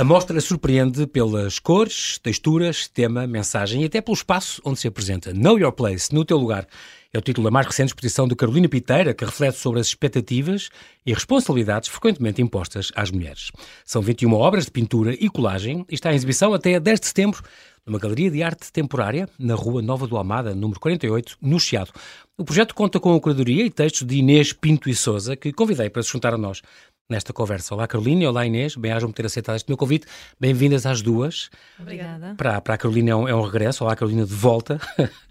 A 0.00 0.04
mostra 0.04 0.40
surpreende 0.40 1.06
pelas 1.06 1.58
cores, 1.58 2.18
texturas, 2.22 2.88
tema, 2.88 3.26
mensagem 3.26 3.82
e 3.82 3.84
até 3.84 4.00
pelo 4.00 4.14
espaço 4.14 4.58
onde 4.64 4.80
se 4.80 4.88
apresenta. 4.88 5.34
Know 5.34 5.58
Your 5.58 5.72
Place, 5.72 6.14
no 6.14 6.24
teu 6.24 6.38
lugar. 6.38 6.66
É 7.12 7.18
o 7.18 7.20
título 7.20 7.44
da 7.44 7.50
mais 7.50 7.66
recente 7.66 7.88
exposição 7.88 8.26
de 8.26 8.34
Carolina 8.34 8.66
Piteira, 8.66 9.12
que 9.12 9.26
reflete 9.26 9.58
sobre 9.58 9.78
as 9.78 9.88
expectativas 9.88 10.70
e 11.04 11.12
responsabilidades 11.12 11.90
frequentemente 11.90 12.40
impostas 12.40 12.90
às 12.96 13.10
mulheres. 13.10 13.50
São 13.84 14.00
21 14.00 14.32
obras 14.32 14.64
de 14.64 14.70
pintura 14.70 15.12
e 15.12 15.28
colagem 15.28 15.84
e 15.86 15.94
está 15.94 16.10
em 16.10 16.14
exibição 16.14 16.54
até 16.54 16.80
10 16.80 17.00
de 17.00 17.06
setembro 17.06 17.42
numa 17.86 17.98
galeria 17.98 18.30
de 18.30 18.42
arte 18.42 18.72
temporária 18.72 19.28
na 19.38 19.54
Rua 19.54 19.82
Nova 19.82 20.06
do 20.06 20.16
Almada, 20.16 20.54
número 20.54 20.78
48, 20.80 21.36
no 21.42 21.58
Chiado. 21.58 21.90
O 22.38 22.44
projeto 22.44 22.74
conta 22.74 23.00
com 23.00 23.14
a 23.14 23.20
curadoria 23.20 23.66
e 23.66 23.70
textos 23.70 24.06
de 24.06 24.16
Inês 24.16 24.52
Pinto 24.52 24.88
e 24.88 24.94
Souza, 24.94 25.36
que 25.36 25.52
convidei 25.52 25.90
para 25.90 26.02
se 26.02 26.10
juntar 26.10 26.32
a 26.32 26.38
nós 26.38 26.62
nesta 27.10 27.32
conversa. 27.32 27.74
Olá 27.74 27.86
Carolina, 27.88 28.28
olá 28.28 28.46
Inês, 28.46 28.76
bem-ajam 28.76 29.10
por 29.10 29.16
ter 29.16 29.26
aceitado 29.26 29.56
este 29.56 29.68
meu 29.68 29.76
convite. 29.76 30.06
Bem-vindas 30.38 30.86
às 30.86 31.02
duas. 31.02 31.50
Obrigada. 31.78 32.34
Para, 32.36 32.60
para 32.60 32.74
a 32.74 32.78
Carolina 32.78 33.10
é 33.10 33.16
um, 33.16 33.28
é 33.28 33.34
um 33.34 33.42
regresso, 33.42 33.84
olá 33.84 33.96
Carolina, 33.96 34.24
de 34.24 34.32
volta 34.32 34.80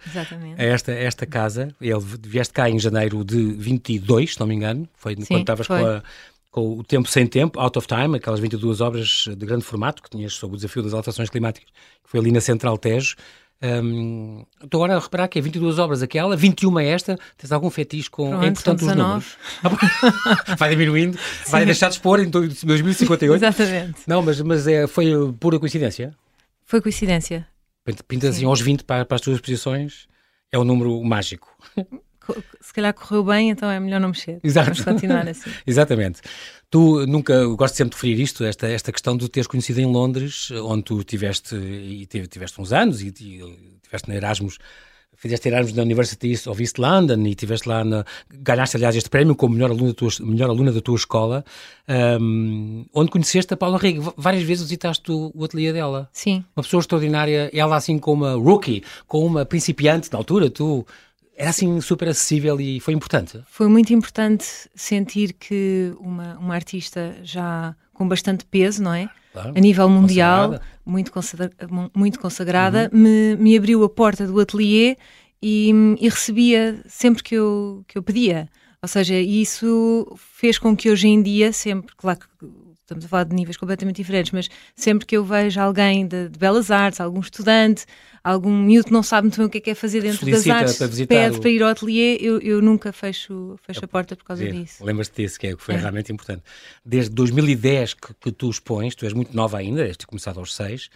Exatamente. 0.05 0.59
a 0.61 0.63
esta, 0.65 0.91
esta 0.91 1.25
casa. 1.25 1.73
Ele, 1.79 1.99
vieste 2.21 2.53
cá 2.53 2.69
em 2.69 2.77
janeiro 2.77 3.23
de 3.23 3.53
22, 3.53 4.33
se 4.33 4.39
não 4.39 4.45
me 4.45 4.55
engano, 4.55 4.87
foi 4.95 5.15
Sim, 5.15 5.23
quando 5.25 5.39
estavas 5.41 5.67
com, 5.67 5.73
a- 5.73 6.03
com 6.51 6.79
o 6.79 6.83
Tempo 6.83 7.07
Sem 7.07 7.25
Tempo, 7.25 7.59
Out 7.59 7.77
of 7.77 7.87
Time, 7.87 8.17
aquelas 8.17 8.39
22 8.41 8.81
obras 8.81 9.25
de 9.37 9.45
grande 9.45 9.63
formato 9.63 10.03
que 10.03 10.09
tinhas 10.09 10.33
sobre 10.33 10.55
o 10.55 10.57
desafio 10.57 10.83
das 10.83 10.93
alterações 10.93 11.29
climáticas, 11.29 11.69
que 12.03 12.09
foi 12.09 12.19
ali 12.19 12.31
na 12.31 12.41
Central 12.41 12.77
Tejo. 12.77 13.15
Hum, 13.61 14.45
Estou 14.63 14.83
agora 14.83 14.97
a 14.97 15.01
reparar 15.01 15.27
que 15.27 15.37
é 15.37 15.41
22 15.41 15.79
obras 15.79 16.01
aquela, 16.01 16.35
21 16.35 16.79
é 16.79 16.87
esta. 16.87 17.17
Tens 17.37 17.51
algum 17.51 17.69
fetiche 17.69 18.09
com. 18.09 18.29
Pronto, 18.29 18.43
é 18.45 18.47
importante 18.47 18.81
os 18.81 18.87
19. 18.87 19.03
números. 19.03 19.37
vai 20.57 20.69
diminuindo, 20.69 21.19
vai 21.47 21.65
deixar 21.65 21.89
de 21.89 21.95
expor 21.95 22.19
em 22.19 22.29
2058. 22.29 23.43
Exatamente. 23.43 24.01
Não, 24.07 24.21
mas, 24.21 24.39
mas 24.41 24.67
é, 24.67 24.87
foi 24.87 25.11
pura 25.39 25.59
coincidência. 25.59 26.15
Foi 26.65 26.81
coincidência. 26.81 27.47
Pintas 28.07 28.35
assim 28.35 28.45
aos 28.45 28.61
20 28.61 28.83
para, 28.83 29.03
para 29.03 29.15
as 29.15 29.21
tuas 29.21 29.41
posições, 29.41 30.07
é 30.51 30.59
um 30.59 30.63
número 30.63 31.03
mágico. 31.03 31.47
Se 32.61 32.73
calhar 32.73 32.93
correu 32.93 33.23
bem, 33.23 33.49
então 33.49 33.69
é 33.69 33.79
melhor 33.79 33.99
não 33.99 34.09
mexer. 34.09 34.39
Exato. 34.43 34.71
Vamos 34.71 34.81
continuar 34.83 35.27
assim. 35.27 35.49
Exatamente. 35.65 36.21
Tu 36.69 37.05
nunca, 37.07 37.45
gosto 37.47 37.75
sempre 37.75 37.91
de 37.91 37.95
referir 37.95 38.21
isto, 38.21 38.43
esta, 38.43 38.67
esta 38.67 38.91
questão 38.91 39.17
de 39.17 39.27
teres 39.29 39.47
conhecido 39.47 39.79
em 39.81 39.85
Londres, 39.85 40.51
onde 40.51 40.83
tu 40.83 41.03
tiveste, 41.03 41.55
e 41.55 42.05
tive- 42.05 42.27
tiveste 42.27 42.61
uns 42.61 42.71
anos, 42.71 43.01
e, 43.01 43.07
e 43.07 43.79
tiveste 43.81 44.07
na 44.07 44.15
Erasmus, 44.15 44.59
fizeste 45.17 45.47
Erasmus 45.49 45.73
na 45.73 45.81
University 45.83 46.39
of 46.47 46.61
East 46.61 46.77
London, 46.77 47.25
e 47.25 47.33
tiveste 47.33 47.67
lá, 47.67 47.83
na, 47.83 48.05
ganhaste 48.31 48.77
aliás 48.77 48.95
este 48.95 49.09
prémio 49.09 49.35
como 49.35 49.55
melhor 49.55 49.71
aluna 49.71 49.87
da 49.89 49.93
tua, 49.95 50.09
melhor 50.21 50.49
aluna 50.51 50.71
da 50.71 50.79
tua 50.79 50.95
escola, 50.95 51.43
hum, 52.21 52.85
onde 52.93 53.11
conheceste 53.11 53.53
a 53.53 53.57
Paula 53.57 53.77
Rego. 53.77 54.13
Várias 54.15 54.43
vezes 54.43 54.63
visitaste 54.63 55.11
o, 55.11 55.31
o 55.33 55.43
ateliê 55.43 55.73
dela. 55.73 56.09
Sim, 56.13 56.43
Uma 56.55 56.63
pessoa 56.63 56.81
extraordinária, 56.81 57.49
ela 57.53 57.75
assim 57.75 57.97
como 57.97 58.25
uma 58.25 58.33
rookie, 58.35 58.83
com 59.07 59.25
uma 59.25 59.45
principiante 59.45 60.11
na 60.11 60.19
altura, 60.19 60.49
tu, 60.49 60.85
era 61.39 61.49
assim 61.51 61.79
super 61.81 62.07
acessível 62.09 62.59
e 62.59 62.79
foi 62.79 62.93
importante. 62.93 63.41
foi 63.49 63.67
muito 63.67 63.93
importante 63.93 64.45
sentir 64.75 65.33
que 65.33 65.93
uma, 65.99 66.37
uma 66.37 66.53
artista 66.53 67.15
já 67.23 67.73
com 67.93 68.07
bastante 68.07 68.45
peso, 68.45 68.83
não 68.83 68.93
é? 68.93 69.09
Claro. 69.33 69.53
A 69.55 69.59
nível 69.59 69.87
mundial, 69.89 70.47
Consagrada. 70.49 70.65
muito, 70.85 71.11
consagra- 71.11 71.51
mu- 71.69 71.91
muito 71.95 72.19
consagrada, 72.19 72.89
me, 72.93 73.35
me 73.37 73.57
abriu 73.57 73.83
a 73.83 73.89
porta 73.89 74.25
do 74.27 74.39
ateliê 74.39 74.97
e, 75.41 75.71
e 75.99 76.09
recebia 76.09 76.81
sempre 76.87 77.23
que 77.23 77.35
eu, 77.35 77.83
que 77.87 77.97
eu 77.97 78.03
pedia. 78.03 78.49
Ou 78.81 78.87
seja, 78.87 79.15
isso 79.15 80.07
fez 80.17 80.57
com 80.57 80.75
que 80.75 80.89
hoje 80.89 81.07
em 81.07 81.21
dia, 81.21 81.51
sempre, 81.53 81.93
claro 81.97 82.19
que 82.19 82.47
estamos 82.89 83.05
a 83.05 83.07
falar 83.07 83.23
de 83.25 83.35
níveis 83.35 83.55
completamente 83.57 83.97
diferentes, 83.97 84.31
mas 84.31 84.49
sempre 84.75 85.05
que 85.05 85.15
eu 85.15 85.23
vejo 85.23 85.59
alguém 85.61 86.07
de, 86.07 86.27
de 86.29 86.37
belas 86.39 86.71
artes, 86.71 86.99
algum 86.99 87.19
estudante, 87.19 87.85
algum 88.23 88.51
miúdo 88.51 88.87
que 88.87 88.93
não 88.93 89.03
sabe 89.03 89.27
muito 89.27 89.37
bem 89.37 89.45
o 89.45 89.49
que 89.49 89.57
é 89.59 89.61
que 89.61 89.69
é 89.69 89.75
fazer 89.75 90.01
dentro 90.01 90.19
Solicita 90.19 90.53
das 90.53 90.77
artes, 90.77 90.77
para 91.05 91.07
pede 91.07 91.37
o- 91.37 91.41
para 91.41 91.49
ir 91.49 91.63
ao 91.63 91.69
ateliê, 91.69 92.17
eu, 92.19 92.39
eu 92.41 92.61
nunca 92.61 92.91
fecho, 92.91 93.55
fecho 93.63 93.85
a 93.85 93.87
porta 93.87 94.15
por 94.15 94.23
causa 94.25 94.43
Ver. 94.43 94.53
disso. 94.53 94.83
Lembras-te 94.83 95.21
disso, 95.21 95.39
que, 95.39 95.47
é, 95.47 95.55
que 95.55 95.61
foi 95.63 95.75
É. 95.75 95.77
realmente 95.77 96.11
importante. 96.11 96.43
Desde 96.83 97.11
2010 97.11 97.93
que, 97.93 98.13
que 98.19 98.31
tu 98.31 98.49
expões, 98.49 98.95
tu 98.95 99.05
és 99.05 99.13
muito 99.13 99.35
nova 99.35 99.57
ainda, 99.57 99.85
ter 99.95 100.05
começado 100.05 100.39
aos 100.39 100.55
seis, 100.55 100.89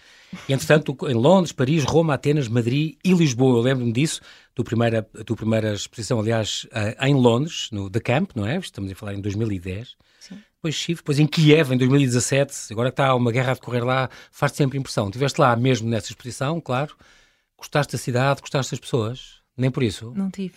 e 0.50 0.54
entretanto 0.54 0.98
em 1.08 1.14
Londres, 1.14 1.52
Paris, 1.52 1.84
Roma, 1.84 2.16
Atenas, 2.16 2.48
Madrid 2.48 2.96
e 3.04 3.14
Lisboa, 3.14 3.60
eu 3.60 3.62
lembro-me 3.62 3.94
disso, 3.94 4.20
tua 4.56 4.66
primeira, 4.66 5.08
a 5.20 5.24
tua 5.24 5.36
primeira 5.36 5.74
exposição, 5.74 6.20
aliás, 6.20 6.68
eh, 6.74 7.08
em 7.08 7.14
Londres, 7.16 7.70
no 7.72 7.90
The 7.90 8.00
Camp, 8.00 8.32
não 8.36 8.46
é? 8.46 8.58
Estamos 8.58 8.92
a 8.92 8.96
falar 8.96 9.14
em 9.14 9.22
2010. 9.22 9.96
Sim. 10.20 10.38
Depois 10.64 10.76
Chifre, 10.76 11.04
depois 11.04 11.20
em 11.20 11.28
Kiev, 11.28 11.74
em 11.74 11.78
2017, 11.78 12.72
agora 12.72 12.90
que 12.90 12.94
está 12.94 13.14
uma 13.14 13.34
guerra 13.34 13.52
a 13.52 13.54
decorrer 13.54 13.84
lá, 13.84 14.10
faz 14.32 14.54
sempre 14.54 14.78
impressão. 14.78 15.08
Estiveste 15.08 15.42
lá 15.42 15.54
mesmo 15.58 15.90
nessa 15.90 16.08
exposição, 16.08 16.62
claro, 16.62 16.96
gostaste 17.58 17.92
da 17.92 18.00
cidade, 18.00 18.40
gostaste 18.40 18.72
das 18.72 18.80
pessoas, 18.80 19.42
nem 19.58 19.70
por 19.70 19.84
isso. 19.84 20.14
Não 20.16 20.32
tive. 20.32 20.54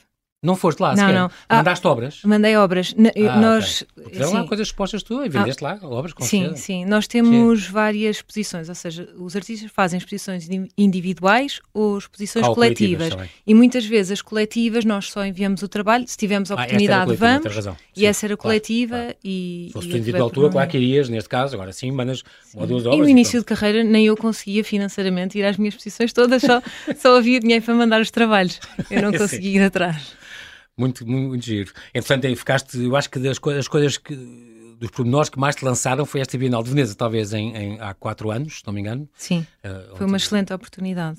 Não 0.46 0.54
foste 0.56 0.80
lá, 0.80 0.90
Não, 0.90 0.96
sequer. 0.96 1.12
não. 1.14 1.30
Ah, 1.48 1.56
Mandaste 1.56 1.86
obras. 1.86 2.20
Mandei 2.24 2.56
obras. 2.56 2.94
N- 2.96 3.12
Ah, 3.28 3.40
nós, 3.40 3.84
ok. 3.98 4.12
Tiveram 4.12 4.32
lá 4.32 4.40
sim, 4.42 4.46
coisas 4.46 4.68
expostas 4.68 5.02
tu 5.02 5.24
e 5.24 5.28
vendeste 5.28 5.62
lá 5.64 5.78
obras 5.82 6.12
com 6.12 6.22
Sim, 6.24 6.42
certeza. 6.42 6.62
sim. 6.62 6.84
Nós 6.84 7.06
temos 7.06 7.66
várias 7.66 8.16
exposições, 8.16 8.68
ou 8.68 8.74
seja, 8.74 9.08
os 9.18 9.34
artistas 9.34 9.70
fazem 9.70 9.98
exposições 9.98 10.48
indi- 10.48 10.70
individuais 10.78 11.60
ou 11.74 11.98
exposições 11.98 12.44
Ah, 12.44 12.48
ou 12.48 12.54
coletivas 12.54 13.08
coletivas. 13.08 13.30
E 13.46 13.54
muitas 13.54 13.84
vezes 13.84 14.12
as 14.12 14.22
coletivas 14.22 14.84
nós 14.84 15.10
só 15.10 15.24
enviamos 15.26 15.62
o 15.62 15.68
trabalho, 15.68 16.04
se 16.06 16.16
tivermos 16.16 16.50
a 16.50 16.54
Ah, 16.54 16.56
oportunidade, 16.58 17.04
coletiva, 17.04 17.26
vamos. 17.40 17.54
razão. 17.54 17.76
E 17.96 18.00
Sim, 18.00 18.06
essa 18.06 18.26
era 18.26 18.36
claro, 18.36 18.42
coletiva 18.60 18.96
claro. 18.96 19.16
e. 19.24 19.64
Se 19.68 19.72
fosse 19.72 19.86
e 19.88 19.90
tu 19.90 19.96
individual 19.96 20.30
tua, 20.30 20.50
claro 20.50 20.70
que 20.70 20.76
irias, 20.76 21.08
neste 21.08 21.28
caso, 21.28 21.54
agora 21.56 21.72
sim, 21.72 21.90
mandas 21.90 22.22
uma 22.54 22.62
ou 22.62 22.68
duas 22.68 22.84
E 22.84 22.86
obras. 22.86 23.00
no 23.00 23.08
início 23.08 23.40
de 23.40 23.44
pronto. 23.44 23.58
carreira 23.60 23.82
nem 23.84 24.06
eu 24.06 24.16
conseguia 24.16 24.62
financeiramente 24.62 25.38
ir 25.38 25.44
às 25.44 25.56
minhas 25.56 25.74
exposições 25.74 26.12
todas, 26.12 26.42
só, 26.42 26.62
só 26.96 27.16
havia 27.18 27.40
dinheiro 27.40 27.64
para 27.64 27.74
mandar 27.74 28.00
os 28.00 28.10
trabalhos. 28.10 28.60
Eu 28.90 29.02
não 29.02 29.10
Sim. 29.12 29.18
conseguia 29.18 29.50
ir 29.60 29.62
atrás. 29.64 30.14
Muito, 30.78 31.06
muito, 31.06 31.28
muito 31.28 31.44
giro. 31.44 31.72
Entretanto, 31.94 32.26
aí 32.26 32.36
ficaste, 32.36 32.78
eu 32.78 32.94
acho 32.94 33.08
que 33.08 33.18
das 33.18 33.38
coisas, 33.38 33.60
as 33.60 33.68
coisas 33.68 33.96
que, 33.96 34.14
dos 34.78 34.90
pormenores 34.90 35.30
que 35.30 35.38
mais 35.38 35.56
te 35.56 35.64
lançaram 35.64 36.04
foi 36.04 36.20
esta 36.20 36.36
Bienal 36.36 36.62
de 36.62 36.68
Veneza, 36.68 36.94
talvez 36.94 37.32
em, 37.32 37.56
em- 37.56 37.80
há 37.80 37.94
quatro 37.94 38.30
anos, 38.30 38.58
se 38.58 38.66
não 38.66 38.74
me 38.74 38.80
engano. 38.80 39.08
Sim, 39.14 39.46
eh, 39.62 39.88
foi 39.94 40.06
uma 40.06 40.18
excelente 40.18 40.52
oportunidade. 40.52 41.16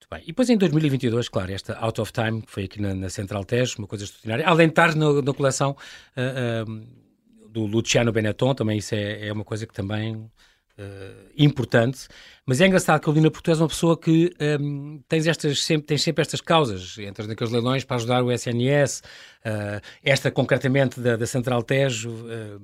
Muito 0.00 0.08
bem. 0.10 0.22
E 0.24 0.26
depois 0.26 0.50
em 0.50 0.56
2022, 0.58 1.28
claro, 1.28 1.52
esta 1.52 1.78
Out 1.78 2.00
of 2.00 2.12
Time, 2.12 2.42
que 2.42 2.50
foi 2.50 2.64
aqui 2.64 2.82
na, 2.82 2.92
na 2.92 3.08
Central 3.08 3.44
Tejo, 3.44 3.76
uma 3.78 3.86
coisa 3.86 4.02
extraordinária. 4.02 4.44
Além 4.48 4.66
de 4.66 4.72
estar 4.72 4.96
na, 4.96 5.22
na 5.22 5.32
coleção 5.32 5.76
ah, 6.16 6.20
ah, 6.66 7.48
do 7.48 7.64
Luciano 7.66 8.10
Benetton, 8.10 8.52
também 8.52 8.78
isso 8.78 8.96
é, 8.96 9.28
é 9.28 9.32
uma 9.32 9.44
coisa 9.44 9.64
que 9.64 9.72
também 9.72 10.28
ah, 10.78 10.82
importante. 11.36 12.08
Mas 12.46 12.60
é 12.60 12.66
engraçado, 12.66 13.00
Carolina, 13.00 13.30
porque 13.30 13.44
tu 13.44 13.50
és 13.50 13.60
uma 13.60 13.68
pessoa 13.68 13.98
que 13.98 14.32
hum, 14.60 15.00
tens, 15.08 15.26
estas, 15.26 15.62
sempre, 15.62 15.86
tens 15.86 16.02
sempre 16.02 16.22
estas 16.22 16.40
causas, 16.40 16.96
entras 16.98 17.28
naqueles 17.28 17.52
leilões 17.52 17.84
para 17.84 17.96
ajudar 17.96 18.22
o 18.24 18.30
SNS, 18.32 19.02
ah, 19.44 19.80
esta 20.02 20.30
concretamente 20.30 21.00
da, 21.00 21.16
da 21.16 21.26
Central 21.26 21.62
Tejo, 21.62 22.10
ah, 22.28 22.58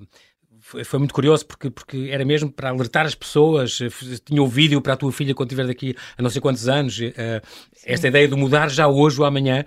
foi, 0.61 0.85
foi 0.85 0.99
muito 0.99 1.15
curioso 1.15 1.47
porque, 1.47 1.71
porque 1.71 2.09
era 2.11 2.25
mesmo 2.25 2.51
para 2.51 2.71
alertar 2.71 3.07
as 3.07 3.15
pessoas. 3.15 3.79
eh, 3.81 3.89
Tinha 4.25 4.43
o 4.43 4.47
vídeo 4.47 4.81
para 4.83 4.95
a 4.95 4.97
tua 4.97 5.13
filha 5.13 5.35
quando 5.35 5.51
estiver 5.51 5.67
daqui 5.67 5.95
a 6.17 6.23
não 6.23 6.29
sei 6.31 6.41
quantos 6.41 6.69
anos. 6.69 6.99
eh, 7.01 7.41
esta 7.85 8.09
ideia 8.09 8.27
de 8.29 8.35
mudar 8.35 8.69
já 8.69 8.89
hoje 8.89 9.21
ou 9.21 9.27
amanhã. 9.27 9.65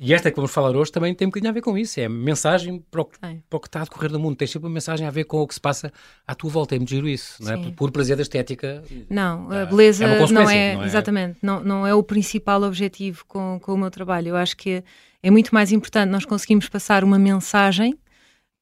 E 0.00 0.14
esta 0.14 0.30
que 0.30 0.36
vamos 0.36 0.50
falar 0.50 0.74
hoje 0.74 0.90
também 0.90 1.14
tem 1.14 1.26
um 1.26 1.30
bocadinho 1.30 1.50
a 1.50 1.52
ver 1.52 1.60
com 1.60 1.76
isso. 1.76 2.00
É 2.00 2.08
mensagem 2.08 2.82
para 2.90 3.02
o, 3.02 3.04
para 3.04 3.56
o 3.56 3.60
que 3.60 3.68
está 3.68 3.82
a 3.82 3.84
decorrer 3.84 4.10
no 4.10 4.18
mundo. 4.18 4.34
Tem 4.34 4.48
sempre 4.48 4.66
uma 4.66 4.72
mensagem 4.72 5.06
a 5.06 5.10
ver 5.10 5.24
com 5.24 5.42
o 5.42 5.46
que 5.46 5.52
se 5.52 5.60
passa 5.60 5.92
à 6.26 6.34
tua 6.34 6.48
volta. 6.48 6.74
É 6.74 6.78
muito 6.78 6.88
giro 6.88 7.06
isso, 7.06 7.42
não 7.42 7.52
é? 7.52 7.56
Por, 7.58 7.72
por 7.72 7.90
prazer 7.90 8.16
da 8.16 8.22
estética. 8.22 8.82
Não, 9.10 9.52
a 9.52 9.66
beleza 9.66 10.06
é 10.06 10.18
não, 10.32 10.48
é, 10.48 10.74
não 10.74 10.82
é? 10.82 10.86
exatamente, 10.86 11.38
não, 11.42 11.62
não 11.62 11.86
é 11.86 11.94
o 11.94 12.02
principal 12.02 12.62
objetivo 12.62 13.24
com, 13.26 13.60
com 13.60 13.74
o 13.74 13.78
meu 13.78 13.90
trabalho. 13.90 14.28
Eu 14.28 14.36
acho 14.36 14.56
que 14.56 14.82
é 15.22 15.30
muito 15.30 15.54
mais 15.54 15.70
importante 15.70 16.08
nós 16.08 16.24
conseguimos 16.24 16.66
passar 16.66 17.04
uma 17.04 17.18
mensagem 17.18 17.98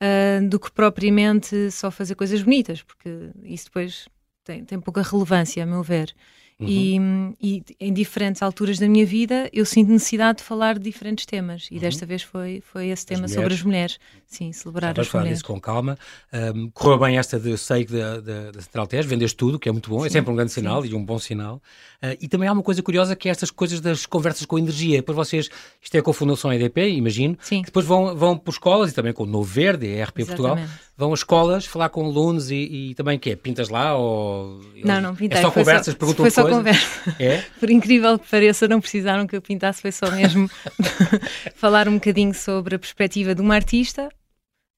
ah, 0.00 0.40
do 0.48 0.60
que 0.60 0.70
propriamente 0.70 1.70
só 1.70 1.90
fazer 1.90 2.14
coisas 2.14 2.42
bonitas, 2.42 2.82
porque 2.82 3.30
isso 3.44 3.66
depois 3.66 4.08
tem, 4.44 4.64
tem 4.64 4.80
pouca 4.80 5.02
relevância, 5.02 5.62
a 5.62 5.66
meu 5.66 5.82
ver. 5.82 6.14
E, 6.60 6.98
Uhum. 6.98 7.34
e 7.40 7.62
em 7.78 7.92
diferentes 7.92 8.42
alturas 8.42 8.80
da 8.80 8.88
minha 8.88 9.06
vida 9.06 9.48
eu 9.52 9.64
sinto 9.64 9.92
necessidade 9.92 10.38
de 10.38 10.44
falar 10.44 10.76
de 10.76 10.84
diferentes 10.90 11.24
temas 11.24 11.68
e 11.70 11.78
desta 11.78 12.04
vez 12.04 12.22
foi, 12.22 12.60
foi 12.60 12.88
esse 12.88 13.06
tema 13.06 13.28
sobre 13.28 13.42
Uhum. 13.42 13.42
mulheres. 13.44 13.58
as 13.60 13.64
mulheres. 13.64 13.98
Sim, 14.26 14.52
celebrar 14.52 14.92
Vais 14.92 15.06
as 15.06 15.10
falar 15.12 15.22
mulheres. 15.22 15.38
disso 15.38 15.52
com 15.52 15.60
calma. 15.60 15.96
Um, 16.32 16.68
correu 16.70 16.98
bem 16.98 17.16
esta 17.16 17.38
de 17.38 17.56
sei 17.56 17.84
da, 17.84 18.20
da, 18.20 18.50
da 18.50 18.60
Central 18.60 18.88
Tejo, 18.88 19.08
vendeste 19.08 19.36
tudo, 19.36 19.56
que 19.56 19.68
é 19.68 19.72
muito 19.72 19.88
bom, 19.88 20.04
é 20.04 20.10
sempre 20.10 20.32
um 20.32 20.34
grande 20.34 20.50
sinal 20.52 20.84
e 20.84 20.92
um 20.94 21.04
bom 21.04 21.18
sinal. 21.20 21.62
Uh, 22.02 22.16
e 22.20 22.26
também 22.26 22.48
há 22.48 22.52
uma 22.52 22.62
coisa 22.64 22.82
curiosa 22.82 23.14
que 23.14 23.28
é 23.28 23.30
estas 23.30 23.52
coisas 23.52 23.80
das 23.80 24.04
conversas 24.04 24.44
com 24.44 24.58
energia. 24.58 24.96
Depois 24.98 25.14
vocês, 25.14 25.48
isto 25.80 25.94
é 25.96 26.02
com 26.02 26.10
a 26.10 26.14
Fundação 26.14 26.52
EDP, 26.52 26.90
imagino, 26.90 27.38
Sim. 27.40 27.62
depois 27.62 27.86
vão, 27.86 28.16
vão 28.16 28.36
por 28.36 28.50
escolas 28.50 28.90
e 28.90 28.94
também 28.94 29.12
com 29.12 29.22
o 29.22 29.26
Novo 29.26 29.44
Verde, 29.48 29.86
a 30.00 30.04
RP 30.06 30.24
Portugal, 30.26 30.56
Exatamente. 30.58 30.87
Vão 30.98 31.12
às 31.12 31.20
escolas 31.20 31.64
falar 31.64 31.88
com 31.90 32.04
alunos 32.04 32.50
e, 32.50 32.56
e 32.90 32.94
também 32.96 33.16
que 33.20 33.30
é, 33.30 33.36
pintas 33.36 33.68
lá 33.68 33.96
ou... 33.96 34.60
Não, 34.84 35.00
não 35.00 35.14
pintei. 35.14 35.38
É 35.38 35.42
só 35.42 35.50
conversas, 35.52 35.94
perguntam 35.94 36.24
Foi 36.24 36.30
só 36.30 36.42
coisas? 36.42 36.58
conversa. 36.58 37.16
É? 37.22 37.40
Por 37.60 37.70
incrível 37.70 38.18
que 38.18 38.28
pareça, 38.28 38.66
não 38.66 38.80
precisaram 38.80 39.24
que 39.24 39.36
eu 39.36 39.40
pintasse, 39.40 39.80
foi 39.80 39.92
só 39.92 40.10
mesmo 40.10 40.50
falar 41.54 41.88
um 41.88 41.94
bocadinho 41.94 42.34
sobre 42.34 42.74
a 42.74 42.78
perspectiva 42.80 43.32
de 43.32 43.40
uma 43.40 43.54
artista 43.54 44.08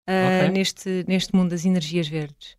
ah, 0.07 0.43
Ok. 0.43 0.51
neste, 0.51 1.05
neste 1.09 1.35
mundo 1.35 1.51
das 1.51 1.65
energias 1.65 2.07
verdes. 2.07 2.55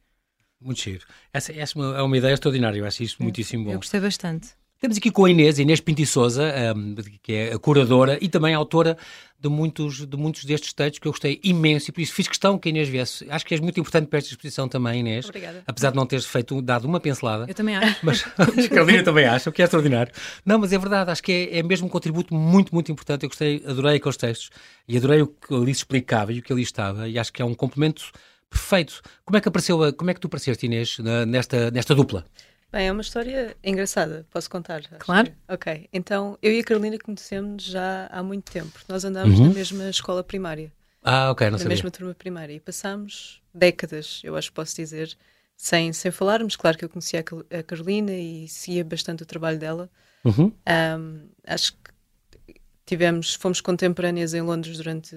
Muito 0.60 0.82
giro. 0.82 1.06
Essa, 1.32 1.54
essa 1.54 1.80
é 1.80 2.02
uma 2.02 2.18
ideia 2.18 2.34
extraordinária, 2.34 2.80
eu 2.80 2.86
acho 2.86 3.04
isso 3.04 3.18
muitíssimo 3.20 3.66
bom. 3.66 3.72
Eu 3.74 3.78
gostei 3.78 4.00
bastante. 4.00 4.50
Estamos 4.82 4.98
aqui 4.98 5.12
com 5.12 5.26
a 5.26 5.30
Inês, 5.30 5.60
Inês 5.60 5.80
Pinti 5.80 6.08
Souza, 6.08 6.52
um, 6.76 6.96
que 7.22 7.34
é 7.34 7.54
a 7.54 7.60
curadora 7.60 8.18
e 8.20 8.28
também 8.28 8.56
autora 8.56 8.98
de 9.40 9.48
muitos, 9.48 10.08
de 10.08 10.18
muitos 10.18 10.44
destes 10.44 10.74
textos 10.74 10.98
que 10.98 11.08
eu 11.08 11.12
gostei 11.12 11.40
imenso 11.44 11.92
e 11.92 11.94
por 11.94 12.02
isso 12.02 12.12
fiz 12.12 12.28
questão 12.28 12.58
que 12.58 12.68
a 12.68 12.72
Inês 12.72 12.90
viesse. 12.90 13.28
Acho 13.30 13.46
que 13.46 13.54
és 13.54 13.62
muito 13.62 13.80
importante 13.80 14.08
para 14.08 14.18
esta 14.18 14.32
exposição 14.32 14.68
também, 14.68 15.02
Inês. 15.02 15.26
Obrigada. 15.26 15.62
Apesar 15.68 15.92
de 15.92 15.98
não 15.98 16.08
teres 16.08 16.26
feito, 16.26 16.60
dado 16.64 16.86
uma 16.86 17.00
pincelada. 17.00 17.46
Eu 17.48 17.54
também 17.54 17.76
acho. 17.76 18.00
Mas 18.02 18.26
a 18.36 18.70
Carolina 18.70 19.04
também 19.04 19.26
acha, 19.26 19.52
o 19.52 19.54
que 19.54 19.62
é 19.62 19.66
extraordinário. 19.66 20.12
Não, 20.44 20.58
mas 20.58 20.74
é 20.74 20.80
verdade, 20.80 21.12
acho 21.12 21.22
que 21.22 21.32
é, 21.32 21.60
é 21.60 21.62
mesmo 21.62 21.86
um 21.86 21.90
contributo 21.90 22.34
muito, 22.34 22.74
muito 22.74 22.92
importante. 22.92 23.22
Eu 23.22 23.30
gostei, 23.30 23.64
adorei 23.64 23.98
aqueles 23.98 24.18
textos 24.18 24.50
e 24.88 24.98
adorei 24.98 25.22
o 25.22 25.28
que 25.28 25.54
ali 25.54 25.76
se 25.76 25.82
explicava 25.82 26.34
e 26.34 26.40
o 26.40 26.42
que 26.42 26.52
ali 26.52 26.64
estava 26.64 27.08
e 27.08 27.20
acho 27.20 27.32
que 27.32 27.40
é 27.40 27.46
um 27.46 27.54
complemento 27.54 28.12
perfeito. 28.50 29.00
Como 29.24 29.38
é 29.38 29.42
que 29.42 29.48
apareceu, 29.48 29.94
como 29.94 30.10
é 30.10 30.16
que 30.16 30.20
tu 30.20 30.26
apareceste, 30.26 30.66
Inês, 30.66 30.98
nesta, 31.28 31.70
nesta 31.70 31.94
dupla? 31.94 32.26
Bem, 32.72 32.88
é 32.88 32.92
uma 32.92 33.02
história 33.02 33.56
engraçada, 33.62 34.26
posso 34.30 34.50
contar? 34.50 34.82
Claro. 35.00 35.30
Que... 35.30 35.54
Ok, 35.54 35.90
então 35.92 36.38
eu 36.42 36.54
e 36.54 36.60
a 36.60 36.64
Carolina 36.64 36.98
conhecemos 36.98 37.64
já 37.64 38.08
há 38.10 38.24
muito 38.24 38.50
tempo. 38.50 38.80
Nós 38.88 39.04
andámos 39.04 39.38
uhum. 39.40 39.48
na 39.48 39.54
mesma 39.54 39.90
escola 39.90 40.24
primária. 40.24 40.72
Ah, 41.04 41.32
ok, 41.32 41.48
não 41.48 41.54
na 41.54 41.58
sabia. 41.58 41.70
Na 41.70 41.76
mesma 41.76 41.92
turma 41.92 42.14
primária. 42.14 42.54
E 42.54 42.60
passámos 42.62 43.42
décadas, 43.54 44.22
eu 44.24 44.38
acho 44.38 44.50
que 44.50 44.56
posso 44.56 44.74
dizer, 44.74 45.18
sem, 45.58 45.92
sem 45.92 46.12
falarmos. 46.12 46.56
Claro 46.56 46.78
que 46.78 46.86
eu 46.86 46.90
conhecia 46.90 47.20
a 47.20 47.64
Carolina 47.64 48.14
e 48.14 48.48
seguia 48.48 48.86
bastante 48.86 49.24
o 49.24 49.26
trabalho 49.26 49.60
dela. 49.60 49.90
Uhum. 50.24 50.54
Um, 50.98 51.30
acho 51.46 51.74
que 51.74 52.56
tivemos, 52.86 53.34
fomos 53.34 53.60
contemporâneas 53.60 54.34
em 54.34 54.42
Londres 54.42 54.78
durante 54.78 55.16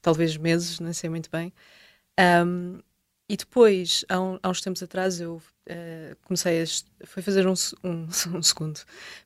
talvez 0.00 0.36
meses, 0.36 0.78
não 0.78 0.92
sei 0.92 1.10
muito 1.10 1.30
bem. 1.32 1.52
Um, 2.46 2.78
e 3.28 3.36
depois, 3.36 4.04
há, 4.08 4.20
um, 4.20 4.38
há, 4.42 4.48
uns 4.48 4.60
tempos 4.60 4.82
atrás, 4.82 5.20
eu 5.20 5.36
uh, 5.36 6.16
comecei 6.24 6.62
a 6.62 6.66
foi 7.06 7.22
fazer 7.22 7.46
um, 7.46 7.54
um, 7.82 8.06
um, 8.36 8.42
segundo 8.42 8.80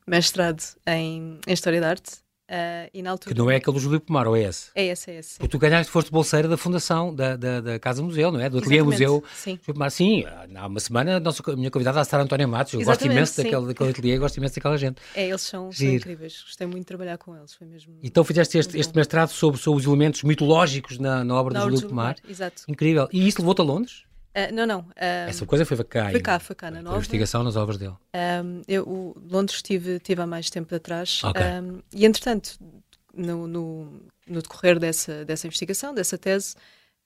mestrado 0.07 0.63
em, 0.87 1.39
em 1.47 1.53
História 1.53 1.79
da 1.79 1.89
Arte. 1.89 2.11
Uh, 2.51 3.07
altura... 3.07 3.33
Que 3.33 3.39
não 3.39 3.49
é 3.49 3.55
aquele 3.55 3.73
do 3.73 3.79
Júlio 3.79 4.01
Pomar, 4.01 4.27
ou 4.27 4.35
é 4.35 4.43
esse? 4.43 4.71
É 4.75 4.85
esse, 4.87 5.09
é 5.09 5.19
esse. 5.19 5.37
Porque 5.37 5.47
tu 5.47 5.57
ganhaste, 5.57 5.89
foste 5.89 6.11
bolseira 6.11 6.49
da 6.49 6.57
fundação 6.57 7.15
da, 7.15 7.37
da, 7.37 7.61
da 7.61 7.79
Casa 7.79 8.03
Museu, 8.03 8.29
não 8.29 8.41
é? 8.41 8.49
Do 8.49 8.57
Ateliê 8.57 8.83
Museu. 8.83 9.23
Sim. 9.33 9.51
Júlio 9.61 9.73
Pomar, 9.73 9.89
sim. 9.89 10.25
Há 10.55 10.67
uma 10.67 10.79
semana 10.81 11.15
a, 11.15 11.19
nossa, 11.21 11.41
a 11.49 11.55
minha 11.55 11.71
convidada 11.71 12.01
a 12.01 12.03
Sara 12.03 12.23
Antónia 12.23 12.45
Matos. 12.45 12.73
Eu 12.73 12.83
gosto 12.83 13.05
imenso 13.05 13.37
daquele, 13.41 13.67
daquele 13.67 13.89
ateliê, 13.91 14.17
gosto 14.17 14.35
imenso 14.37 14.55
daquela 14.55 14.77
gente. 14.77 15.01
É, 15.15 15.29
eles 15.29 15.41
são, 15.41 15.71
são 15.71 15.87
incríveis. 15.87 16.43
Gostei 16.43 16.67
muito 16.67 16.81
de 16.81 16.87
trabalhar 16.87 17.17
com 17.17 17.37
eles. 17.37 17.53
Foi 17.53 17.65
mesmo. 17.65 17.97
Então 18.03 18.23
fizeste 18.25 18.57
este, 18.57 18.77
este 18.77 18.93
mestrado 18.95 19.29
sobre, 19.29 19.59
sobre 19.59 19.79
os 19.79 19.87
elementos 19.87 20.23
mitológicos 20.23 20.99
na, 20.99 21.23
na 21.23 21.35
obra 21.35 21.53
na 21.53 21.65
do 21.65 21.71
Júlio 21.71 21.87
Pomar. 21.87 22.17
Exato. 22.27 22.63
Incrível. 22.67 23.07
E 23.13 23.25
isso 23.27 23.39
levou-te 23.39 23.61
a 23.61 23.63
Londres? 23.63 24.03
Uh, 24.31 24.53
não, 24.53 24.65
não. 24.65 24.79
Uh, 24.79 25.27
Essa 25.27 25.45
coisa 25.45 25.65
foi 25.65 25.83
cá. 25.83 26.09
Foi 26.09 26.21
cá, 26.21 26.39
foi 26.39 26.55
cá, 26.55 26.71
na 26.71 26.81
nova. 26.81 26.95
A 26.95 26.99
investigação 26.99 27.43
nas 27.43 27.55
obras 27.55 27.77
dele. 27.77 27.95
Um, 28.15 28.61
eu, 28.67 28.83
o 28.87 29.15
Londres 29.29 29.57
estive, 29.57 29.97
estive 29.97 30.21
há 30.21 30.27
mais 30.27 30.49
tempo 30.49 30.73
atrás. 30.73 31.21
Okay. 31.23 31.43
Um, 31.43 31.81
e, 31.93 32.05
entretanto, 32.05 32.57
no, 33.13 33.45
no, 33.45 34.01
no, 34.25 34.41
decorrer 34.41 34.79
dessa, 34.79 35.25
dessa 35.25 35.47
investigação, 35.47 35.93
dessa 35.93 36.17
tese, 36.17 36.55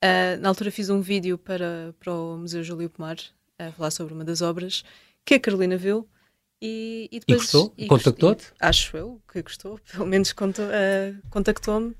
uh, 0.04 0.40
na 0.40 0.48
altura 0.48 0.70
fiz 0.70 0.88
um 0.88 1.00
vídeo 1.00 1.36
para, 1.36 1.94
para 1.98 2.12
o 2.12 2.38
Museu 2.38 2.62
Júlio 2.62 2.88
Pomar, 2.88 3.16
a 3.58 3.72
falar 3.72 3.90
sobre 3.90 4.14
uma 4.14 4.24
das 4.24 4.40
obras, 4.40 4.84
que 5.24 5.34
a 5.34 5.40
Carolina 5.40 5.76
viu. 5.76 6.08
E, 6.62 7.08
e 7.12 7.20
depois. 7.20 7.38
E 7.38 7.42
gostou? 7.42 7.74
Contactou-te? 7.88 8.46
Acho 8.60 8.96
eu 8.96 9.20
que 9.30 9.42
gostou, 9.42 9.80
pelo 9.92 10.06
menos 10.06 10.32
contactou-me 11.28 11.94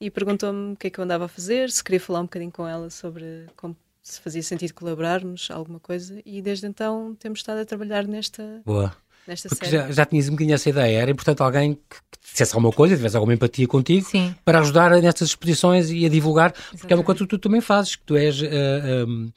e 0.00 0.10
perguntou-me 0.10 0.72
o 0.72 0.76
que 0.76 0.88
é 0.88 0.90
que 0.90 0.98
eu 0.98 1.04
andava 1.04 1.24
a 1.24 1.28
fazer, 1.28 1.70
se 1.70 1.82
queria 1.82 2.00
falar 2.00 2.20
um 2.20 2.24
bocadinho 2.24 2.52
com 2.52 2.66
ela 2.66 2.90
sobre 2.90 3.46
como 3.56 3.76
se 4.12 4.20
fazia 4.20 4.42
sentido 4.42 4.74
colaborarmos, 4.74 5.48
alguma 5.50 5.78
coisa, 5.80 6.20
e 6.24 6.40
desde 6.42 6.66
então 6.66 7.14
temos 7.18 7.40
estado 7.40 7.60
a 7.60 7.64
trabalhar 7.64 8.06
nesta, 8.06 8.62
Boa. 8.64 8.94
nesta 9.26 9.48
Porque 9.48 9.66
série. 9.66 9.88
já, 9.88 9.92
já 9.92 10.06
tinhas 10.06 10.28
um 10.28 10.32
bocadinho 10.32 10.54
essa 10.54 10.68
ideia, 10.68 10.98
era 10.98 11.10
importante 11.10 11.42
alguém 11.42 11.74
que, 11.74 11.96
que 12.10 12.30
dissesse 12.30 12.54
alguma 12.54 12.72
coisa, 12.72 12.96
tivesse 12.96 13.16
alguma 13.16 13.34
empatia 13.34 13.66
contigo, 13.66 14.06
Sim. 14.06 14.34
para 14.44 14.60
ajudar 14.60 14.90
nestas 15.02 15.28
exposições 15.28 15.90
e 15.90 16.04
a 16.04 16.08
divulgar, 16.08 16.50
Exatamente. 16.50 16.78
porque 16.80 16.92
é 16.92 16.96
uma 16.96 17.04
coisa 17.04 17.20
que 17.20 17.26
tu 17.26 17.38
também 17.38 17.60
fazes, 17.60 17.96
que 17.96 18.04
tu 18.04 18.16
és... 18.16 18.40
Uh, 18.40 19.06
um, 19.06 19.32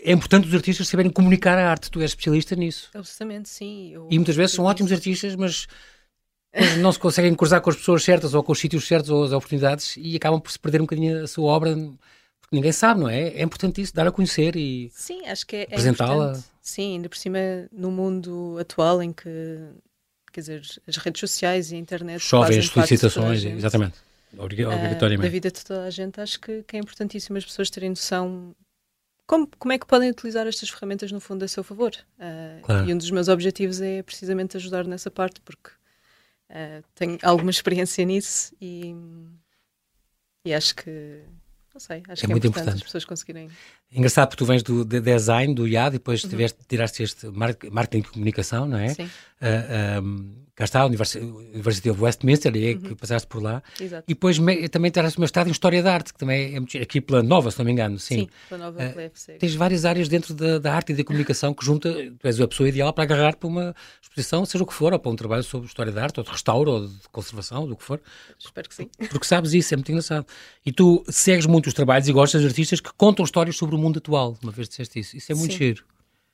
é 0.00 0.12
importante 0.12 0.46
os 0.46 0.54
artistas 0.54 0.86
saberem 0.88 1.10
comunicar 1.10 1.58
a 1.58 1.70
arte, 1.70 1.90
tu 1.90 2.00
és 2.00 2.12
especialista 2.12 2.54
nisso. 2.54 2.88
Absolutamente, 2.94 3.48
sim. 3.48 3.90
Eu, 3.92 4.06
E 4.10 4.16
muitas 4.16 4.36
vezes 4.36 4.54
são 4.54 4.64
ótimos 4.64 4.92
artistas, 4.92 5.34
mas 5.34 5.66
não 6.78 6.92
se 6.92 6.98
conseguem 6.98 7.34
cruzar 7.34 7.60
com 7.60 7.70
as 7.70 7.76
pessoas 7.76 8.02
certas 8.02 8.34
ou 8.34 8.42
com 8.42 8.52
os 8.52 8.58
sítios 8.58 8.86
certos 8.86 9.10
ou 9.10 9.24
as 9.24 9.32
oportunidades 9.32 9.96
e 9.96 10.16
acabam 10.16 10.40
por 10.40 10.50
se 10.50 10.58
perder 10.58 10.80
um 10.80 10.84
bocadinho 10.84 11.24
a 11.24 11.26
sua 11.26 11.50
obra 11.50 11.76
porque 12.48 12.56
ninguém 12.56 12.72
sabe, 12.72 13.00
não 13.00 13.08
é? 13.08 13.28
É 13.28 13.42
importante 13.42 13.80
isso, 13.82 13.94
dar 13.94 14.06
a 14.06 14.12
conhecer 14.12 14.56
e 14.56 14.90
Sim, 14.94 15.26
acho 15.26 15.46
que 15.46 15.56
é, 15.56 15.60
é 15.60 15.64
apresentá-la. 15.64 16.24
importante. 16.28 16.46
Sim, 16.62 16.92
ainda 16.96 17.08
por 17.08 17.16
cima 17.18 17.38
no 17.70 17.90
mundo 17.90 18.56
atual 18.58 19.02
em 19.02 19.12
que, 19.12 19.28
quer 20.32 20.40
dizer, 20.40 20.62
as 20.86 20.96
redes 20.96 21.20
sociais 21.20 21.70
e 21.72 21.74
a 21.74 21.78
internet 21.78 22.20
chovem 22.20 22.58
as 22.58 22.66
solicitações, 22.66 23.44
exatamente, 23.44 23.98
Ah, 24.38 24.44
obrigatoriamente. 24.44 25.22
da 25.22 25.28
vida 25.28 25.50
de 25.50 25.64
toda 25.64 25.84
a 25.84 25.90
gente, 25.90 26.20
acho 26.20 26.40
que, 26.40 26.62
que 26.62 26.76
é 26.76 26.80
importantíssimo 26.80 27.36
as 27.38 27.44
pessoas 27.44 27.68
terem 27.70 27.90
noção 27.90 28.54
como, 29.26 29.46
como 29.58 29.72
é 29.72 29.78
que 29.78 29.86
podem 29.86 30.08
utilizar 30.10 30.46
estas 30.46 30.70
ferramentas 30.70 31.12
no 31.12 31.20
fundo 31.20 31.44
a 31.44 31.48
seu 31.48 31.62
favor. 31.62 31.92
Ah, 32.18 32.60
Claro. 32.62 32.88
E 32.88 32.94
um 32.94 32.98
dos 32.98 33.10
meus 33.10 33.28
objetivos 33.28 33.78
é 33.80 34.02
precisamente 34.02 34.56
ajudar 34.56 34.86
nessa 34.86 35.10
parte, 35.10 35.38
porque 35.42 35.70
ah, 36.50 36.82
tenho 36.94 37.18
alguma 37.22 37.50
experiência 37.52 38.04
nisso 38.06 38.54
e, 38.60 38.94
e 40.46 40.54
acho 40.54 40.74
que 40.76 41.22
não 41.78 41.80
sei, 41.80 42.02
acho 42.08 42.24
É 42.24 42.26
que 42.26 42.26
é 42.26 42.28
muito 42.28 42.46
importante, 42.48 42.64
importante. 42.64 42.76
as 42.76 42.82
pessoas 42.82 43.04
conseguirem. 43.04 43.48
Engraçado 43.90 44.28
porque 44.28 44.44
tu 44.44 44.46
vens 44.46 44.62
do 44.62 44.84
de 44.84 45.00
design, 45.00 45.54
do 45.54 45.66
IAD, 45.66 45.96
e 45.96 45.98
depois 45.98 46.22
Uhum. 46.22 46.30
tiveste, 46.30 46.58
tiraste 46.68 47.02
este 47.02 47.26
mar- 47.28 47.56
marketing 47.72 48.02
de 48.02 48.08
comunicação, 48.10 48.66
não 48.66 48.78
é? 48.78 48.88
Sim, 48.90 49.08
Ah, 49.40 49.98
ah, 49.98 50.02
cá 50.56 50.64
está, 50.64 50.80
a 50.80 50.86
Universi- 50.86 51.20
University 51.22 51.88
of 51.88 52.02
Westminster, 52.02 52.54
e 52.56 52.66
é 52.70 52.74
que 52.74 52.92
passaste 52.96 53.28
por 53.28 53.40
lá. 53.40 53.62
exato. 53.80 54.02
E 54.08 54.14
depois 54.14 54.36
me- 54.40 54.68
também 54.68 54.90
tiraste 54.90 55.16
o 55.16 55.20
mestrado 55.20 55.46
em 55.46 55.52
História 55.52 55.80
da 55.80 55.94
Arte, 55.94 56.12
que 56.12 56.18
também 56.18 56.56
é 56.56 56.82
aqui 56.82 57.00
pela 57.00 57.22
Nova, 57.22 57.48
se 57.52 57.58
não 57.60 57.64
me 57.64 57.70
engano, 57.70 57.98
sim. 58.00 58.22
Sim, 58.22 58.28
pela 58.48 58.64
nova 58.64 58.82
Ah, 58.82 58.88
pela 58.88 59.02
FC. 59.04 59.34
Tens 59.34 59.54
várias 59.54 59.84
áreas 59.84 60.08
dentro 60.08 60.34
da, 60.34 60.58
da 60.58 60.74
arte 60.74 60.92
e 60.92 60.96
da 60.96 61.04
comunicação 61.04 61.54
que 61.54 61.64
junta, 61.64 61.92
tu 62.18 62.26
és 62.26 62.40
a 62.40 62.48
pessoa 62.48 62.68
ideal 62.68 62.92
para 62.92 63.04
agarrar 63.04 63.36
para 63.36 63.46
uma 63.48 63.72
exposição, 64.02 64.44
seja 64.44 64.64
o 64.64 64.66
que 64.66 64.74
for, 64.74 64.92
ou 64.92 64.98
para 64.98 65.12
um 65.12 65.14
trabalho 65.16 65.44
sobre 65.44 65.68
história 65.68 65.92
da 65.92 66.02
arte, 66.02 66.18
ou 66.18 66.24
de 66.24 66.30
restauro, 66.32 66.70
ou 66.72 66.86
de 66.88 67.08
conservação, 67.12 67.64
do 67.68 67.76
que 67.76 67.84
for, 67.84 68.00
Espero 68.36 68.68
que 68.68 68.74
sim. 68.74 68.90
porque 69.08 69.24
sabes 69.24 69.52
isso, 69.54 69.72
é 69.72 69.76
muito 69.76 69.92
engraçado. 69.92 70.26
E 70.66 70.72
tu 70.72 71.04
segues 71.08 71.46
muito 71.46 71.68
os 71.68 71.72
trabalhos 71.74 72.08
e 72.08 72.12
gostas 72.12 72.40
de 72.42 72.48
artistas 72.48 72.80
que 72.80 72.90
contam 72.96 73.24
histórias 73.24 73.56
sobre 73.56 73.76
o 73.78 73.82
mundo 73.82 73.98
atual, 73.98 74.36
uma 74.42 74.52
vez 74.52 74.68
disseste 74.68 74.98
isso, 74.98 75.16
isso 75.16 75.32
é 75.32 75.34
muito 75.34 75.52
Sim. 75.52 75.58
giro. 75.58 75.84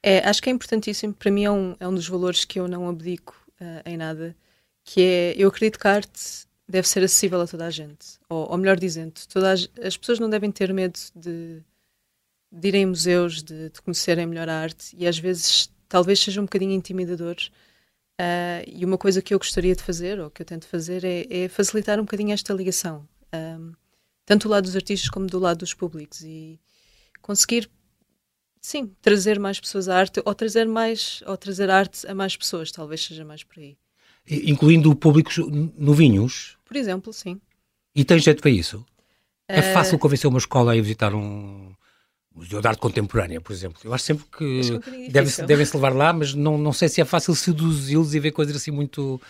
É, 0.03 0.19
acho 0.29 0.43
que 0.43 0.51
é 0.51 0.53
importantíssimo, 0.53 1.15
para 1.15 1.31
mim 1.31 1.45
é 1.45 1.51
um, 1.51 1.77
é 1.81 1.89
um 1.89 1.95
dos 1.95 2.07
valores 2.09 2.45
que 2.45 2.61
eu 2.61 2.69
não 2.69 2.89
abdico 2.89 3.35
ah, 3.61 3.83
em 3.87 3.97
nada, 3.97 4.37
que 4.85 5.01
é, 5.01 5.35
eu 5.37 5.49
acredito 5.49 5.79
que 5.79 5.89
a 5.89 5.95
arte 5.95 6.47
deve 6.69 6.87
ser 6.89 7.03
acessível 7.03 7.41
a 7.41 7.47
toda 7.47 7.67
a 7.67 7.71
gente, 7.71 8.19
ou, 8.29 8.51
ou 8.51 8.59
melhor 8.59 8.79
dizendo, 8.79 9.15
toda 9.33 9.53
a 9.53 9.57
ge- 9.57 9.71
as 9.83 9.97
pessoas 9.97 10.19
não 10.19 10.29
devem 10.29 10.51
ter 10.51 10.73
medo 10.75 10.99
de, 11.15 11.63
de 12.53 12.69
irem 12.69 12.85
a 12.85 12.87
museus, 12.89 13.43
de, 13.43 13.71
de 13.71 13.83
conhecerem 13.83 14.27
melhor 14.27 14.49
a 14.49 14.61
arte, 14.61 14.95
e 14.97 15.07
às 15.07 15.19
vezes 15.19 15.71
talvez 15.89 16.21
seja 16.21 16.41
um 16.41 16.45
bocadinho 16.45 16.73
intimidador, 16.73 17.37
ah, 18.19 18.63
e 18.67 18.85
uma 18.85 18.99
coisa 18.99 19.23
que 19.23 19.33
eu 19.33 19.39
gostaria 19.39 19.75
de 19.75 19.83
fazer, 19.83 20.21
ou 20.21 20.31
que 20.31 20.43
eu 20.43 20.47
tento 20.47 20.67
fazer, 20.67 21.03
é, 21.05 21.45
é 21.45 21.49
facilitar 21.49 21.99
um 21.99 22.05
bocadinho 22.05 22.33
esta 22.33 22.53
ligação, 22.53 23.09
ah, 23.33 23.59
tanto 24.27 24.49
do 24.49 24.51
lado 24.51 24.65
dos 24.65 24.77
artistas 24.77 25.09
como 25.09 25.27
do 25.27 25.39
lado 25.39 25.59
dos 25.59 25.73
públicos, 25.73 26.21
e 26.23 26.61
conseguir 27.25 27.71
sim, 28.61 28.93
trazer 29.01 29.39
mais 29.41 29.59
pessoas 29.59 29.89
à 29.89 29.97
arte 29.97 30.21
ou 30.25 30.35
trazer 30.35 30.67
mais 30.67 31.23
ou 31.27 31.37
trazer 31.39 31.71
arte 31.71 32.07
a 32.07 32.15
mais 32.15 32.37
pessoas, 32.37 32.71
talvez 32.71 33.03
seja 33.03 33.25
mais 33.25 33.43
por 33.43 33.59
aí. 33.59 33.77
Incluindo 34.29 34.95
públicos 34.95 35.39
novinhos, 35.77 36.57
Por 36.65 36.77
exemplo, 36.77 37.13
sim. 37.13 37.41
e 37.95 38.05
tens 38.05 38.23
jeito 38.23 38.41
para 38.43 38.51
isso? 38.51 38.85
É 39.49 39.59
Eh, 39.61 39.73
fácil 39.75 39.99
convencer 39.99 40.29
uma 40.29 40.39
escola 40.39 40.73
a 40.73 40.77
ir 40.77 40.83
visitar 40.83 41.15
um 41.15 41.75
museu 42.35 42.61
de 42.61 42.67
arte 42.69 42.81
contemporânea, 42.81 43.41
por 43.41 43.53
exemplo. 43.53 43.81
Eu 43.85 43.93
acho 43.95 44.05
sempre 44.05 44.25
que 44.25 44.61
que 44.81 45.07
é 45.07 45.47
devem-se 45.47 45.77
levar 45.77 45.95
lá, 45.95 46.13
mas 46.13 46.35
não, 46.35 46.59
não 46.59 46.73
sei 46.73 46.89
se 46.89 47.01
é 47.01 47.05
fácil 47.05 47.35
seduzi-los 47.35 48.15
e 48.15 48.21
ver 48.21 48.33
coisas 48.33 48.57
assim 48.57 48.71
muito, 48.71 49.21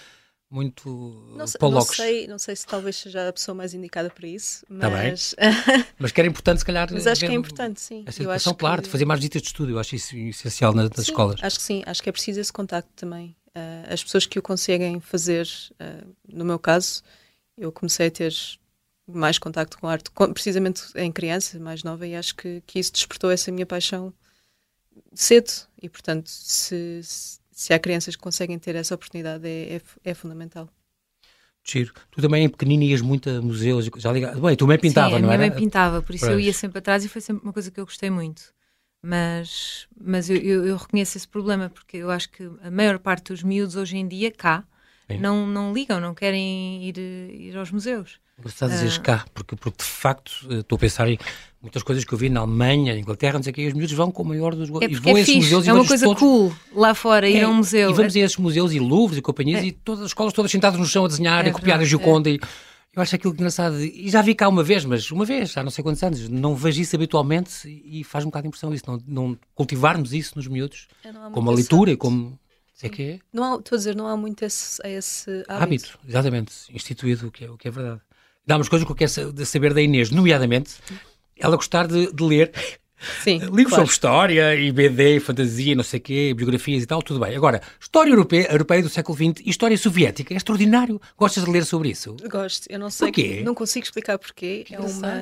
muito 0.54 0.88
Não, 1.36 1.46
sei- 1.46 1.58
para 1.58 1.68
não 1.70 1.80
sei, 1.82 2.26
não 2.28 2.38
sei 2.38 2.54
se 2.56 2.66
talvez 2.66 2.96
seja 2.96 3.28
a 3.28 3.32
pessoa 3.32 3.54
mais 3.54 3.74
indicada 3.74 4.08
para 4.08 4.26
isso, 4.28 4.64
Tá 4.78 4.88
mas, 4.88 5.34
Mas 5.98 6.12
que 6.12 6.20
era 6.20 6.28
importante, 6.28 6.58
se 6.60 6.64
calhar. 6.64 6.88
mas 6.92 7.06
acho 7.06 7.20
que 7.20 7.26
é 7.26 7.34
importante, 7.34 7.80
sim. 7.80 8.04
Essa 8.06 8.22
educação, 8.22 8.54
claro, 8.54 8.80
que- 8.80 8.86
de 8.88 8.92
fazer 8.92 9.04
mais 9.04 9.18
visitas 9.20 9.42
de 9.42 9.48
estudo, 9.48 9.72
eu 9.72 9.78
acho 9.78 9.96
isso 9.96 10.16
essencial 10.16 10.72
nas, 10.72 10.88
nas 10.90 11.04
Sim, 11.04 11.12
escolas. 11.12 11.40
Acho 11.42 11.56
que 11.58 11.62
sim, 11.64 11.82
acho 11.84 12.02
que 12.02 12.08
é 12.08 12.12
preciso 12.12 12.40
esse 12.40 12.52
contacto 12.52 12.90
também. 12.94 13.34
Ah, 13.54 13.84
as 13.92 14.02
pessoas 14.02 14.26
que 14.26 14.38
o 14.38 14.42
conseguem 14.42 15.00
fazer, 15.00 15.48
ah, 15.80 16.04
no 16.28 16.44
meu 16.44 16.58
caso, 16.58 17.02
eu 17.58 17.70
comecei 17.72 18.06
a 18.06 18.10
ter 18.10 18.32
mais 19.06 19.38
contacto 19.38 19.78
com 19.78 19.86
a 19.88 19.92
arte, 19.92 20.10
com- 20.12 20.32
precisamente 20.32 20.82
em 20.96 21.12
criança, 21.12 21.58
mais 21.58 21.82
nova, 21.82 22.06
e 22.06 22.14
acho 22.14 22.34
que, 22.36 22.62
que 22.66 22.78
isso 22.78 22.92
despertou 22.92 23.30
essa 23.30 23.50
minha 23.52 23.66
paixão 23.66 24.12
cedo. 25.14 25.50
E, 25.82 25.88
portanto, 25.88 26.28
se, 26.28 27.00
se, 27.02 27.38
se 27.54 27.72
há 27.72 27.78
crianças 27.78 28.16
que 28.16 28.22
conseguem 28.22 28.58
ter 28.58 28.74
essa 28.74 28.94
oportunidade, 28.94 29.46
é, 29.46 29.76
é, 29.76 29.82
é 30.04 30.14
fundamental. 30.14 30.68
Giro. 31.66 31.94
Tu 32.10 32.20
também, 32.20 32.44
em 32.44 32.48
pequenino, 32.48 32.82
ias 32.82 33.00
muito 33.00 33.30
a 33.30 33.40
museus. 33.40 33.86
e 33.86 33.90
Já 34.00 34.12
liga... 34.12 34.32
Bem, 34.38 34.54
tu 34.54 34.66
também 34.66 34.78
pintava, 34.78 35.16
Sim, 35.16 35.22
não 35.22 35.28
minha 35.28 35.34
era? 35.34 35.48
mãe 35.48 35.58
pintava, 35.58 36.02
por 36.02 36.14
isso 36.14 36.26
eu 36.26 36.38
ia 36.38 36.52
sempre 36.52 36.78
atrás 36.78 37.04
e 37.04 37.08
foi 37.08 37.22
sempre 37.22 37.42
uma 37.42 37.52
coisa 37.52 37.70
que 37.70 37.80
eu 37.80 37.86
gostei 37.86 38.10
muito. 38.10 38.52
Mas, 39.02 39.86
mas 39.98 40.28
eu, 40.28 40.36
eu, 40.36 40.66
eu, 40.66 40.76
reconheço 40.76 41.16
esse 41.16 41.28
problema, 41.28 41.70
porque 41.70 41.98
eu 41.98 42.10
acho 42.10 42.30
que 42.30 42.50
a 42.62 42.70
maior 42.70 42.98
parte 42.98 43.32
dos 43.32 43.42
miúdos 43.42 43.76
hoje 43.76 43.96
em 43.96 44.08
dia, 44.08 44.30
cá, 44.30 44.66
não, 45.20 45.46
não 45.46 45.72
ligam, 45.72 46.00
não 46.00 46.14
querem 46.14 46.84
ir, 46.84 46.98
ir 46.98 47.56
aos 47.56 47.70
museus. 47.70 48.18
Engraçado 48.38 48.70
dizeres 48.70 48.96
uh... 48.96 49.02
cá, 49.02 49.24
porque, 49.32 49.56
porque 49.56 49.78
de 49.78 49.88
facto 49.88 50.32
eh, 50.50 50.58
estou 50.58 50.76
a 50.76 50.78
pensar 50.78 51.08
em 51.08 51.18
muitas 51.62 51.82
coisas 51.82 52.04
que 52.04 52.12
eu 52.12 52.18
vi 52.18 52.28
na 52.28 52.40
Alemanha, 52.40 52.98
Inglaterra, 52.98 53.34
não 53.34 53.42
sei 53.42 53.52
o 53.52 53.54
que, 53.54 53.62
e 53.62 53.68
os 53.68 53.72
miúdos 53.72 53.94
vão 53.94 54.10
com 54.10 54.22
o 54.22 54.26
maior 54.26 54.54
dos 54.54 54.68
é 54.82 54.86
e 54.90 54.94
vão 54.96 55.16
é 55.16 55.20
esses 55.20 55.36
museus 55.36 55.66
é 55.66 55.72
uma 55.72 55.86
coisa 55.86 56.04
todos. 56.04 56.20
cool 56.20 56.54
lá 56.74 56.94
fora, 56.94 57.28
ir 57.28 57.38
é, 57.38 57.44
a 57.44 57.48
um 57.48 57.54
museu. 57.54 57.90
E 57.90 57.94
vamos 57.94 58.14
a 58.14 58.18
esses 58.18 58.36
museus 58.36 58.72
e 58.72 58.80
Louvres 58.80 59.18
e 59.18 59.22
companhias 59.22 59.62
é. 59.62 59.66
e 59.66 59.72
todas 59.72 60.02
as 60.02 60.06
escolas 60.08 60.32
todas 60.32 60.50
sentadas 60.50 60.78
no 60.78 60.84
chão 60.84 61.04
a 61.04 61.08
desenhar, 61.08 61.46
é 61.46 61.50
a 61.50 61.52
copiar 61.52 61.80
a 61.80 61.84
Gioconda 61.84 62.28
e 62.28 62.40
eu 62.94 63.02
acho 63.02 63.14
aquilo 63.16 63.32
engraçado. 63.32 63.80
E 63.80 64.08
já 64.08 64.22
vi 64.22 64.34
cá 64.34 64.48
uma 64.48 64.62
vez, 64.62 64.84
mas 64.84 65.10
uma 65.10 65.24
vez, 65.24 65.56
há 65.56 65.64
não 65.64 65.70
sei 65.70 65.82
quantos 65.82 66.02
anos. 66.02 66.28
Não 66.28 66.54
vejo 66.54 66.80
isso 66.80 66.94
habitualmente 66.94 67.68
e 67.84 68.04
faz 68.04 68.24
um 68.24 68.28
bocado 68.28 68.42
de 68.42 68.48
impressão 68.48 68.72
isso. 68.72 68.84
Não, 68.86 69.02
não 69.06 69.38
cultivarmos 69.54 70.12
isso 70.12 70.34
nos 70.36 70.46
miúdos. 70.46 70.86
Como 71.32 71.50
a 71.50 71.54
leitura, 71.54 71.96
como. 71.96 72.38
Sei 72.72 72.90
que 72.90 73.02
é. 73.02 73.18
Não 73.32 73.54
há, 73.54 73.58
estou 73.58 73.76
a 73.76 73.78
dizer, 73.78 73.96
não 73.96 74.06
há 74.06 74.16
muito 74.16 74.44
esse, 74.44 74.80
esse 74.84 75.30
hábito. 75.48 75.62
hábito. 75.62 75.98
exatamente. 76.08 76.52
Instituído, 76.72 77.28
o 77.28 77.30
que 77.30 77.44
é, 77.44 77.50
o 77.50 77.56
que 77.56 77.68
é 77.68 77.70
verdade. 77.70 78.00
Dá 78.46 78.56
umas 78.56 78.68
coisas 78.68 78.84
que 78.86 78.92
eu 78.92 78.96
quero 78.96 79.10
saber 79.44 79.72
da 79.72 79.80
Inês, 79.80 80.10
nomeadamente, 80.10 80.74
ela 81.38 81.56
gostar 81.56 81.86
de, 81.86 82.12
de 82.12 82.22
ler 82.22 82.52
Sim, 83.22 83.38
Livros 83.52 83.68
claro. 83.68 83.76
sobre 83.76 83.92
história 83.92 84.54
e 84.54 84.72
BD, 84.72 85.20
fantasia, 85.20 85.74
não 85.74 85.82
sei 85.82 85.98
o 85.98 86.02
quê, 86.02 86.34
biografias 86.34 86.82
e 86.82 86.86
tal, 86.86 87.02
tudo 87.02 87.20
bem. 87.20 87.36
Agora, 87.36 87.60
história 87.80 88.10
europeia, 88.10 88.50
europeia 88.50 88.82
do 88.82 88.88
século 88.88 89.16
XX 89.16 89.44
e 89.44 89.50
história 89.50 89.76
soviética, 89.76 90.32
é 90.32 90.36
extraordinário. 90.36 91.00
Gostas 91.16 91.44
de 91.44 91.50
ler 91.50 91.64
sobre 91.64 91.90
isso? 91.90 92.16
Gosto. 92.30 92.66
Eu 92.70 92.78
não 92.78 92.90
sei. 92.90 93.08
Porquê? 93.08 93.42
Não 93.44 93.54
consigo 93.54 93.84
explicar 93.84 94.18
porquê. 94.18 94.64
é 94.70 94.78
uma, 94.78 95.12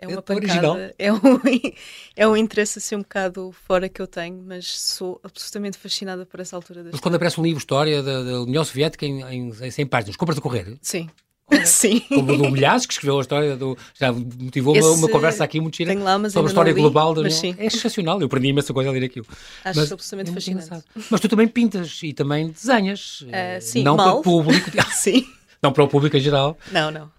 é 0.00 0.08
uma 0.08 0.22
pancada. 0.22 0.94
É 0.98 1.12
um, 1.12 1.18
é 2.16 2.28
um 2.28 2.36
interesse 2.36 2.78
assim 2.78 2.96
um 2.96 3.00
bocado 3.00 3.54
fora 3.66 3.88
que 3.88 4.00
eu 4.00 4.06
tenho, 4.06 4.42
mas 4.46 4.66
sou 4.66 5.20
absolutamente 5.22 5.78
fascinada 5.78 6.24
por 6.24 6.40
essa 6.40 6.56
altura 6.56 6.82
da 6.82 6.90
Mas 6.92 7.00
quando 7.00 7.16
aparece 7.16 7.40
um 7.40 7.44
livro 7.44 7.58
história 7.58 8.02
da, 8.02 8.22
da 8.22 8.40
União 8.42 8.64
Soviética 8.64 9.04
em, 9.04 9.22
em, 9.22 9.48
em 9.48 9.70
100 9.70 9.86
páginas, 9.86 10.16
compras 10.16 10.38
a 10.38 10.40
correr? 10.40 10.76
Sim. 10.80 11.08
Sim. 11.64 12.00
Como 12.00 12.32
o 12.32 12.36
do 12.36 12.50
Milhares, 12.50 12.86
que 12.86 12.92
escreveu 12.92 13.18
a 13.18 13.20
história 13.20 13.56
do. 13.56 13.78
Já 13.94 14.12
motivou 14.12 14.76
uma, 14.76 14.90
uma, 14.90 15.08
conversa 15.08 15.44
aqui 15.44 15.60
muito 15.60 15.76
gira 15.76 15.94
lá, 15.94 16.18
sobre 16.28 16.48
a 16.48 16.50
história 16.50 16.72
li, 16.72 16.80
global. 16.80 17.14
Do, 17.14 17.24
é 17.24 17.30
sensacional, 17.30 18.20
eu 18.20 18.26
aprendi 18.26 18.48
imensa 18.48 18.74
coisa 18.74 18.90
a 18.90 18.92
ler 18.92 19.04
aquilo. 19.04 19.26
Acho 19.64 19.78
mas, 19.78 19.92
absolutamente 19.92 20.30
é 20.30 20.34
fascinante. 20.34 20.66
Engraçado. 20.66 21.06
Mas 21.08 21.20
tu 21.20 21.28
também 21.28 21.46
pintas 21.46 22.00
e 22.02 22.12
também 22.12 22.48
desenhas. 22.48 23.20
Uh, 23.20 23.60
sim, 23.60 23.84
não 23.84 23.96
mal. 23.96 24.06
para 24.06 24.18
o 24.18 24.22
público. 24.22 24.70
sim. 24.90 25.24
Não 25.62 25.72
para 25.72 25.84
o 25.84 25.88
público 25.88 26.16
em 26.16 26.20
geral. 26.20 26.58
Não, 26.72 26.90
não. 26.90 27.15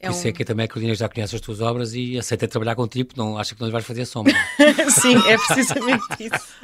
É 0.00 0.08
Por 0.08 0.14
isso 0.14 0.26
um... 0.26 0.30
é 0.30 0.32
que 0.32 0.44
também 0.44 0.64
a 0.64 0.68
Carolina 0.68 0.94
já 0.94 1.08
conhece 1.08 1.34
as 1.34 1.40
tuas 1.40 1.60
obras 1.60 1.94
e 1.94 2.18
aceita 2.18 2.46
trabalhar 2.46 2.74
contigo, 2.74 3.10
não 3.16 3.38
acha 3.38 3.54
que 3.54 3.60
não 3.60 3.68
lhe 3.68 3.72
vais 3.72 3.84
fazer 3.84 4.04
sombra. 4.04 4.34
Sim, 4.90 5.16
é 5.28 5.36
precisamente 5.38 6.04
isso. 6.20 6.56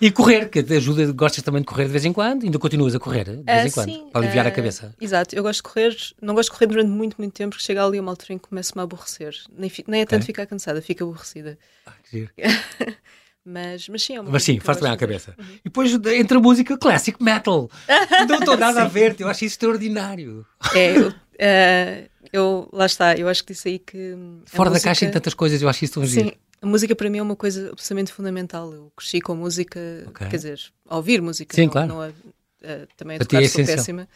e 0.00 0.10
correr, 0.10 0.48
que 0.48 0.62
te 0.62 0.74
ajuda, 0.74 1.12
gostas 1.12 1.42
também 1.42 1.60
de 1.60 1.66
correr 1.66 1.84
de 1.84 1.92
vez 1.92 2.04
em 2.04 2.12
quando? 2.12 2.44
Ainda 2.44 2.58
continuas 2.58 2.94
a 2.94 2.98
correr 2.98 3.24
de 3.24 3.42
vez 3.42 3.64
uh, 3.64 3.68
em 3.68 3.70
quando? 3.70 3.90
Sim, 3.90 4.08
para 4.12 4.22
aliviar 4.22 4.46
uh, 4.46 4.48
a 4.48 4.52
cabeça? 4.52 4.94
Exato, 5.00 5.34
eu 5.34 5.42
gosto 5.42 5.58
de 5.58 5.62
correr, 5.62 5.96
não 6.20 6.34
gosto 6.34 6.50
de 6.50 6.58
correr 6.58 6.66
durante 6.66 6.90
muito, 6.90 7.16
muito 7.18 7.32
tempo, 7.32 7.50
porque 7.50 7.64
chega 7.64 7.84
ali 7.84 8.00
uma 8.00 8.12
altura 8.12 8.34
em 8.34 8.38
que 8.38 8.48
começo-me 8.48 8.80
a 8.80 8.84
aborrecer. 8.84 9.34
Nem, 9.56 9.70
nem 9.86 10.00
é 10.02 10.06
tanto 10.06 10.22
é? 10.22 10.26
ficar 10.26 10.46
cansada, 10.46 10.80
fico 10.80 11.04
aborrecida. 11.04 11.58
Ah, 11.86 11.92
que 12.02 12.18
giro. 12.18 12.30
Mas, 13.44 13.88
mas 13.88 14.02
sim, 14.02 14.16
é 14.16 14.20
uma 14.20 14.30
Mas 14.30 14.44
sim, 14.44 14.60
faz 14.60 14.80
bem 14.80 14.90
à 14.90 14.96
cabeça. 14.96 15.34
Uhum. 15.36 15.54
E 15.56 15.64
depois 15.64 15.92
entra 15.92 16.38
a 16.38 16.40
música 16.40 16.78
classic 16.78 17.22
metal. 17.22 17.68
não 18.28 18.38
estou 18.38 18.56
nada 18.56 18.82
a 18.82 18.88
ver, 18.88 19.16
eu 19.18 19.28
acho 19.28 19.44
isso 19.44 19.54
extraordinário. 19.54 20.46
É, 20.74 20.96
eu, 20.96 21.08
uh, 21.08 22.10
eu, 22.32 22.68
lá 22.72 22.86
está, 22.86 23.16
eu 23.16 23.28
acho 23.28 23.42
que 23.44 23.52
disse 23.52 23.68
aí 23.68 23.78
que. 23.80 24.16
Fora 24.46 24.70
música, 24.70 24.84
da 24.84 24.90
caixa 24.90 25.04
em 25.04 25.10
tantas 25.10 25.34
coisas, 25.34 25.60
eu 25.60 25.68
acho 25.68 25.84
isso 25.84 25.94
tão 25.94 26.06
Sim, 26.06 26.32
a 26.60 26.66
música 26.66 26.94
para 26.94 27.10
mim 27.10 27.18
é 27.18 27.22
uma 27.22 27.34
coisa 27.34 27.70
absolutamente 27.72 28.12
fundamental. 28.12 28.72
Eu 28.72 28.92
cresci 28.96 29.20
com 29.20 29.34
música, 29.34 29.80
okay. 30.06 30.28
quer 30.28 30.36
dizer, 30.36 30.60
a 30.88 30.96
ouvir 30.96 31.20
música. 31.20 31.56
Sim, 31.56 31.64
não, 31.64 31.70
claro. 31.70 31.88
Não 31.88 32.00
a, 32.00 32.08
uh, 32.08 32.86
também 32.96 33.16
a 33.16 33.18
para 33.18 33.26
tocar, 33.26 33.42
é 33.42 33.48
sou 33.48 33.64
péssima. 33.64 34.08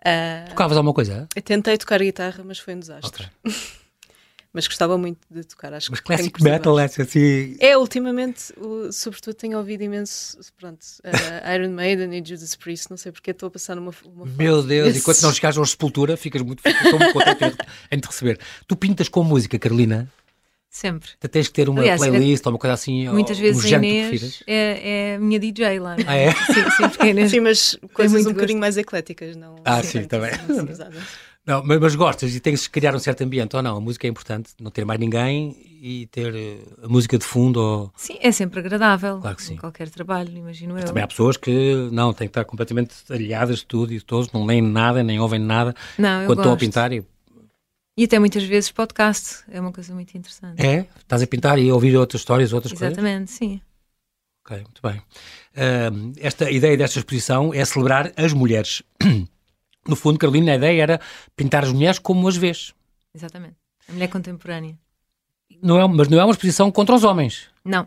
Uh, 0.00 0.48
Tocavas 0.48 0.76
alguma 0.78 0.94
coisa? 0.94 1.28
Eu 1.36 1.42
tentei 1.42 1.76
tocar 1.76 2.00
guitarra, 2.00 2.42
mas 2.42 2.58
foi 2.58 2.74
um 2.74 2.80
desastre. 2.80 3.28
Okay. 3.44 3.54
mas 4.52 4.66
gostava 4.66 4.98
muito 4.98 5.20
de 5.30 5.44
tocar. 5.44 5.72
Acho 5.72 5.90
mas 5.90 6.00
que 6.00 6.06
classic 6.06 6.42
metal 6.42 6.78
é 6.78 6.84
assim. 6.84 7.56
É, 7.58 7.76
ultimamente, 7.76 8.52
o, 8.58 8.92
sobretudo, 8.92 9.34
tenho 9.34 9.56
ouvido 9.56 9.82
imenso, 9.82 10.38
pronto, 10.58 10.82
uh, 11.04 11.54
Iron 11.54 11.70
Maiden 11.70 12.12
e 12.14 12.22
Judas 12.24 12.54
Priest, 12.54 12.90
não 12.90 12.96
sei 12.96 13.12
porque 13.12 13.30
estou 13.30 13.46
a 13.46 13.50
passar 13.50 13.74
numa. 13.74 13.92
uma 14.04 14.26
Meu 14.26 14.62
Deus, 14.62 14.96
enquanto 14.96 15.22
não 15.22 15.32
chegares 15.32 15.56
à 15.56 15.64
Sepultura, 15.64 16.16
ficas 16.16 16.42
muito, 16.42 16.62
muito 16.64 17.12
contente 17.12 17.56
em 17.90 17.98
te 17.98 18.06
receber. 18.06 18.38
Tu 18.66 18.76
pintas 18.76 19.08
com 19.08 19.24
música, 19.24 19.58
Carolina? 19.58 20.10
Sempre. 20.68 21.10
Tu 21.20 21.28
tens 21.28 21.48
que 21.48 21.52
ter 21.52 21.68
uma 21.68 21.80
Aliás, 21.80 22.00
playlist 22.00 22.44
é, 22.44 22.48
ou 22.48 22.54
uma 22.54 22.58
coisa 22.58 22.72
assim. 22.72 23.06
Muitas 23.08 23.36
ou, 23.36 23.42
vezes 23.42 23.62
um 23.70 23.74
a 23.74 23.78
Inês 23.78 24.42
é, 24.46 25.12
é 25.12 25.16
a 25.16 25.18
minha 25.18 25.38
DJ 25.38 25.78
lá. 25.78 25.96
Ah, 26.06 26.16
é? 26.16 26.32
Sim, 26.32 26.90
sim, 26.98 27.08
Inês 27.08 27.30
sim 27.30 27.40
mas 27.40 27.78
coisas 27.92 28.24
um 28.24 28.32
bocadinho 28.32 28.58
mais 28.58 28.78
ecléticas, 28.78 29.36
não? 29.36 29.56
Ah, 29.66 29.82
sim, 29.82 30.04
também. 30.04 30.30
Não, 31.44 31.62
mas, 31.64 31.80
mas, 31.80 31.94
gostas 31.96 32.34
e 32.36 32.40
tens 32.40 32.66
que 32.68 32.72
criar 32.72 32.94
um 32.94 33.00
certo 33.00 33.22
ambiente, 33.22 33.56
ou 33.56 33.62
não? 33.62 33.76
A 33.76 33.80
música 33.80 34.06
é 34.06 34.10
importante, 34.10 34.50
não 34.60 34.70
ter 34.70 34.84
mais 34.84 35.00
ninguém 35.00 35.56
e 35.82 36.06
ter 36.06 36.32
eh, 36.32 36.58
a 36.84 36.88
música 36.88 37.18
de 37.18 37.24
fundo. 37.24 37.56
Ou... 37.60 37.92
Sim, 37.96 38.16
é 38.20 38.30
sempre 38.30 38.60
agradável. 38.60 39.18
Claro 39.18 39.36
que 39.36 39.42
sim. 39.42 39.56
Qualquer 39.56 39.90
trabalho, 39.90 40.36
imagino 40.36 40.74
mas 40.74 40.84
eu. 40.84 40.88
Também 40.88 41.02
há 41.02 41.06
pessoas 41.08 41.36
que 41.36 41.88
não, 41.90 42.12
têm 42.12 42.28
que 42.28 42.30
estar 42.30 42.44
completamente 42.44 42.94
aliadas 43.10 43.58
de 43.58 43.66
tudo 43.66 43.92
e 43.92 43.98
de 43.98 44.04
todos, 44.04 44.30
não 44.30 44.46
leem 44.46 44.62
nada, 44.62 45.02
nem 45.02 45.18
ouvem 45.18 45.40
nada 45.40 45.74
não, 45.98 46.26
quando 46.26 46.38
estão 46.38 46.52
a 46.52 46.56
pintar. 46.56 46.92
E... 46.92 47.04
e 47.96 48.04
até 48.04 48.20
muitas 48.20 48.44
vezes 48.44 48.70
podcast, 48.70 49.42
é 49.50 49.60
uma 49.60 49.72
coisa 49.72 49.92
muito 49.92 50.16
interessante. 50.16 50.64
É? 50.64 50.86
Estás 51.00 51.22
a 51.22 51.26
pintar 51.26 51.58
e 51.58 51.68
a 51.68 51.74
ouvir 51.74 51.96
outras 51.96 52.20
histórias, 52.20 52.52
outras 52.52 52.72
Exatamente, 52.72 53.00
coisas? 53.00 53.30
Exatamente, 53.30 53.30
sim. 53.32 53.60
Ok, 54.44 54.56
muito 54.58 54.80
bem. 54.82 54.98
Uh, 55.56 56.12
esta 56.20 56.48
ideia 56.50 56.76
desta 56.76 57.00
exposição 57.00 57.52
é 57.52 57.64
celebrar 57.64 58.12
as 58.16 58.32
mulheres. 58.32 58.82
No 59.86 59.96
fundo, 59.96 60.18
Carolina, 60.18 60.52
a 60.52 60.56
ideia 60.56 60.82
era 60.82 61.00
pintar 61.36 61.64
as 61.64 61.72
mulheres 61.72 61.98
como 61.98 62.26
as 62.28 62.36
vês. 62.36 62.72
Exatamente. 63.14 63.56
A 63.88 63.92
mulher 63.92 64.08
contemporânea. 64.08 64.76
Não 65.62 65.78
é, 65.78 65.86
mas 65.86 66.08
não 66.08 66.18
é 66.18 66.24
uma 66.24 66.32
exposição 66.32 66.70
contra 66.70 66.94
os 66.94 67.04
homens. 67.04 67.48
Não. 67.64 67.86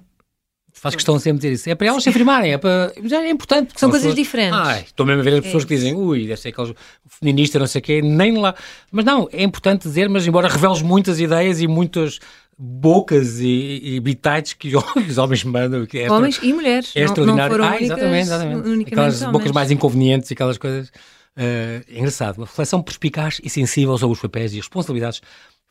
Faz 0.77 0.93
questão 0.93 1.17
sempre 1.17 1.39
dizer 1.39 1.53
isso. 1.53 1.69
É 1.69 1.73
para 1.73 1.87
elas 1.87 2.03
se 2.03 2.09
afirmarem, 2.09 2.51
é, 2.51 2.57
para, 2.57 2.91
é 2.97 3.29
importante. 3.29 3.73
São 3.79 3.89
coisas 3.89 4.07
pessoas, 4.07 4.15
diferentes. 4.15 4.59
Ai, 4.59 4.81
estou 4.81 5.05
mesmo 5.05 5.21
a 5.21 5.23
ver 5.23 5.35
as 5.35 5.39
pessoas 5.39 5.63
é. 5.63 5.67
que 5.67 5.75
dizem, 5.75 5.95
ui, 5.95 6.27
deve 6.27 6.35
ser 6.35 6.49
aqueles 6.49 6.73
feministas, 7.07 7.59
não 7.61 7.67
sei 7.67 7.79
o 7.79 7.81
quê, 7.81 8.01
nem 8.01 8.37
lá. 8.37 8.53
Mas 8.91 9.05
não, 9.05 9.29
é 9.31 9.41
importante 9.41 9.83
dizer, 9.83 10.09
mas 10.09 10.27
embora 10.27 10.49
reveles 10.49 10.81
muitas 10.81 11.17
ideias 11.17 11.61
e 11.61 11.67
muitas 11.67 12.19
bocas 12.57 13.39
e, 13.39 13.79
e 13.83 13.99
bitites 14.01 14.53
que 14.53 14.75
os 14.75 15.17
homens 15.17 15.45
mandam. 15.45 15.85
Que 15.85 15.99
é 15.99 16.11
homens 16.11 16.39
e 16.43 16.51
mulheres. 16.51 16.91
É 16.93 17.03
extraordinário. 17.03 17.57
Não, 17.57 17.65
não 17.65 17.71
ah, 17.71 17.81
exatamente, 17.81 18.21
exatamente. 18.27 18.93
Aquelas 18.93 19.23
bocas 19.23 19.51
mais 19.51 19.71
inconvenientes 19.71 20.29
e 20.29 20.33
aquelas 20.33 20.57
coisas. 20.57 20.91
Uh, 21.38 21.84
engraçado, 21.89 22.38
uma 22.38 22.46
reflexão 22.46 22.82
perspicaz 22.82 23.42
e 23.44 23.50
sensível 23.50 23.98
sobre 23.98 24.13
os 24.13 24.22
papéis 24.22 24.54
e 24.54 24.58
responsabilidades 24.58 25.22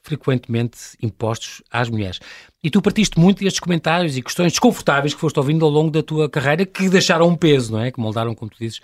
frequentemente 0.05 0.79
impostos 1.03 1.63
às 1.71 1.89
mulheres. 1.89 2.21
E 2.63 2.71
tu 2.71 2.83
partiste 2.83 3.19
muito 3.19 3.43
destes 3.43 3.59
comentários 3.59 4.17
e 4.17 4.23
questões 4.23 4.53
desconfortáveis 4.53 5.15
que 5.15 5.21
foste 5.21 5.39
ouvindo 5.39 5.65
ao 5.65 5.71
longo 5.71 5.91
da 5.91 6.03
tua 6.03 6.29
carreira 6.29 6.67
que 6.67 6.89
deixaram 6.91 7.27
um 7.27 7.35
peso, 7.35 7.73
não 7.73 7.81
é? 7.81 7.91
Que 7.91 7.99
moldaram, 7.99 8.35
como 8.35 8.51
tu 8.51 8.59
dizes, 8.59 8.81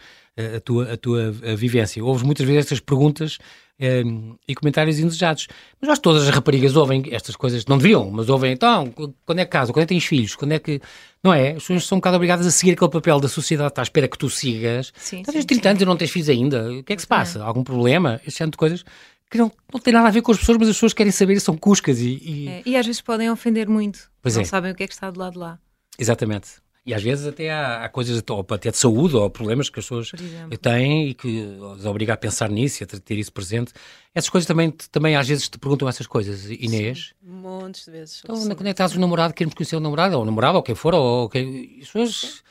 a 0.56 0.60
tua, 0.60 0.94
a 0.94 0.96
tua 0.96 1.28
a 1.28 1.54
vivência. 1.54 2.02
Ouves 2.02 2.22
muitas 2.22 2.46
vezes 2.46 2.64
estas 2.64 2.80
perguntas 2.80 3.38
um, 3.80 4.34
e 4.48 4.54
comentários 4.54 4.98
indesejados. 4.98 5.46
Mas 5.78 5.90
acho 5.90 6.00
que 6.00 6.04
todas 6.04 6.26
as 6.26 6.34
raparigas 6.34 6.74
ouvem 6.74 7.04
estas 7.10 7.36
coisas, 7.36 7.66
não 7.66 7.76
deviam, 7.76 8.10
mas 8.10 8.30
ouvem, 8.30 8.52
então, 8.52 8.92
quando 9.26 9.38
é 9.38 9.44
que 9.44 9.50
casam, 9.50 9.74
quando 9.74 9.82
é 9.82 9.86
que 9.86 9.94
tens 9.94 10.04
filhos, 10.04 10.34
quando 10.34 10.52
é 10.52 10.58
que. 10.58 10.80
Não 11.22 11.34
é? 11.34 11.50
As 11.50 11.62
pessoas 11.62 11.84
são 11.84 11.96
um 11.96 12.00
bocado 12.00 12.16
obrigadas 12.16 12.46
a 12.46 12.50
seguir 12.50 12.72
aquele 12.72 12.90
papel 12.90 13.20
da 13.20 13.28
sociedade, 13.28 13.68
está 13.68 13.82
à 13.82 13.84
espera 13.84 14.08
que 14.08 14.16
tu 14.16 14.30
sigas. 14.30 14.90
Sim, 14.96 15.20
Estás 15.20 15.44
30 15.44 15.68
anos 15.68 15.82
e 15.82 15.84
não 15.84 15.96
tens 15.96 16.10
filhos 16.10 16.30
ainda. 16.30 16.70
O 16.70 16.82
que 16.82 16.94
é 16.94 16.96
que 16.96 17.02
se 17.02 17.08
passa? 17.08 17.42
Algum 17.42 17.62
problema? 17.62 18.20
Este 18.26 18.38
tipo 18.38 18.52
de 18.52 18.56
coisas 18.56 18.84
que 19.30 19.38
não, 19.38 19.50
não 19.72 19.80
tem 19.80 19.92
nada 19.92 20.08
a 20.08 20.10
ver 20.10 20.22
com 20.22 20.32
as 20.32 20.38
pessoas, 20.38 20.58
mas 20.58 20.68
as 20.68 20.76
pessoas 20.76 20.92
querem 20.92 21.12
saber 21.12 21.34
e 21.34 21.40
são 21.40 21.56
cuscas 21.56 22.00
e. 22.00 22.20
E, 22.22 22.48
é, 22.48 22.62
e 22.66 22.76
às 22.76 22.84
vezes 22.84 23.00
podem 23.00 23.30
ofender 23.30 23.68
muito. 23.68 24.10
Pois 24.20 24.34
não 24.34 24.42
é. 24.42 24.44
sabem 24.44 24.72
o 24.72 24.74
que 24.74 24.82
é 24.82 24.86
que 24.86 24.92
está 24.92 25.10
do 25.10 25.20
lado 25.20 25.34
de 25.34 25.38
lá. 25.38 25.58
Exatamente. 25.98 26.60
E 26.84 26.94
às 26.94 27.02
vezes 27.02 27.26
até 27.26 27.50
há, 27.50 27.84
há 27.84 27.88
coisas 27.88 28.22
ou 28.28 28.46
até 28.50 28.70
de 28.70 28.76
saúde 28.76 29.14
ou 29.14 29.28
problemas 29.30 29.68
que 29.68 29.78
as 29.78 29.84
pessoas 29.84 30.10
têm 30.60 31.10
e 31.10 31.14
que 31.14 31.42
os 31.60 31.84
obriga 31.84 32.14
a 32.14 32.16
pensar 32.16 32.48
nisso 32.48 32.82
e 32.82 32.84
a 32.84 32.86
ter 32.86 33.18
isso 33.18 33.32
presente. 33.32 33.72
Essas 34.14 34.30
coisas 34.30 34.46
também, 34.48 34.70
também 34.90 35.14
às 35.14 35.28
vezes 35.28 35.48
te 35.48 35.58
perguntam 35.58 35.88
essas 35.88 36.06
coisas, 36.06 36.50
Inês. 36.50 37.12
Sim, 37.20 37.30
montes 37.30 37.84
de 37.84 37.90
vezes. 37.92 38.22
Então, 38.24 38.34
quando 38.36 38.62
é 38.62 38.64
que 38.64 38.70
estás 38.70 38.96
o 38.96 38.98
namorado, 38.98 39.34
queremos 39.34 39.54
conhecer 39.54 39.76
o 39.76 39.80
namorado, 39.80 40.16
ou 40.16 40.22
o 40.22 40.24
namorado, 40.24 40.56
ou 40.56 40.62
quem 40.62 40.74
for, 40.74 40.94
ou 40.94 41.28
quem... 41.28 41.78
As 41.82 41.86
pessoas, 41.86 42.42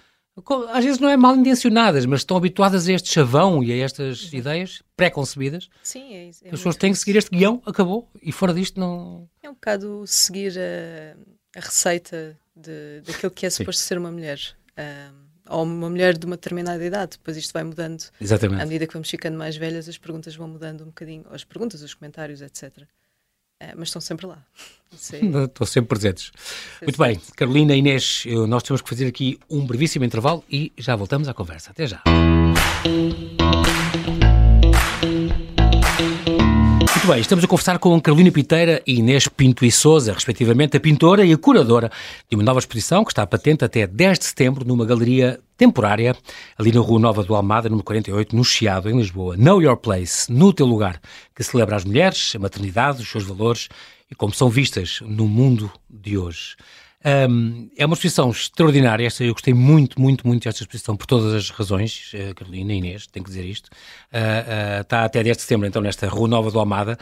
às 0.72 0.84
vezes 0.84 1.00
não 1.00 1.10
é 1.10 1.18
mal 1.18 1.36
intencionadas, 1.36 2.06
mas 2.06 2.22
estão 2.22 2.38
habituadas 2.38 2.88
a 2.88 2.94
este 2.94 3.10
chavão 3.10 3.64
e 3.64 3.72
a 3.72 3.78
estas 3.84 4.22
Exato. 4.22 4.36
ideias 4.36 4.82
pré-concebidas. 4.96 5.70
Sim, 5.84 6.14
é 6.14 6.26
isso. 6.26 6.44
É 6.44 6.48
as 6.48 6.52
pessoas 6.52 6.76
têm 6.76 6.92
que 6.92 7.00
seguir 7.00 7.18
este 7.18 7.32
guião, 7.32 7.62
acabou, 7.66 8.10
e 8.22 8.32
fora 8.32 8.54
disto 8.54 8.80
não... 8.80 9.30
É 9.42 9.50
um 9.50 9.54
bocado 9.54 10.04
seguir 10.06 10.54
a, 10.58 11.16
a 11.58 11.62
receita 11.62 12.38
de, 12.56 13.02
daquilo 13.06 13.32
que 13.32 13.46
é 13.46 13.50
suposto 13.50 13.82
ser 13.82 13.98
uma 13.98 14.12
mulher. 14.12 14.40
Um, 14.78 15.30
ou 15.50 15.64
uma 15.64 15.90
mulher 15.90 16.18
de 16.18 16.26
uma 16.26 16.36
determinada 16.36 16.84
idade, 16.86 17.18
depois 17.18 17.36
isto 17.36 17.52
vai 17.52 17.64
mudando. 17.64 18.04
Exatamente. 18.22 18.62
À 18.62 18.66
medida 18.66 18.86
que 18.86 18.94
vamos 18.94 19.10
ficando 19.10 19.38
mais 19.38 19.58
velhas, 19.58 19.90
as 19.90 19.98
perguntas 19.98 20.36
vão 20.36 20.48
mudando 20.48 20.82
um 20.82 20.88
bocadinho, 20.88 21.26
as 21.32 21.44
perguntas, 21.44 21.82
os 21.82 21.94
comentários, 21.94 22.42
etc. 22.42 22.84
Uh, 23.62 23.76
mas 23.76 23.90
estão 23.90 24.02
sempre 24.02 24.26
lá. 24.26 24.38
Estão 24.92 25.68
sempre 25.68 25.88
presentes. 25.88 26.32
Muito 26.82 26.98
bem, 26.98 27.22
Carolina, 27.36 27.76
Inês, 27.76 28.24
nós 28.48 28.64
temos 28.64 28.82
que 28.82 28.90
fazer 28.90 29.06
aqui 29.06 29.40
um 29.48 29.64
brevíssimo 29.64 30.04
intervalo 30.04 30.44
e 30.50 30.74
já 30.80 30.96
voltamos 30.96 31.30
à 31.30 31.34
conversa. 31.34 31.70
Até 31.70 31.86
já. 31.86 32.02
Bem, 37.10 37.22
estamos 37.22 37.44
a 37.44 37.48
conversar 37.48 37.80
com 37.80 38.00
Carolina 38.00 38.32
Piteira 38.32 38.84
e 38.86 39.00
Inês 39.00 39.28
Pinto 39.28 39.66
e 39.66 39.72
Souza, 39.72 40.14
respectivamente 40.14 40.78
a 40.78 40.80
pintora 40.80 41.26
e 41.26 41.34
a 41.34 41.38
curadora 41.40 41.92
de 42.30 42.36
uma 42.36 42.44
nova 42.44 42.60
exposição 42.60 43.04
que 43.04 43.12
está 43.12 43.26
patente 43.26 43.66
até 43.66 43.88
10 43.88 44.20
de 44.20 44.26
setembro 44.26 44.64
numa 44.64 44.86
galeria 44.86 45.40
temporária 45.58 46.16
ali 46.56 46.72
na 46.72 46.80
Rua 46.80 47.00
Nova 47.00 47.24
do 47.24 47.34
Almada, 47.34 47.68
número 47.68 47.84
48, 47.84 48.36
no 48.36 48.44
Chiado, 48.44 48.92
em 48.92 48.96
Lisboa. 48.96 49.36
Know 49.36 49.60
Your 49.60 49.78
Place, 49.78 50.32
no 50.32 50.54
teu 50.54 50.68
lugar, 50.68 51.02
que 51.36 51.44
celebra 51.44 51.78
as 51.78 51.84
mulheres, 51.84 52.34
a 52.36 52.40
maternidade, 52.40 53.02
os 53.02 53.10
seus 53.10 53.24
valores 53.24 53.70
e 54.12 54.14
como 54.14 54.32
são 54.32 54.48
vistas 54.48 55.00
no 55.02 55.28
mundo 55.28 55.72
de 55.90 56.16
hoje. 56.16 56.56
Um, 57.06 57.70
é 57.78 57.86
uma 57.86 57.94
exposição 57.94 58.30
extraordinária, 58.30 59.08
esta, 59.08 59.24
eu 59.24 59.32
gostei 59.32 59.54
muito, 59.54 60.02
muito, 60.02 60.28
muito 60.28 60.44
desta 60.44 60.64
exposição 60.64 60.98
por 60.98 61.06
todas 61.06 61.34
as 61.34 61.50
razões, 61.50 62.12
uh, 62.14 62.36
Carolina, 62.36 62.74
Inês, 62.74 63.08
tenho 63.08 63.24
que 63.24 63.30
dizer 63.32 63.46
isto. 63.46 63.68
Uh, 63.68 64.80
uh, 64.80 64.82
está 64.82 65.06
até 65.06 65.24
10 65.24 65.38
de 65.38 65.44
setembro, 65.44 65.66
então, 65.66 65.82
nesta 65.82 66.10
Rua 66.10 66.28
Nova 66.28 66.52
do 66.52 66.60
Almada, 66.60 66.98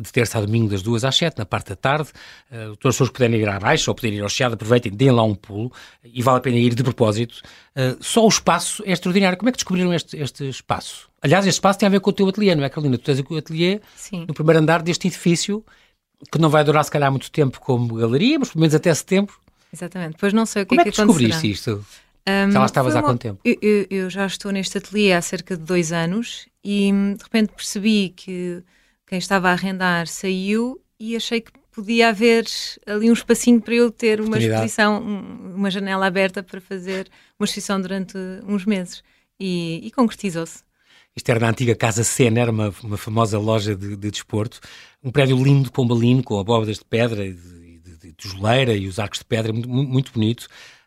de 0.00 0.10
terça 0.10 0.38
a 0.38 0.40
domingo, 0.40 0.70
das 0.70 0.80
duas 0.80 1.04
às 1.04 1.14
sete, 1.14 1.38
na 1.38 1.44
parte 1.44 1.68
da 1.68 1.76
tarde. 1.76 2.08
todas 2.48 2.70
as 2.70 2.76
pessoas 2.78 3.08
que 3.10 3.14
puderem 3.14 3.40
ir 3.40 3.48
à 3.48 3.58
Baixa 3.58 3.90
ou 3.90 3.94
puderem 3.94 4.18
ir 4.18 4.22
ao 4.22 4.28
Chiado, 4.28 4.54
aproveitem, 4.54 4.92
deem 4.92 5.10
lá 5.10 5.22
um 5.22 5.34
pulo 5.34 5.70
e 6.02 6.22
vale 6.22 6.38
a 6.38 6.40
pena 6.40 6.56
ir 6.56 6.74
de 6.74 6.82
propósito. 6.82 7.42
só 8.00 8.24
o 8.24 8.28
espaço 8.28 8.82
é 8.86 8.92
extraordinário. 8.92 9.36
Como 9.36 9.48
é 9.48 9.52
que 9.52 9.58
descobriram 9.58 9.92
este, 9.92 10.16
este 10.16 10.48
espaço? 10.48 11.08
Aliás, 11.20 11.46
este 11.46 11.56
espaço 11.56 11.78
tem 11.78 11.86
a 11.86 11.90
ver 11.90 12.00
com 12.00 12.10
o 12.10 12.12
teu 12.12 12.28
ateliê, 12.28 12.54
não 12.54 12.64
é, 12.64 12.68
Carolina? 12.68 12.96
Tu 12.96 13.04
tens 13.04 13.20
o 13.20 13.36
ateliê 13.36 13.80
Sim. 13.96 14.24
no 14.26 14.34
primeiro 14.34 14.60
andar 14.60 14.82
deste 14.82 15.08
edifício 15.08 15.64
que 16.30 16.38
não 16.38 16.48
vai 16.48 16.64
durar 16.64 16.84
se 16.84 16.90
calhar 16.90 17.10
muito 17.10 17.30
tempo 17.30 17.60
como 17.60 17.94
galeria, 17.94 18.38
mas 18.38 18.50
pelo 18.50 18.60
menos 18.60 18.74
até 18.74 18.92
setembro. 18.94 19.34
Exatamente, 19.72 20.12
depois 20.12 20.32
não 20.32 20.46
sei 20.46 20.62
o 20.62 20.66
que 20.66 20.70
como 20.70 20.80
é 20.80 20.84
que, 20.84 20.90
que 20.90 20.96
descobriste 20.96 21.50
isto? 21.50 21.84
Um, 22.28 22.50
já 22.50 22.58
lá 22.58 22.66
estavas 22.66 22.96
há 22.96 23.02
quanto 23.02 23.20
tempo? 23.20 23.40
Eu, 23.44 23.56
eu, 23.62 23.86
eu, 23.88 24.10
já 24.10 24.26
estou 24.26 24.50
neste 24.50 24.78
ateliê 24.78 25.12
há 25.12 25.22
cerca 25.22 25.56
de 25.56 25.62
dois 25.62 25.92
anos 25.92 26.46
e 26.64 26.90
de 27.16 27.22
repente 27.22 27.52
percebi 27.52 28.12
que 28.16 28.62
quem 29.06 29.18
estava 29.18 29.48
a 29.48 29.52
arrendar 29.52 30.08
saiu 30.08 30.80
e 30.98 31.14
achei 31.14 31.40
que 31.40 31.52
podia 31.70 32.08
haver 32.08 32.46
ali 32.86 33.10
um 33.10 33.12
espacinho 33.12 33.60
para 33.60 33.74
eu 33.74 33.90
ter 33.90 34.20
uma 34.20 34.38
exposição, 34.38 35.00
uma 35.54 35.70
janela 35.70 36.06
aberta 36.06 36.42
para 36.42 36.60
fazer 36.60 37.08
uma 37.38 37.44
exposição 37.44 37.80
durante 37.80 38.16
uns 38.48 38.64
meses. 38.64 39.04
E, 39.38 39.80
e 39.86 39.90
concretizou-se. 39.90 40.65
Isto 41.16 41.30
era 41.30 41.40
na 41.40 41.48
antiga 41.48 41.74
Casa 41.74 42.04
Sena, 42.04 42.40
era 42.40 42.50
uma, 42.50 42.72
uma 42.82 42.96
famosa 42.98 43.38
loja 43.38 43.74
de, 43.74 43.96
de 43.96 44.10
desporto. 44.10 44.60
Um 45.02 45.10
prédio 45.10 45.42
lindo, 45.42 45.72
pombalino, 45.72 46.22
com 46.22 46.38
abóbadas 46.38 46.78
de 46.78 46.84
pedra 46.84 47.24
e 47.24 47.32
de, 47.32 47.78
de, 47.80 47.96
de 47.96 48.12
tijoleira 48.12 48.74
e 48.74 48.86
os 48.86 48.98
arcos 48.98 49.20
de 49.20 49.24
pedra, 49.24 49.52
muito, 49.52 49.68
muito 49.68 50.12
bonito. 50.12 50.46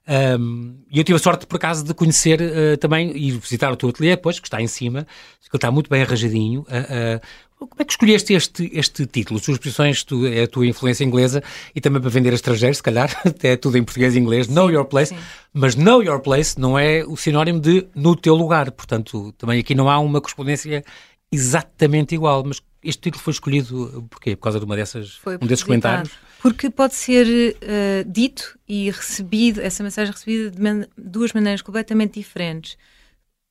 Um, 0.09 0.83
e 0.91 0.97
eu 0.97 1.03
tive 1.03 1.15
a 1.15 1.19
sorte, 1.19 1.45
por 1.45 1.57
acaso, 1.57 1.83
de 1.83 1.93
conhecer 1.93 2.41
uh, 2.41 2.77
também 2.77 3.15
e 3.15 3.31
visitar 3.31 3.71
o 3.71 3.75
teu 3.75 3.89
ateliê, 3.89 4.15
depois, 4.15 4.39
que 4.39 4.47
está 4.47 4.59
em 4.61 4.67
cima, 4.67 5.05
que 5.49 5.55
está 5.55 5.69
muito 5.71 5.89
bem 5.89 6.01
arranjadinho. 6.01 6.61
Uh, 6.61 7.17
uh, 7.17 7.21
como 7.67 7.81
é 7.81 7.83
que 7.83 7.91
escolheste 7.91 8.33
este, 8.33 8.71
este 8.73 9.05
título? 9.05 9.39
Exposições, 9.39 10.03
tu, 10.03 10.25
é 10.25 10.43
a 10.43 10.47
tua 10.47 10.65
influência 10.65 11.03
inglesa 11.03 11.43
e 11.75 11.81
também 11.81 12.01
para 12.01 12.09
vender 12.09 12.31
a 12.31 12.35
estrangeiros, 12.35 12.77
se 12.77 12.83
calhar, 12.83 13.09
até 13.25 13.49
é 13.49 13.57
tudo 13.57 13.77
em 13.77 13.83
português 13.83 14.15
e 14.15 14.19
inglês, 14.19 14.47
sim, 14.47 14.53
Know 14.53 14.71
Your 14.71 14.85
Place. 14.85 15.13
Sim. 15.13 15.21
Mas 15.53 15.75
Know 15.75 16.01
Your 16.01 16.21
Place 16.21 16.59
não 16.59 16.79
é 16.79 17.03
o 17.03 17.17
sinónimo 17.17 17.59
de 17.59 17.87
no 17.93 18.15
teu 18.15 18.35
lugar. 18.35 18.71
Portanto, 18.71 19.33
também 19.37 19.59
aqui 19.59 19.75
não 19.75 19.89
há 19.89 19.99
uma 19.99 20.21
correspondência 20.21 20.83
exatamente 21.31 22.15
igual. 22.15 22.43
Mas 22.45 22.61
este 22.83 23.01
título 23.01 23.23
foi 23.23 23.33
escolhido 23.33 24.07
porquê? 24.09 24.35
Por 24.35 24.43
causa 24.43 24.59
de 24.59 24.65
uma 24.65 24.75
dessas, 24.75 25.15
foi 25.15 25.35
um 25.35 25.45
desses 25.45 25.63
comentários? 25.63 26.11
Porque 26.41 26.69
pode 26.69 26.95
ser 26.95 27.27
uh, 27.27 28.09
dito 28.09 28.57
e 28.67 28.89
recebido, 28.89 29.59
essa 29.59 29.83
mensagem 29.83 30.13
recebida 30.13 30.51
de 30.51 30.61
man 30.61 30.85
duas 30.97 31.33
maneiras 31.33 31.61
completamente 31.61 32.13
diferentes. 32.13 32.77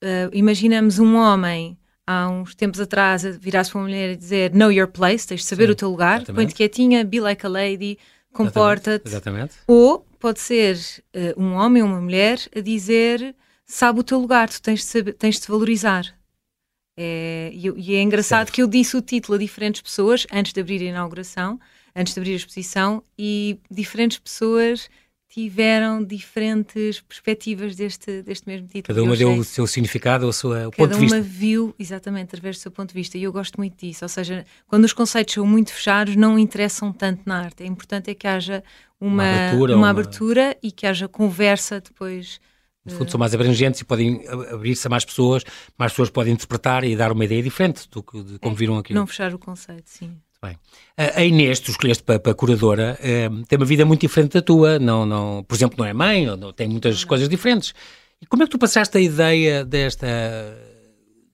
Uh, 0.03 0.31
imaginamos 0.33 0.99
um 0.99 1.17
homem 1.17 1.77
há 2.09 2.27
uns 2.31 2.55
tempos 2.55 2.81
atrás 2.81 3.23
virar-se 3.39 3.71
para 3.71 3.81
uma 3.81 3.85
mulher 3.85 4.13
e 4.13 4.17
dizer 4.17 4.55
know 4.55 4.73
your 4.73 4.89
place, 4.89 5.27
tens 5.27 5.43
de 5.43 5.47
saber 5.47 5.67
Sim, 5.67 5.73
o 5.73 5.75
teu 5.75 5.91
lugar, 5.91 6.25
põe-te 6.25 6.55
quietinha, 6.55 7.05
be 7.05 7.21
like 7.21 7.45
a 7.45 7.49
lady, 7.51 7.99
comporta-te. 8.33 9.05
Ou 9.67 10.07
pode 10.19 10.41
ser 10.41 10.79
uh, 11.15 11.41
um 11.41 11.53
homem 11.53 11.83
ou 11.83 11.89
uma 11.89 12.01
mulher 12.01 12.39
a 12.57 12.61
dizer 12.61 13.35
sabe 13.67 14.01
o 14.01 14.03
teu 14.03 14.19
lugar, 14.19 14.49
tu 14.49 14.63
tens 14.63 14.81
de, 14.81 14.87
saber, 14.87 15.13
tens 15.13 15.35
de 15.35 15.43
te 15.43 15.49
valorizar. 15.49 16.07
É, 16.97 17.51
e, 17.53 17.69
e, 17.77 17.95
é 17.95 18.03
engraçado 18.03 18.47
certo. 18.47 18.53
que 18.55 18.63
eu 18.63 18.67
disse 18.67 18.97
o 18.97 19.03
título 19.03 19.37
a 19.37 19.39
diferentes 19.39 19.83
pessoas 19.83 20.27
antes 20.33 20.55
de 20.55 20.61
abrir 20.61 20.81
a 20.81 20.87
inauguração, 20.87 21.61
antes 21.95 22.15
de 22.15 22.21
abrir 22.21 22.33
a 22.33 22.37
exposição, 22.37 23.05
e 23.17 23.61
diferentes 23.71 24.19
pessoas 24.19 24.89
tiveram 25.29 26.03
diferentes 26.03 27.01
perspectivas 27.01 27.77
deste, 27.77 28.23
deste 28.23 28.47
mesmo 28.47 28.67
título. 28.67 28.85
Cada 28.85 29.03
uma 29.03 29.17
deu 29.17 29.35
o 29.35 29.45
seu 29.45 29.67
significado, 29.67 30.25
ou 30.25 30.31
o 30.31 30.33
seu 30.33 30.51
o 30.69 30.71
ponto 30.71 30.95
de 30.95 31.01
vista. 31.01 31.17
Cada 31.17 31.17
uma 31.17 31.21
viu, 31.21 31.75
exatamente, 31.79 32.25
através 32.29 32.57
do 32.57 32.61
seu 32.61 32.71
ponto 32.71 32.89
de 32.89 32.95
vista. 32.95 33.19
E 33.19 33.23
eu 33.23 33.33
gosto 33.33 33.57
muito 33.59 33.77
disso. 33.77 34.05
Ou 34.05 34.09
seja, 34.09 34.47
quando 34.67 34.85
os 34.85 34.93
conceitos 34.93 35.35
são 35.35 35.47
muito 35.47 35.73
fechados, 35.73 36.17
não 36.17 36.39
interessam 36.39 36.93
tanto 36.93 37.23
na 37.27 37.41
arte. 37.41 37.63
É 37.63 37.67
importante 37.67 38.11
é 38.11 38.15
que 38.15 38.27
haja 38.27 38.65
uma, 38.99 39.23
uma, 39.23 39.25
abertura, 39.25 39.73
uma, 39.73 39.79
uma... 39.79 39.91
abertura, 39.91 40.57
e 40.63 40.73
que 40.73 40.87
haja 40.87 41.07
conversa 41.07 41.81
depois. 41.81 42.41
No 42.85 42.93
fundo, 42.93 43.11
são 43.11 43.21
mais 43.21 43.35
abrangentes 43.35 43.83
e 43.83 43.85
podem 43.85 44.27
abrir-se 44.29 44.87
a 44.87 44.91
mais 44.91 45.05
pessoas, 45.05 45.45
mais 45.77 45.93
pessoas 45.93 46.09
podem 46.09 46.33
interpretar 46.33 46.85
e 46.85 46.97
dar 46.97 47.13
uma 47.13 47.25
ideia 47.25 47.43
diferente 47.43 47.87
do 47.91 48.03
que 48.03 48.23
de 48.23 48.39
como 48.39 48.55
é, 48.55 48.59
viram 48.59 48.79
aqui. 48.79 48.95
Não 48.95 49.07
fechar 49.07 49.35
o 49.35 49.39
conceito, 49.39 49.91
sim. 49.91 50.17
Bem. 50.43 50.57
A 50.97 51.23
Inês, 51.25 51.61
tu 51.61 51.71
escolheste 51.71 52.03
para, 52.03 52.19
para 52.19 52.35
curadora, 52.35 52.99
é, 53.01 53.29
tem 53.49 53.57
uma 53.57 53.65
vida 53.65 53.85
muito 53.85 54.01
diferente 54.01 54.33
da 54.33 54.43
tua. 54.43 54.79
Não, 54.79 55.05
não, 55.05 55.45
por 55.47 55.55
exemplo, 55.55 55.77
não 55.79 55.85
é 55.85 55.93
mãe, 55.93 56.27
não, 56.27 56.53
tem 56.53 56.69
muitas 56.69 57.01
não. 57.01 57.09
coisas 57.09 57.29
diferentes. 57.29 57.75
E 58.21 58.27
como 58.27 58.43
é 58.43 58.47
que 58.47 58.51
tu 58.51 58.59
passaste 58.59 58.97
a 58.97 59.01
ideia 59.01 59.65
desta. 59.65 60.07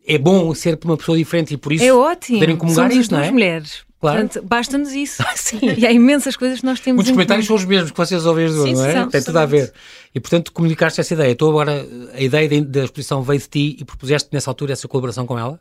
É 0.06 0.18
bom 0.18 0.54
ser 0.54 0.78
uma 0.84 0.98
pessoa 0.98 1.16
diferente 1.16 1.54
e 1.54 1.56
por 1.56 1.72
isso 1.72 1.82
é 1.82 1.92
ótimo. 1.92 2.38
poderem 2.38 2.56
comungar 2.56 2.90
Somos 2.90 3.04
isso, 3.04 3.14
não 3.14 3.20
é? 3.20 3.30
mulheres. 3.30 3.84
Claro. 3.98 4.28
basta-nos 4.42 4.92
isso. 4.92 5.22
Ah, 5.26 5.34
sim. 5.34 5.58
E 5.78 5.86
há 5.86 5.92
imensas 5.92 6.36
coisas 6.36 6.60
que 6.60 6.66
nós 6.66 6.78
temos. 6.78 6.96
Muitos 6.96 7.12
comentários 7.12 7.46
são 7.46 7.56
os 7.56 7.64
mesmos 7.64 7.90
que 7.90 7.96
vocês 7.96 8.26
ouvem, 8.26 8.50
não 8.50 8.84
é? 8.84 8.92
São, 8.92 9.08
Tem 9.08 9.22
tudo 9.22 9.38
a 9.38 9.46
ver. 9.46 9.72
E 10.14 10.20
portanto 10.20 10.52
comunicaste 10.52 11.00
essa 11.00 11.14
ideia. 11.14 11.32
Estou 11.32 11.48
agora, 11.48 11.86
a 12.12 12.20
ideia 12.20 12.62
da 12.62 12.84
exposição 12.84 13.22
veio 13.22 13.40
de 13.40 13.48
ti 13.48 13.76
e 13.80 13.84
propuseste 13.84 14.28
nessa 14.30 14.50
altura 14.50 14.74
essa 14.74 14.86
colaboração 14.86 15.26
com 15.26 15.38
ela? 15.38 15.58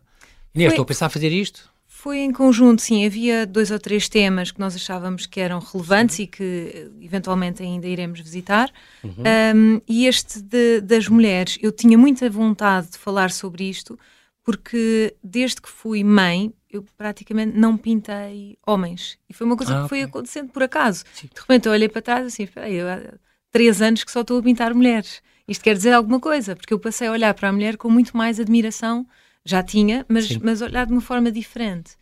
Inês, 0.54 0.72
Foi... 0.72 0.74
estou 0.74 0.84
a 0.84 0.86
pensar 0.86 1.06
a 1.06 1.10
fazer 1.10 1.30
isto? 1.30 1.73
Foi 2.04 2.18
em 2.18 2.34
conjunto, 2.34 2.82
sim. 2.82 3.06
Havia 3.06 3.46
dois 3.46 3.72
ou 3.72 3.80
três 3.80 4.10
temas 4.10 4.52
que 4.52 4.60
nós 4.60 4.76
achávamos 4.76 5.26
que 5.26 5.40
eram 5.40 5.60
relevantes 5.60 6.20
e 6.20 6.28
que 6.28 6.92
eventualmente 7.00 7.64
ainda 7.64 7.88
iremos 7.88 8.20
visitar. 8.20 8.70
Uhum. 9.02 9.24
Um, 9.56 9.82
e 9.88 10.06
este 10.06 10.42
de, 10.42 10.82
das 10.82 11.08
mulheres, 11.08 11.58
eu 11.62 11.72
tinha 11.72 11.98
muita 11.98 12.30
vontade 12.30 12.90
de 12.90 12.98
falar 12.98 13.32
sobre 13.32 13.70
isto, 13.70 13.98
porque 14.44 15.16
desde 15.24 15.62
que 15.62 15.70
fui 15.70 16.04
mãe, 16.04 16.54
eu 16.70 16.84
praticamente 16.98 17.58
não 17.58 17.78
pintei 17.78 18.58
homens. 18.68 19.18
E 19.30 19.34
foi 19.34 19.48
uma 19.48 19.56
coisa 19.56 19.80
ah, 19.80 19.84
que 19.84 19.88
foi 19.88 20.02
acontecendo 20.02 20.50
por 20.52 20.62
acaso. 20.62 21.06
Sim. 21.14 21.30
De 21.34 21.40
repente 21.40 21.70
eu 21.70 21.72
olhei 21.72 21.88
para 21.88 22.02
trás 22.02 22.26
assim, 22.26 22.44
espera 22.44 22.66
aí, 22.66 22.82
há 22.82 23.14
três 23.50 23.82
anos 23.82 24.04
que 24.04 24.12
só 24.12 24.20
estou 24.20 24.40
a 24.40 24.44
pintar 24.44 24.74
mulheres. 24.74 25.22
Isto 25.48 25.64
quer 25.64 25.74
dizer 25.78 25.94
alguma 25.94 26.20
coisa, 26.20 26.54
porque 26.54 26.74
eu 26.74 26.80
passei 26.80 27.08
a 27.08 27.14
olhar 27.14 27.34
para 27.34 27.48
a 27.48 27.54
mulher 27.54 27.78
com 27.78 27.90
muito 27.90 28.18
mais 28.18 28.42
admiração 28.42 29.08
já 29.46 29.62
tinha, 29.62 30.06
mas, 30.08 30.36
mas 30.38 30.62
olhar 30.62 30.86
de 30.86 30.92
uma 30.92 31.02
forma 31.02 31.32
diferente. 31.32 31.96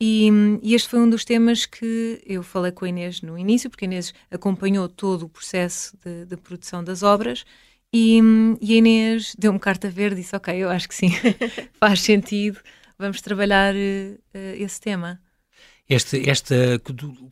E, 0.00 0.30
e, 0.62 0.74
este 0.74 0.88
foi 0.88 0.98
um 1.00 1.10
dos 1.10 1.26
temas 1.26 1.66
que 1.66 2.22
eu 2.24 2.42
falei 2.42 2.72
com 2.72 2.86
a 2.86 2.88
Inês 2.88 3.20
no 3.20 3.36
início, 3.36 3.68
porque 3.68 3.84
a 3.84 3.88
Inês 3.88 4.14
acompanhou 4.30 4.88
todo 4.88 5.24
o 5.24 5.28
processo 5.28 5.94
de, 6.02 6.24
de 6.24 6.36
produção 6.38 6.82
das 6.82 7.02
obras. 7.02 7.44
E, 7.92 8.18
e 8.62 8.74
a 8.74 8.76
Inês 8.76 9.36
deu-me 9.38 9.58
carta 9.58 9.90
verde 9.90 10.20
e 10.20 10.22
disse: 10.22 10.34
Ok, 10.34 10.54
eu 10.54 10.70
acho 10.70 10.88
que 10.88 10.94
sim, 10.94 11.10
faz 11.78 12.00
sentido, 12.00 12.58
vamos 12.98 13.20
trabalhar 13.20 13.74
uh, 13.74 14.18
esse 14.34 14.80
tema. 14.80 15.20
Este, 15.86 16.30
esta, 16.30 16.54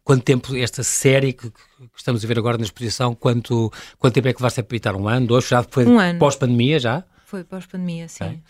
quanto 0.03 0.25
tempo, 0.25 0.55
esta 0.57 0.83
série 0.83 1.33
que, 1.33 1.49
que, 1.49 1.61
estamos 1.97 2.25
a 2.25 2.29
ver 2.29 2.39
agora 2.39 2.59
na 2.59 2.65
exposição, 2.65 3.15
quanto, 3.15 3.73
quanto 3.97 4.15
tempo 4.15 4.27
é 4.27 4.35
que 4.35 4.43
vai 4.43 4.51
ser 4.51 4.65
para 4.65 4.97
um 4.97 5.07
ano, 5.07 5.29
dois? 5.29 5.47
Já 5.47 5.63
foi 5.63 5.87
um 5.87 6.19
pós-pandemia 6.19 6.81
já? 6.81 7.05
Foi 7.25 7.45
pós-pandemia, 7.45 8.09
sim. 8.09 8.25
Okay. 8.25 8.41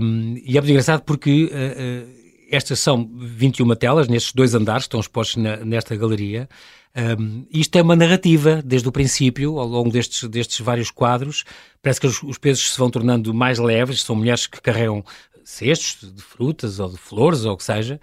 Um, 0.00 0.40
e 0.42 0.56
é 0.56 0.60
muito 0.60 0.70
engraçado 0.70 1.02
porque 1.02 1.44
uh, 1.44 1.48
uh, 1.48 2.18
estas 2.50 2.80
são 2.80 3.06
21 3.18 3.74
telas 3.74 4.08
nestes 4.08 4.32
dois 4.32 4.54
andares 4.54 4.84
que 4.84 4.88
estão 4.88 5.00
expostos 5.00 5.36
na, 5.36 5.56
nesta 5.58 5.94
galeria. 5.94 6.48
Um, 6.96 7.46
isto 7.50 7.76
é 7.76 7.82
uma 7.82 7.94
narrativa 7.94 8.62
desde 8.64 8.88
o 8.88 8.92
princípio, 8.92 9.58
ao 9.58 9.66
longo 9.66 9.90
destes, 9.90 10.26
destes 10.28 10.60
vários 10.60 10.90
quadros. 10.90 11.44
Parece 11.82 12.00
que 12.00 12.06
os, 12.06 12.22
os, 12.22 12.38
pesos 12.38 12.72
se 12.72 12.78
vão 12.78 12.90
tornando 12.90 13.34
mais 13.34 13.58
leves. 13.58 14.02
São 14.02 14.16
mulheres 14.16 14.46
que 14.46 14.60
carregam 14.60 15.04
cestos 15.44 16.12
de 16.12 16.22
frutas 16.22 16.80
ou 16.80 16.88
de 16.88 16.96
flores 16.96 17.44
ou 17.44 17.52
o 17.52 17.56
que 17.56 17.64
seja. 17.64 18.00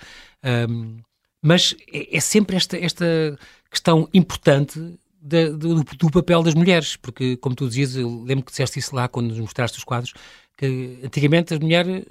Um, 0.70 0.98
mas 1.42 1.76
é, 1.92 2.18
é, 2.18 2.20
sempre 2.20 2.56
esta, 2.56 2.78
esta 2.78 3.06
questão 3.70 4.08
importante 4.14 4.80
do, 5.22 5.84
do, 5.84 6.12
papel 6.12 6.44
das 6.44 6.54
mulheres, 6.54 6.96
porque, 6.96 7.36
como 7.38 7.56
tu 7.56 7.68
dizias, 7.68 7.96
eu 7.96 8.24
lembro 8.24 8.46
que 8.46 8.52
disseste 8.52 8.78
isso 8.78 8.96
lá 8.96 9.08
quando 9.08 9.30
nos 9.30 9.40
mostraste 9.40 9.78
os 9.78 9.84
quadros, 9.84 10.14
que 10.58 11.00
antigamente 11.04 11.54
as 11.54 11.60
mulheres 11.60 12.06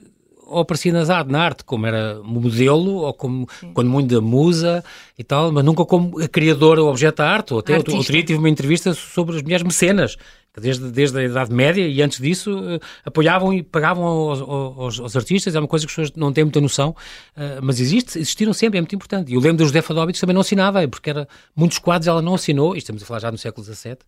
ou 0.47 0.61
aparecia 0.61 0.93
nas 0.93 1.09
na 1.09 1.41
arte 1.41 1.65
como 1.65 1.87
era 1.87 2.21
modelo, 2.23 2.97
ou 2.97 3.15
como, 3.15 3.49
quando 3.73 3.89
muito 3.91 4.15
da 4.15 4.21
musa 4.21 4.85
e 5.19 5.25
tal, 5.25 5.51
mas 5.51 5.65
nunca 5.65 5.85
como 5.85 6.21
a 6.21 6.29
criadora, 6.29 6.83
o 6.83 6.89
objeto 6.89 7.17
da 7.17 7.29
arte. 7.29 7.55
Ou 7.55 7.61
até 7.61 7.77
outro, 7.77 7.97
outro 7.97 8.13
dia 8.13 8.23
tive 8.23 8.39
uma 8.39 8.49
entrevista 8.49 8.93
sobre 8.95 9.37
as 9.37 9.43
mulheres 9.43 9.65
mecenas, 9.65 10.17
desde, 10.61 10.91
desde 10.91 11.19
a 11.19 11.25
Idade 11.25 11.53
Média 11.53 11.87
e 11.87 12.01
antes 12.03 12.21
disso 12.21 12.57
uh, 12.59 12.81
apoiavam 13.05 13.53
e 13.53 13.63
pagavam 13.63 14.05
aos, 14.05 14.41
aos, 14.41 15.01
aos, 15.01 15.17
artistas, 15.17 15.55
é 15.55 15.59
uma 15.59 15.69
coisa 15.69 15.87
que 15.87 15.91
as 15.91 15.97
pessoas 15.97 16.13
não 16.17 16.33
têm 16.33 16.45
muita 16.45 16.61
noção, 16.61 16.91
uh, 17.37 17.61
mas 17.63 17.81
existe, 17.81 18.19
existiram 18.19 18.53
sempre, 18.53 18.79
é 18.79 18.81
muito 18.81 18.95
importante. 18.95 19.33
E 19.33 19.35
eu 19.35 19.41
lembro 19.41 19.59
da 19.59 19.65
Josefa 19.65 19.95
Dóbitos 19.95 20.21
também 20.21 20.35
não 20.35 20.43
assinava, 20.43 20.87
porque 20.89 21.11
era 21.11 21.27
muitos 21.57 21.79
quadros 21.79 22.07
ela 22.07 22.23
não 22.23 22.35
assinou, 22.35 22.75
e 22.75 22.79
estamos 22.79 23.03
a 23.03 23.07
falar 23.07 23.21
já 23.21 23.33
no 23.33 23.39
século 23.39 23.65
XVII, 23.65 23.99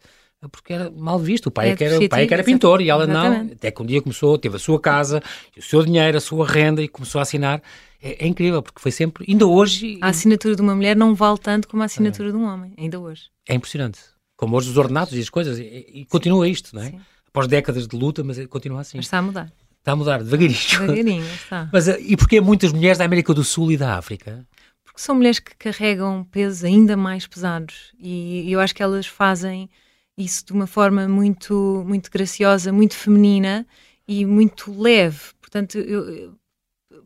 porque 0.49 0.73
era 0.73 0.91
mal 0.91 1.19
visto. 1.19 1.47
O 1.47 1.51
pai 1.51 1.71
é, 1.71 1.73
é 1.73 1.77
que 1.77 1.85
era, 1.85 1.99
o 1.99 2.09
pai 2.09 2.25
é 2.25 2.27
que 2.27 2.35
era 2.35 2.45
pintor 2.45 2.81
e 2.81 2.91
ela 2.91 3.05
exatamente. 3.05 3.45
não. 3.45 3.53
Até 3.53 3.71
que 3.71 3.83
um 3.83 3.87
dia 3.87 4.01
começou, 4.03 4.39
teve 4.39 4.57
a 4.57 4.59
sua 4.59 4.81
casa, 4.81 5.23
o 5.57 5.63
seu 5.63 5.85
dinheiro, 5.85 6.17
a 6.17 6.21
sua 6.21 6.47
renda 6.47 6.83
e 6.83 6.89
começou 6.89 7.19
a 7.19 7.23
assinar. 7.23 7.63
É, 8.03 8.25
é 8.25 8.27
incrível, 8.27 8.63
porque 8.63 8.81
foi 8.81 8.93
sempre, 8.93 9.25
ainda 9.29 9.47
hoje. 9.47 9.99
A 10.01 10.09
assinatura 10.09 10.55
de 10.55 10.63
uma 10.63 10.75
mulher 10.75 10.95
não 10.97 11.15
vale 11.15 11.39
tanto 11.39 11.67
como 11.69 11.83
a 11.83 11.87
assinatura 11.87 12.31
de 12.31 12.37
um 12.37 12.45
homem, 12.45 12.73
ainda 12.79 13.01
hoje. 13.01 13.25
É 13.49 13.55
impressionante. 13.55 14.01
Como 14.37 14.57
hoje 14.57 14.71
os 14.71 14.77
ordenados 14.77 15.15
e 15.15 15.21
as 15.21 15.31
coisas. 15.31 15.59
E, 15.59 15.87
e 15.95 16.05
continua 16.05 16.49
isto, 16.49 16.75
não 16.75 16.83
é? 16.83 16.91
Sim. 16.91 17.01
Após 17.29 17.47
décadas 17.49 17.87
de 17.87 17.97
luta, 17.97 18.23
mas 18.23 18.45
continua 18.47 18.81
assim. 18.81 18.99
Mas 18.99 19.07
está 19.07 19.19
a 19.19 19.23
mudar. 19.23 19.53
Está 19.79 19.93
a 19.93 19.97
mudar, 19.97 20.23
devagarinho. 20.23 20.59
Devagarinho, 20.59 21.25
está. 21.25 21.69
Mas, 21.73 21.87
eh, 21.87 21.99
e 22.01 22.17
porquê 22.17 22.41
muitas 22.41 22.73
mulheres 22.73 22.99
da 22.99 23.05
América 23.05 23.33
do 23.33 23.45
Sul 23.45 23.71
e 23.71 23.77
da 23.77 23.97
África? 23.97 24.45
Porque 24.85 25.01
são 25.01 25.15
mulheres 25.15 25.39
que 25.39 25.55
carregam 25.57 26.25
pesos 26.25 26.65
ainda 26.65 26.97
mais 26.97 27.25
pesados 27.27 27.93
e 28.01 28.51
eu 28.51 28.59
acho 28.59 28.75
que 28.75 28.83
elas 28.83 29.07
fazem 29.07 29.71
isso 30.17 30.47
de 30.47 30.53
uma 30.53 30.67
forma 30.67 31.07
muito, 31.09 31.85
muito 31.87 32.11
graciosa, 32.11 32.73
muito 32.73 32.95
feminina 32.95 33.67
e 34.09 34.25
muito 34.25 34.73
leve. 34.73 35.21
Portanto, 35.41 35.79
eu, 35.79 36.35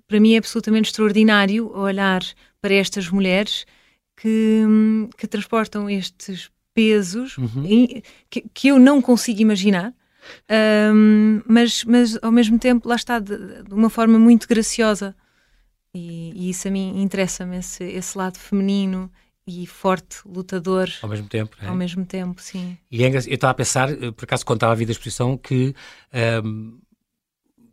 para 0.06 0.20
mim 0.20 0.34
é 0.34 0.38
absolutamente 0.38 0.90
extraordinário 0.90 1.70
olhar 1.76 2.22
para 2.60 2.74
estas 2.74 3.08
mulheres 3.08 3.66
que, 4.16 4.64
que 5.16 5.26
transportam 5.26 5.88
estes 5.88 6.50
pesos 6.74 7.36
uhum. 7.38 8.02
que, 8.28 8.44
que, 8.52 8.68
eu 8.68 8.78
não 8.78 9.02
consigo 9.02 9.40
imaginar. 9.40 9.94
Um, 10.94 11.40
mas, 11.46 11.84
mas 11.84 12.18
ao 12.22 12.30
mesmo 12.30 12.58
tempo, 12.58 12.88
lá 12.88 12.94
está, 12.94 13.18
de, 13.18 13.62
de 13.62 13.74
uma 13.74 13.90
forma 13.90 14.18
muito 14.18 14.46
graciosa. 14.46 15.16
E, 15.92 16.32
e 16.36 16.50
isso 16.50 16.68
a 16.68 16.70
mim 16.70 17.02
interessa-me, 17.02 17.56
esse, 17.58 17.82
esse 17.82 18.16
lado 18.16 18.38
feminino 18.38 19.10
e 19.50 19.66
forte, 19.66 20.18
lutador. 20.24 20.88
Ao 21.02 21.08
mesmo 21.08 21.28
tempo, 21.28 21.56
é? 21.60 21.66
Ao 21.66 21.74
mesmo 21.74 22.04
tempo, 22.04 22.40
sim. 22.40 22.78
E 22.90 23.02
é 23.02 23.08
eu 23.08 23.18
estava 23.18 23.50
a 23.50 23.54
pensar, 23.54 23.90
eh, 23.90 24.10
por 24.12 24.24
acaso, 24.24 24.44
estava 24.48 24.72
a 24.72 24.76
vir 24.76 24.86
da 24.86 24.92
exposição, 24.92 25.36
que 25.36 25.74
um, 26.12 26.18
ehm, 26.18 26.78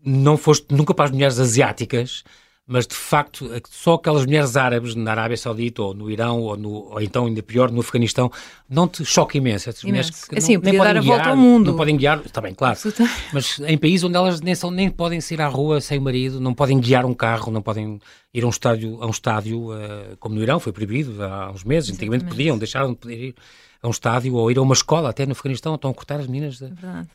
não 0.03 0.37
foste 0.37 0.73
nunca 0.73 0.93
para 0.93 1.05
as 1.05 1.11
mulheres 1.11 1.39
asiáticas, 1.39 2.23
mas 2.67 2.85
de 2.85 2.93
facto 2.93 3.49
só 3.69 3.93
aquelas 3.93 4.25
mulheres 4.25 4.57
árabes 4.57 4.93
na 4.93 5.11
Arábia 5.11 5.37
Saudita 5.37 5.81
ou 5.81 5.93
no 5.93 6.11
Irão 6.11 6.41
ou, 6.41 6.57
no, 6.57 6.69
ou 6.69 7.01
então 7.01 7.25
ainda 7.25 7.41
pior 7.41 7.71
no 7.71 7.79
Afeganistão 7.79 8.29
não 8.69 8.87
te 8.89 9.05
choca 9.05 9.37
imenso 9.37 9.69
essas 9.69 9.83
mulheres 9.85 10.25
que 10.25 10.37
assim, 10.37 10.55
não, 10.55 10.63
nem 10.63 10.77
podem 10.77 10.93
dar 10.93 10.99
a 10.99 11.01
guiar, 11.01 11.15
volta 11.15 11.29
ao 11.29 11.37
mundo 11.37 11.71
não 11.71 11.77
podem 11.77 11.95
guiar 11.95 12.21
está 12.25 12.41
bem 12.41 12.53
claro 12.53 12.77
mas 13.31 13.59
em 13.59 13.77
países 13.77 14.03
onde 14.03 14.17
elas 14.17 14.41
nem 14.41 14.53
são 14.53 14.69
nem 14.69 14.89
podem 14.89 15.21
sair 15.21 15.41
à 15.41 15.47
rua 15.47 15.79
sem 15.79 15.97
o 15.97 16.01
marido 16.01 16.41
não 16.41 16.53
podem 16.53 16.77
guiar 16.77 17.05
um 17.05 17.13
carro 17.13 17.51
não 17.51 17.61
podem 17.61 18.01
ir 18.33 18.43
a 18.43 18.47
um 18.47 18.49
estádio 18.49 19.01
a 19.01 19.07
um 19.07 19.11
estádio 19.11 19.71
uh, 19.71 20.17
como 20.19 20.35
no 20.35 20.43
Irão 20.43 20.59
foi 20.59 20.73
proibido 20.73 21.23
há 21.23 21.49
uns 21.51 21.63
meses 21.63 21.89
Exatamente. 21.89 22.15
antigamente 22.15 22.25
podiam 22.25 22.57
deixaram 22.57 22.89
de 22.91 22.97
poder 22.97 23.27
ir 23.29 23.35
a 23.81 23.87
um 23.87 23.91
estádio 23.91 24.33
ou 24.33 24.49
ir 24.49 24.57
a 24.57 24.61
uma 24.63 24.73
escola, 24.73 25.11
até 25.11 25.23
no 25.23 25.33
Afeganistão, 25.33 25.75
estão 25.75 25.91
a 25.91 25.93
cortar 25.93 26.19
as 26.19 26.25
meninas. 26.25 26.59
É, 26.63 26.65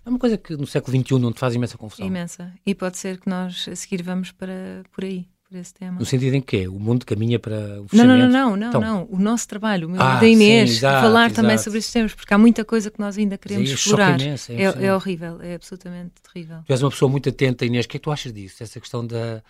é 0.06 0.08
uma 0.08 0.18
coisa 0.18 0.38
que 0.38 0.56
no 0.56 0.64
século 0.64 0.96
XXI 0.96 1.18
não 1.18 1.32
te 1.32 1.40
faz 1.40 1.56
imensa 1.56 1.76
confusão. 1.76 2.06
Imensa. 2.06 2.52
E 2.64 2.72
pode 2.72 2.98
ser 2.98 3.18
que 3.18 3.28
nós 3.28 3.66
a 3.68 3.74
seguir 3.74 4.00
vamos 4.00 4.30
para 4.30 4.84
por 4.92 5.02
aí 5.02 5.26
por 5.52 5.60
esse 5.60 5.74
tema. 5.74 5.98
No 5.98 6.06
sentido 6.06 6.34
em 6.34 6.40
que 6.40 6.66
o 6.66 6.78
mundo 6.78 7.04
caminha 7.04 7.38
para 7.38 7.80
o 7.82 7.88
fechamento? 7.88 8.18
Não, 8.18 8.28
não, 8.28 8.28
não, 8.28 8.56
não, 8.56 8.68
então... 8.68 8.80
não. 8.80 9.08
O 9.10 9.18
nosso 9.18 9.46
trabalho, 9.46 9.86
o 9.86 9.90
meu 9.90 10.00
ah, 10.00 10.18
da 10.18 10.26
Inês, 10.26 10.70
sim, 10.70 10.76
exato, 10.76 11.02
falar 11.02 11.26
exato. 11.26 11.42
também 11.42 11.58
sobre 11.58 11.78
esses 11.78 11.92
temas, 11.92 12.14
porque 12.14 12.32
há 12.32 12.38
muita 12.38 12.64
coisa 12.64 12.90
que 12.90 12.98
nós 12.98 13.18
ainda 13.18 13.36
queremos 13.36 13.68
sim, 13.68 13.74
explorar. 13.74 14.20
Imenso, 14.20 14.50
é, 14.50 14.62
é, 14.62 14.86
é, 14.86 14.94
horrível, 14.94 15.40
é 15.42 15.54
absolutamente 15.54 16.12
terrível. 16.22 16.58
Tu 16.66 16.72
és 16.72 16.82
uma 16.82 16.90
pessoa 16.90 17.10
muito 17.10 17.28
atenta, 17.28 17.66
Inês, 17.66 17.84
o 17.84 17.88
que 17.88 17.96
é 17.96 18.00
que 18.00 18.04
tu 18.04 18.10
achas 18.10 18.32
disso? 18.32 18.62
Essa 18.62 18.80
questão 18.80 19.06
da, 19.06 19.42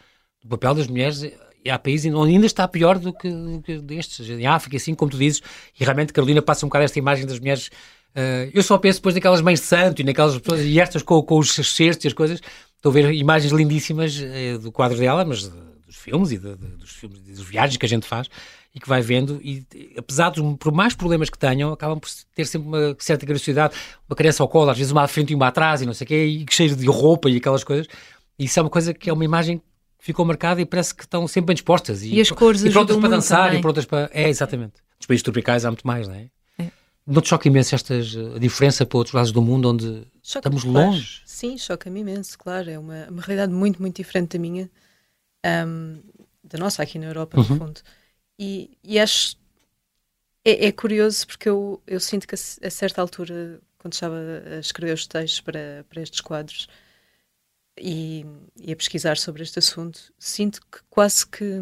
do 0.43 0.49
papel 0.49 0.75
das 0.75 0.88
mulheres 0.88 1.23
e 1.65 1.71
há 1.71 1.79
países 1.79 2.12
onde 2.12 2.33
ainda 2.33 2.47
está 2.47 2.67
pior 2.67 2.99
do 2.99 3.12
que, 3.12 3.31
do 3.31 3.62
que 3.62 3.79
destes, 3.79 4.29
em 4.29 4.47
África, 4.47 4.77
assim 4.77 4.95
como 4.95 5.11
tu 5.11 5.17
dizes, 5.17 5.41
e 5.79 5.85
realmente 5.85 6.12
Carolina 6.12 6.43
passa 6.43 6.67
um 6.67 6.69
bocado 6.69 6.85
esta 6.85 6.99
imagem 6.99 7.25
das 7.25 7.38
mulheres. 7.38 7.69
Uh, 8.15 8.51
eu 8.53 8.62
só 8.62 8.77
penso 8.77 8.99
depois 8.99 9.15
naquelas 9.15 9.41
mães 9.41 9.61
de 9.61 9.67
santo 9.67 10.03
e 10.03 10.05
naquelas 10.05 10.37
pessoas, 10.38 10.62
e 10.62 10.81
estas 10.81 11.03
com, 11.03 11.23
com 11.23 11.38
os 11.38 11.55
cestos 11.55 12.05
e 12.05 12.09
as 12.09 12.12
coisas. 12.12 12.41
Estou 12.77 12.91
a 12.91 12.93
ver 12.93 13.15
imagens 13.15 13.53
lindíssimas 13.53 14.19
uh, 14.19 14.59
do 14.59 14.73
quadro 14.73 14.99
dela, 14.99 15.25
mas 15.25 15.49
filmes 15.96 16.33
e 16.33 16.38
de, 16.38 16.57
de, 16.57 16.66
dos 16.76 16.90
filmes 16.90 17.20
das 17.20 17.40
viagens 17.40 17.76
que 17.76 17.87
a 17.87 17.88
gente 17.88 18.07
faz 18.07 18.28
e 18.74 18.81
que 18.81 18.88
vai 18.88 19.02
vendo 19.02 19.40
e 19.42 19.66
apesar 19.96 20.31
dos 20.31 20.57
por 20.57 20.72
mais 20.72 20.94
problemas 20.94 21.28
que 21.28 21.38
tenham 21.38 21.72
acabam 21.72 21.98
por 21.98 22.09
ter 22.35 22.46
sempre 22.46 22.68
uma 22.68 22.96
certa 22.98 23.26
graciosidade 23.26 23.74
uma 24.09 24.16
criança 24.16 24.42
ao 24.42 24.48
colo 24.48 24.70
às 24.70 24.78
vezes 24.78 24.92
uma 24.92 25.02
à 25.02 25.09
frente 25.09 25.33
e 25.33 25.35
uma 25.35 25.48
atrás 25.48 25.83
e 25.83 25.87
não 25.87 25.94
sei 25.94 26.05
o 26.05 26.09
quê 26.09 26.24
e 26.24 26.46
cheio 26.50 26.74
de 26.74 26.87
roupa 26.87 27.28
e 27.28 27.37
aquelas 27.37 27.64
coisas 27.64 27.87
e 28.38 28.44
isso 28.44 28.59
é 28.59 28.62
uma 28.62 28.70
coisa 28.70 28.94
que 28.94 29.11
é 29.11 29.12
uma 29.12 29.24
imagem 29.24 29.59
que 29.59 29.64
ficou 30.07 30.24
marcada 30.24 30.61
e 30.61 30.66
parece 30.66 30.94
que 30.94 31.05
estão 31.05 31.28
sempre 31.28 31.48
bem 31.48 31.55
dispostas 31.55 32.02
e, 32.02 32.14
e 32.14 32.20
as 32.20 32.31
cores 32.31 32.64
e 32.64 32.70
prontas 32.70 32.96
para 32.96 33.09
dançar 33.09 33.44
também. 33.44 33.59
e 33.59 33.62
prontas 33.62 33.85
para 33.85 34.11
é 34.12 34.28
exatamente 34.28 34.74
nos 34.98 35.07
países 35.07 35.22
tropicais 35.22 35.64
há 35.64 35.70
muito 35.70 35.87
mais 35.87 36.09
não 36.09 36.14
é? 36.14 36.28
é. 36.59 36.70
Não 37.07 37.20
te 37.20 37.28
choca 37.28 37.48
imenso 37.48 37.74
esta 37.74 37.94
a 37.94 38.38
diferença 38.38 38.87
para 38.87 38.98
outros 38.98 39.14
lados 39.14 39.33
do 39.33 39.42
mundo 39.42 39.68
onde 39.68 40.07
estamos 40.22 40.64
longe? 40.64 41.20
Sim, 41.26 41.59
choca-me 41.59 42.00
imenso, 42.00 42.38
claro. 42.38 42.70
É 42.70 42.78
uma, 42.78 43.09
uma 43.11 43.20
realidade 43.20 43.52
muito, 43.52 43.83
muito 43.83 43.96
diferente 43.96 44.38
da 44.38 44.38
minha 44.38 44.70
um, 45.44 46.02
da 46.42 46.59
nossa 46.59 46.83
aqui 46.83 46.98
na 46.98 47.07
Europa, 47.07 47.38
uhum. 47.38 47.48
no 47.48 47.59
fundo. 47.59 47.81
E, 48.38 48.76
e 48.83 48.98
acho. 48.98 49.37
É, 50.44 50.66
é, 50.66 50.72
curioso 50.72 51.24
porque 51.26 51.48
eu, 51.48 51.81
eu 51.87 52.00
sinto 52.00 52.26
que 52.26 52.35
a, 52.35 52.66
a, 52.66 52.70
certa 52.70 53.00
altura, 53.00 53.61
quando 53.78 53.92
estava 53.92 54.16
a 54.57 54.59
escrever 54.59 54.92
os 54.92 55.07
textos 55.07 55.40
para, 55.40 55.87
para 55.88 56.02
estes 56.02 56.20
quadros 56.20 56.66
e, 57.78 58.26
e 58.61 58.72
a 58.72 58.76
pesquisar 58.76 59.16
sobre 59.16 59.44
este 59.44 59.61
assunto, 59.61 60.12
sinto 60.18 60.61
que 60.61 60.81
quase 60.90 61.26
que. 61.26 61.61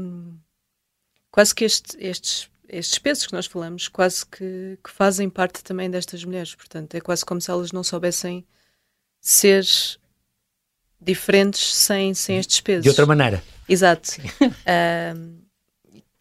Quase 1.30 1.54
que 1.54 1.64
este, 1.64 1.96
estes 2.00 2.50
estes 2.72 2.98
pesos 2.98 3.26
que 3.26 3.32
nós 3.32 3.46
falamos 3.46 3.88
quase 3.88 4.24
que, 4.24 4.78
que, 4.82 4.90
fazem 4.90 5.28
parte 5.28 5.62
também 5.62 5.90
destas 5.90 6.24
mulheres. 6.24 6.54
Portanto, 6.54 6.94
é 6.94 7.00
quase 7.00 7.24
como 7.24 7.40
se 7.40 7.50
elas 7.50 7.72
não 7.72 7.82
soubessem 7.82 8.46
ser 9.20 9.64
diferentes 11.00 11.74
sem, 11.74 12.12
sem 12.14 12.38
estes 12.38 12.60
pesos. 12.60 12.82
De 12.82 12.88
outra 12.88 13.06
maneira. 13.06 13.42
Exato. 13.68 14.12
uh, 14.40 15.40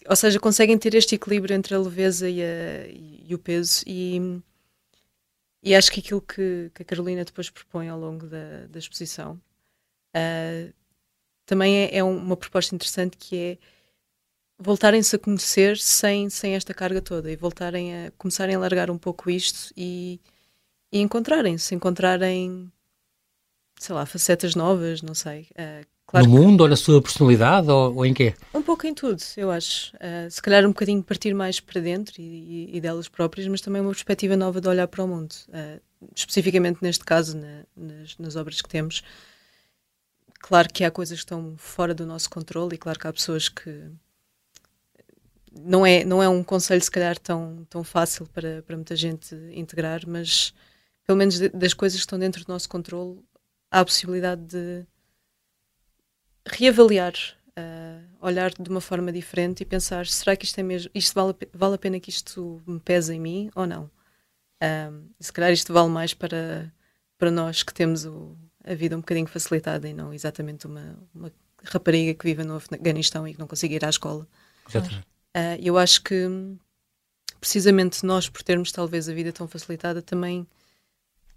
ou 0.09 0.15
seja, 0.15 0.39
conseguem 0.39 0.77
ter 0.77 0.95
este 0.95 1.15
equilíbrio 1.15 1.55
entre 1.55 1.75
a 1.75 1.79
leveza 1.79 2.29
e, 2.29 2.41
a, 2.41 2.87
e 2.87 3.35
o 3.35 3.37
peso 3.37 3.83
e, 3.85 4.41
e 5.61 5.75
acho 5.75 5.91
que 5.91 5.99
aquilo 5.99 6.21
que, 6.21 6.71
que, 6.73 6.81
a 6.81 6.85
Carolina 6.85 7.23
depois 7.23 7.49
propõe 7.49 7.89
ao 7.89 7.99
longo 7.99 8.25
da, 8.25 8.65
da 8.67 8.79
exposição 8.79 9.39
uh, 10.15 10.73
também 11.45 11.77
é, 11.77 11.97
é, 11.97 12.03
uma 12.03 12.37
proposta 12.37 12.73
interessante 12.73 13.17
que 13.17 13.37
é 13.37 13.57
voltarem-se 14.57 15.15
a 15.15 15.19
conhecer 15.19 15.77
sem, 15.77 16.29
sem 16.29 16.55
esta 16.55 16.73
carga 16.73 17.01
toda 17.01 17.31
e 17.31 17.35
voltarem 17.35 18.07
a 18.07 18.11
começarem 18.17 18.55
a 18.55 18.59
largar 18.59 18.89
um 18.89 18.97
pouco 18.97 19.29
isto 19.29 19.73
e, 19.75 20.19
e 20.91 20.99
encontrarem-se, 20.99 21.73
encontrarem 21.75 22.71
sei 23.79 23.95
lá, 23.95 24.05
facetas 24.05 24.53
novas, 24.53 25.01
não 25.01 25.15
sei. 25.15 25.47
Uh, 25.51 25.85
Claro 26.09 26.25
no 26.25 26.41
mundo, 26.41 26.61
ou 26.61 26.67
na 26.67 26.75
sua 26.75 26.99
personalidade, 26.99 27.69
ou, 27.69 27.97
ou, 27.97 28.03
em 28.03 28.15
quê? 28.15 28.33
Um 28.51 28.63
pouco 28.63 28.87
em 28.87 28.95
tudo, 28.95 29.21
eu 29.37 29.51
acho. 29.51 29.95
Uh, 29.97 30.29
se 30.29 30.41
calhar 30.41 30.65
um 30.65 30.69
bocadinho 30.69 31.03
partir 31.03 31.35
mais 31.35 31.59
para 31.59 31.79
dentro 31.79 32.19
e, 32.19 32.23
e, 32.23 32.77
e, 32.77 32.81
delas 32.81 33.07
próprias, 33.07 33.47
mas 33.47 33.61
também 33.61 33.79
uma 33.79 33.91
perspectiva 33.91 34.35
nova 34.35 34.59
de 34.59 34.67
olhar 34.67 34.87
para 34.87 35.03
o 35.03 35.07
mundo. 35.07 35.35
Uh, 35.49 35.79
especificamente 36.15 36.79
neste 36.81 37.05
caso, 37.05 37.37
na, 37.37 37.63
nas, 37.77 38.17
nas, 38.17 38.35
obras 38.35 38.59
que 38.59 38.67
temos. 38.67 39.03
Claro 40.39 40.69
que 40.73 40.83
há 40.83 40.89
coisas 40.89 41.19
que 41.19 41.25
estão 41.25 41.53
fora 41.57 41.93
do 41.93 42.07
nosso 42.07 42.27
controle 42.27 42.73
e 42.73 42.77
claro 42.79 42.97
que 42.97 43.07
há 43.07 43.13
pessoas 43.13 43.47
que. 43.47 43.83
Não 45.61 45.85
é, 45.85 46.03
não 46.03 46.23
é 46.23 46.29
um 46.29 46.43
conselho, 46.43 46.81
se 46.81 46.89
calhar, 46.89 47.19
tão, 47.19 47.67
tão 47.69 47.83
fácil 47.83 48.25
para, 48.33 48.63
para 48.63 48.75
muita 48.75 48.95
gente 48.95 49.35
integrar, 49.53 50.01
mas 50.07 50.55
pelo 51.05 51.17
menos 51.17 51.37
de, 51.37 51.49
das 51.49 51.73
coisas 51.73 51.99
que 51.99 52.05
estão 52.05 52.17
dentro 52.17 52.43
do 52.43 52.51
nosso 52.51 52.69
controle, 52.69 53.19
há 53.71 53.79
a 53.79 53.86
possibilidade 53.86 54.41
de 54.41 54.86
reavaliar, 56.45 57.13
uh, 57.49 58.25
olhar 58.25 58.51
de 58.51 58.69
uma 58.69 58.82
forma 58.82 59.12
diferente 59.12 59.62
e 59.62 59.65
pensar: 59.65 60.05
será 60.08 60.36
que 60.36 60.45
isto 60.45 60.60
é 60.60 60.63
mesmo, 60.63 60.91
isto 60.93 61.13
vale, 61.13 61.36
vale 61.53 61.75
a 61.75 61.77
pena 61.77 61.99
que 61.99 62.10
isto 62.10 62.62
me 62.65 62.79
pese 62.79 63.13
em 63.13 63.19
mim 63.19 63.51
ou 63.55 63.65
não? 63.67 63.89
Um, 64.62 65.10
se 65.19 65.32
calhar 65.32 65.51
isto 65.51 65.71
vale 65.71 65.89
mais 65.89 66.13
para, 66.13 66.71
para 67.17 67.32
nós 67.32 67.63
que 67.63 67.73
temos 67.73 68.05
o, 68.05 68.38
a 68.63 68.73
vida 68.73 68.95
um 68.95 68.99
bocadinho 68.99 69.27
facilitada 69.27 69.88
e 69.88 69.93
não 69.93 70.13
exatamente 70.13 70.67
uma, 70.67 70.99
uma 71.15 71.32
rapariga 71.63 72.13
que 72.13 72.25
vive 72.25 72.43
no 72.43 72.55
Afeganistão 72.55 73.27
e 73.27 73.34
que 73.34 73.39
não 73.39 73.47
consegue 73.47 73.75
ir 73.75 73.86
à 73.86 73.89
escola. 73.89 74.27
Exatamente. 74.67 75.08
Uh, 75.36 75.58
eu 75.62 75.77
acho 75.77 76.03
que 76.03 76.27
precisamente 77.39 78.05
nós, 78.05 78.27
por 78.27 78.43
termos 78.43 78.71
talvez 78.71 79.08
a 79.08 79.13
vida 79.13 79.32
tão 79.32 79.47
facilitada, 79.47 80.01
também 80.01 80.45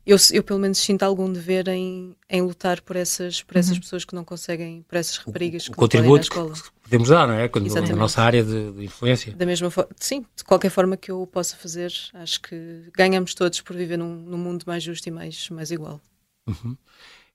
eu, 0.06 0.16
eu 0.32 0.42
pelo 0.42 0.58
menos 0.58 0.78
sinto 0.78 1.02
algum 1.02 1.32
dever 1.32 1.68
em, 1.68 2.16
em 2.28 2.42
lutar 2.42 2.80
por 2.80 2.96
essas, 2.96 3.42
por 3.42 3.56
essas 3.56 3.74
uhum. 3.74 3.80
pessoas 3.80 4.04
que 4.04 4.14
não 4.14 4.24
conseguem, 4.24 4.82
por 4.82 4.96
essas 4.96 5.16
raparigas 5.16 5.64
o, 5.64 5.66
que 5.66 5.72
o 5.72 5.76
contributo 5.76 6.30
que 6.30 6.70
podemos 6.82 7.08
dar, 7.08 7.26
não 7.26 7.34
é? 7.34 7.48
Quando, 7.48 7.66
Exatamente. 7.66 7.92
na 7.92 7.98
nossa 7.98 8.22
área 8.22 8.42
de, 8.42 8.72
de, 8.72 8.84
influência. 8.84 9.32
Da 9.34 9.46
mesma 9.46 9.70
forma, 9.70 9.90
sim, 9.98 10.24
de 10.36 10.44
qualquer 10.44 10.70
forma 10.70 10.96
que 10.96 11.10
eu 11.10 11.26
possa 11.26 11.56
fazer, 11.56 11.92
acho 12.14 12.40
que 12.42 12.90
ganhamos 12.96 13.34
todos 13.34 13.60
por 13.60 13.76
viver 13.76 13.96
num, 13.96 14.14
num 14.14 14.38
mundo 14.38 14.64
mais 14.66 14.82
justo 14.82 15.06
e 15.08 15.10
mais, 15.10 15.48
mais 15.50 15.70
igual. 15.70 16.00
Uhum. 16.46 16.76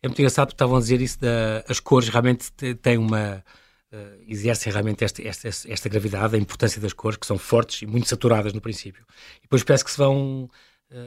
É 0.01 0.07
muito 0.07 0.19
engraçado 0.19 0.47
porque 0.47 0.55
estavam 0.55 0.77
a 0.77 0.79
dizer 0.79 1.01
isso, 1.01 1.19
da, 1.19 1.63
as 1.67 1.79
cores 1.79 2.09
realmente 2.09 2.51
têm 2.81 2.97
uma 2.97 3.43
uh, 3.91 4.23
exercem 4.27 4.71
realmente 4.71 5.03
esta, 5.03 5.21
esta, 5.21 5.47
esta 5.47 5.89
gravidade, 5.89 6.35
a 6.35 6.39
importância 6.39 6.81
das 6.81 6.93
cores, 6.93 7.17
que 7.17 7.25
são 7.25 7.37
fortes 7.37 7.81
e 7.81 7.85
muito 7.85 8.07
saturadas 8.07 8.53
no 8.53 8.61
princípio. 8.61 9.05
E 9.39 9.43
depois 9.43 9.63
parece 9.63 9.83
que 9.83 9.91
se 9.91 9.97
vão, 9.97 10.49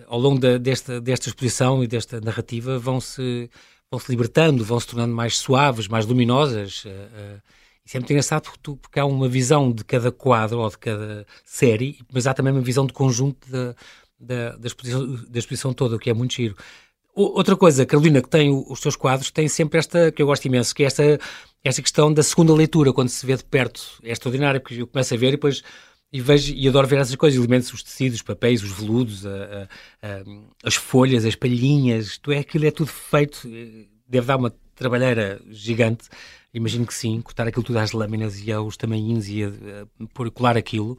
ao 0.07 0.19
longo 0.19 0.39
da, 0.39 0.59
desta, 0.59 1.01
desta 1.01 1.29
exposição 1.29 1.83
e 1.83 1.87
desta 1.87 2.21
narrativa, 2.21 2.79
vão-se 2.79 3.49
vão 3.91 3.99
-se 3.99 4.11
libertando, 4.11 4.65
vão 4.65 4.79
se 4.79 4.87
tornando 4.87 5.15
mais 5.15 5.39
suaves, 5.39 5.89
mais 5.89 6.07
luminosas. 6.07 6.85
Uh, 6.85 7.43
isso 7.85 7.97
é 7.97 8.01
muito 8.01 8.11
engraçado 8.13 8.49
porque, 8.63 9.01
há 9.01 9.05
uma 9.05 9.29
visão 9.29 9.73
de 9.73 9.85
cada 9.85 10.13
quadro 10.13 10.61
ou 10.61 10.71
de 10.71 10.79
cada 10.79 11.27
série, 11.45 11.99
mas 12.13 12.27
há 12.27 12.33
também 12.33 12.53
uma 12.53 12.63
visão 12.63 12.87
de 12.87 12.93
conjunto 12.93 13.51
da, 13.51 13.75
da, 14.19 14.57
da, 14.57 14.67
exposição, 14.67 15.17
da 15.29 15.39
exposição 15.39 15.73
toda, 15.73 15.97
o 15.97 15.99
que 15.99 16.09
é 16.09 16.15
muito 16.15 16.35
giro. 16.35 16.57
Outra 17.13 17.57
coisa, 17.57 17.85
Carolina, 17.85 18.23
que 18.23 18.29
tem 18.29 18.49
os 18.51 18.79
seus 18.79 18.95
quadros, 18.95 19.33
tem 19.33 19.49
sempre 19.49 19.79
esta, 19.79 20.13
que 20.13 20.23
eu 20.23 20.27
gosto 20.27 20.45
imenso, 20.45 20.73
que 20.73 20.85
é 20.85 20.87
esta, 20.87 21.19
esta 21.65 21.83
questão 21.83 22.13
da 22.13 22.23
segunda 22.23 22.55
leitura, 22.55 22.93
quando 22.93 23.09
se 23.09 23.27
vê 23.27 23.37
de 23.37 23.45
perto. 23.45 23.99
É 24.05 24.13
extraordinário, 24.13 24.61
porque 24.61 24.81
eu 24.81 24.87
começo 24.87 25.13
a 25.13 25.17
ver 25.17 25.29
e 25.29 25.33
depois 25.33 25.63
e 26.13 26.21
vejo 26.21 26.53
e 26.55 26.69
adoro 26.69 26.89
ver 26.89 26.99
essas 26.99 27.15
coisas, 27.15 27.39
elementos, 27.39 27.73
os 27.73 27.83
tecidos, 27.83 28.17
os 28.17 28.23
papéis, 28.23 28.63
os 28.63 28.73
veludos, 28.73 29.25
a, 29.25 29.31
a, 29.31 30.09
a, 30.09 30.23
as 30.65 30.75
folhas, 30.75 31.25
as 31.25 31.35
palhinhas, 31.35 32.19
tu 32.19 32.33
é, 32.33 32.39
aquilo 32.39 32.67
é 32.67 32.71
tudo 32.71 32.91
feito, 32.91 33.47
eh, 33.47 33.87
deve 34.09 34.27
dar 34.27 34.37
uma 34.37 34.53
trabalheira 34.75 35.41
gigante, 35.51 36.09
imagino 36.53 36.87
que 36.87 36.95
sim, 36.95 37.21
cortar 37.21 37.47
aquilo 37.47 37.63
tudo 37.63 37.79
às 37.79 37.93
lâminas 37.93 38.41
e 38.41 38.51
aos 38.51 38.77
tamanhinhos 38.77 39.29
e 39.29 39.45
a, 39.45 39.51
colar 40.35 40.57
aquilo 40.57 40.99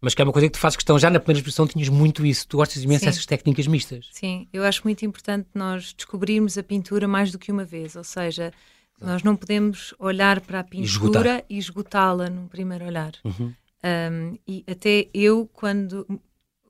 mas 0.00 0.14
que 0.14 0.22
é 0.22 0.24
uma 0.24 0.32
coisa 0.32 0.46
que 0.46 0.52
tu 0.52 0.60
fazes 0.60 0.76
questão. 0.76 0.98
Já 0.98 1.10
na 1.10 1.18
primeira 1.18 1.40
exposição 1.40 1.66
tinhas 1.66 1.88
muito 1.88 2.24
isso. 2.24 2.46
Tu 2.46 2.56
gostas 2.56 2.82
imenso 2.82 3.04
dessas 3.04 3.26
técnicas 3.26 3.66
mistas. 3.66 4.08
Sim, 4.12 4.46
eu 4.52 4.62
acho 4.62 4.82
muito 4.84 5.04
importante 5.04 5.48
nós 5.54 5.92
descobrirmos 5.92 6.56
a 6.56 6.62
pintura 6.62 7.08
mais 7.08 7.32
do 7.32 7.38
que 7.38 7.50
uma 7.50 7.64
vez. 7.64 7.96
Ou 7.96 8.04
seja, 8.04 8.52
nós 9.00 9.22
não 9.22 9.34
podemos 9.34 9.94
olhar 9.98 10.40
para 10.40 10.60
a 10.60 10.64
pintura 10.64 11.44
e 11.48 11.58
esgotá-la 11.58 12.30
num 12.30 12.46
primeiro 12.46 12.84
olhar. 12.84 13.12
Uhum. 13.24 13.52
Um, 13.84 14.38
e 14.46 14.64
até 14.66 15.08
eu, 15.12 15.48
quando. 15.52 16.06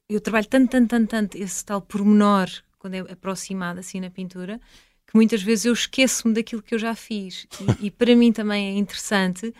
Eu 0.09 0.21
trabalho 0.21 0.47
tanto, 0.47 0.71
tanto, 0.71 0.89
tanto, 0.89 1.09
tanto 1.09 1.37
esse 1.37 1.65
tal 1.65 1.83
pormenor, 1.83 2.49
quando 2.79 2.95
é 2.95 3.01
aproximado 3.01 3.81
assim 3.81 4.01
na 4.01 4.11
pintura, 4.11 4.59
que 5.07 5.15
muitas 5.15 5.43
vezes 5.43 5.67
eu 5.67 5.73
esqueço-me 5.73 6.35
daquilo 6.35 6.63
que 6.63 6.75
eu 6.75 6.79
já 6.79 6.95
fiz. 6.95 7.47
E, 7.81 7.87
e 7.87 7.91
para 7.91 8.15
mim 8.17 8.33
também 8.33 8.69
é 8.69 8.79
interessante 8.79 9.53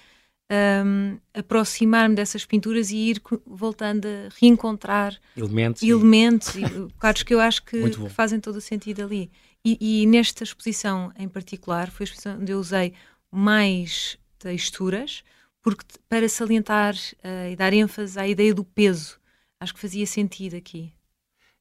um, 0.51 1.19
aproximar-me 1.35 2.15
dessas 2.15 2.45
pinturas 2.47 2.91
e 2.91 2.97
ir 2.97 3.23
voltando 3.47 4.07
a 4.07 4.29
reencontrar 4.41 5.19
elementos, 5.37 5.83
elementos 5.83 6.55
e, 6.55 6.63
quadros 6.99 7.23
que 7.23 7.35
eu 7.35 7.41
acho 7.41 7.63
que, 7.65 7.91
que, 7.91 8.09
fazem 8.09 8.41
todo 8.41 8.57
o 8.57 8.61
sentido 8.61 9.03
ali. 9.03 9.31
E, 9.65 10.03
e, 10.03 10.07
nesta 10.07 10.45
exposição 10.45 11.13
em 11.19 11.29
particular, 11.29 11.91
foi 11.91 12.05
a 12.05 12.07
exposição 12.07 12.39
onde 12.41 12.53
eu 12.53 12.59
usei 12.59 12.95
mais 13.31 14.17
texturas, 14.39 15.23
porque 15.63 15.85
para 16.09 16.29
salientar 16.29 16.95
uh, 16.95 17.51
e 17.51 17.57
dar 17.57 17.73
ênfase 17.73 18.19
à 18.19 18.27
ideia 18.27 18.55
do 18.55 18.65
peso, 18.65 19.21
acho 19.61 19.75
que 19.75 19.81
fazia 19.81 20.07
sentido 20.07 20.57
aqui 20.57 20.93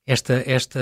esta, 0.07 0.41
esta 0.45 0.79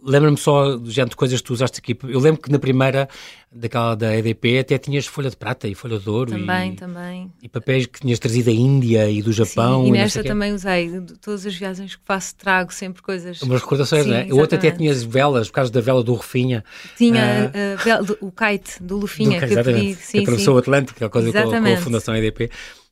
lembra-me 0.00 0.36
só 0.36 0.76
do 0.76 0.88
género 0.92 1.10
de 1.10 1.16
coisas 1.16 1.40
que 1.40 1.46
tu 1.48 1.52
usaste 1.52 1.80
aqui. 1.80 1.98
Eu 2.04 2.20
lembro 2.20 2.40
que 2.40 2.52
na 2.52 2.58
primeira, 2.58 3.08
daquela 3.50 3.96
da 3.96 4.16
EDP, 4.16 4.60
até 4.60 4.78
tinhas 4.78 5.08
folha 5.08 5.28
de 5.28 5.36
prata 5.36 5.66
e 5.66 5.74
folha 5.74 5.98
de 5.98 6.08
ouro. 6.08 6.30
Também, 6.30 6.72
e, 6.72 6.76
também. 6.76 7.32
E 7.42 7.48
papéis 7.48 7.86
que 7.86 8.00
tinhas 8.00 8.20
trazido 8.20 8.46
da 8.46 8.52
Índia 8.52 9.10
e 9.10 9.22
do 9.22 9.32
Japão. 9.32 9.82
Sim, 9.82 9.88
e 9.88 9.90
nesta 9.90 10.22
também 10.22 10.54
usei. 10.54 10.88
De 11.00 11.18
todas 11.18 11.44
as 11.44 11.54
viagens 11.56 11.96
que 11.96 12.02
faço, 12.04 12.36
trago 12.36 12.72
sempre 12.72 13.02
coisas. 13.02 13.42
Umas 13.42 13.60
recordações, 13.60 14.04
Sim, 14.04 14.10
não 14.10 14.16
é? 14.16 14.24
O 14.26 14.38
outro 14.38 14.56
até 14.56 14.70
tinhas 14.70 15.02
velas, 15.02 15.48
por 15.48 15.54
causa 15.54 15.72
da 15.72 15.80
vela 15.80 16.04
do 16.04 16.14
Rufinha. 16.14 16.64
Tinha 16.96 17.50
ah, 17.52 18.02
uh, 18.02 18.26
o 18.26 18.30
kite 18.30 18.80
do 18.80 18.98
Lufinha, 18.98 19.40
do, 19.40 19.46
que 19.46 19.52
exatamente, 19.52 19.88
eu 19.90 19.96
pedi. 19.96 20.04
Sim, 20.04 20.18
que 20.18 20.22
atravessou 20.22 20.54
o 20.54 20.58
Atlântico, 20.58 21.04
a 21.04 21.10
coisa 21.10 21.32
com, 21.32 21.50
com 21.50 21.72
a 21.72 21.76
Fundação 21.78 22.14
EDP. 22.14 22.48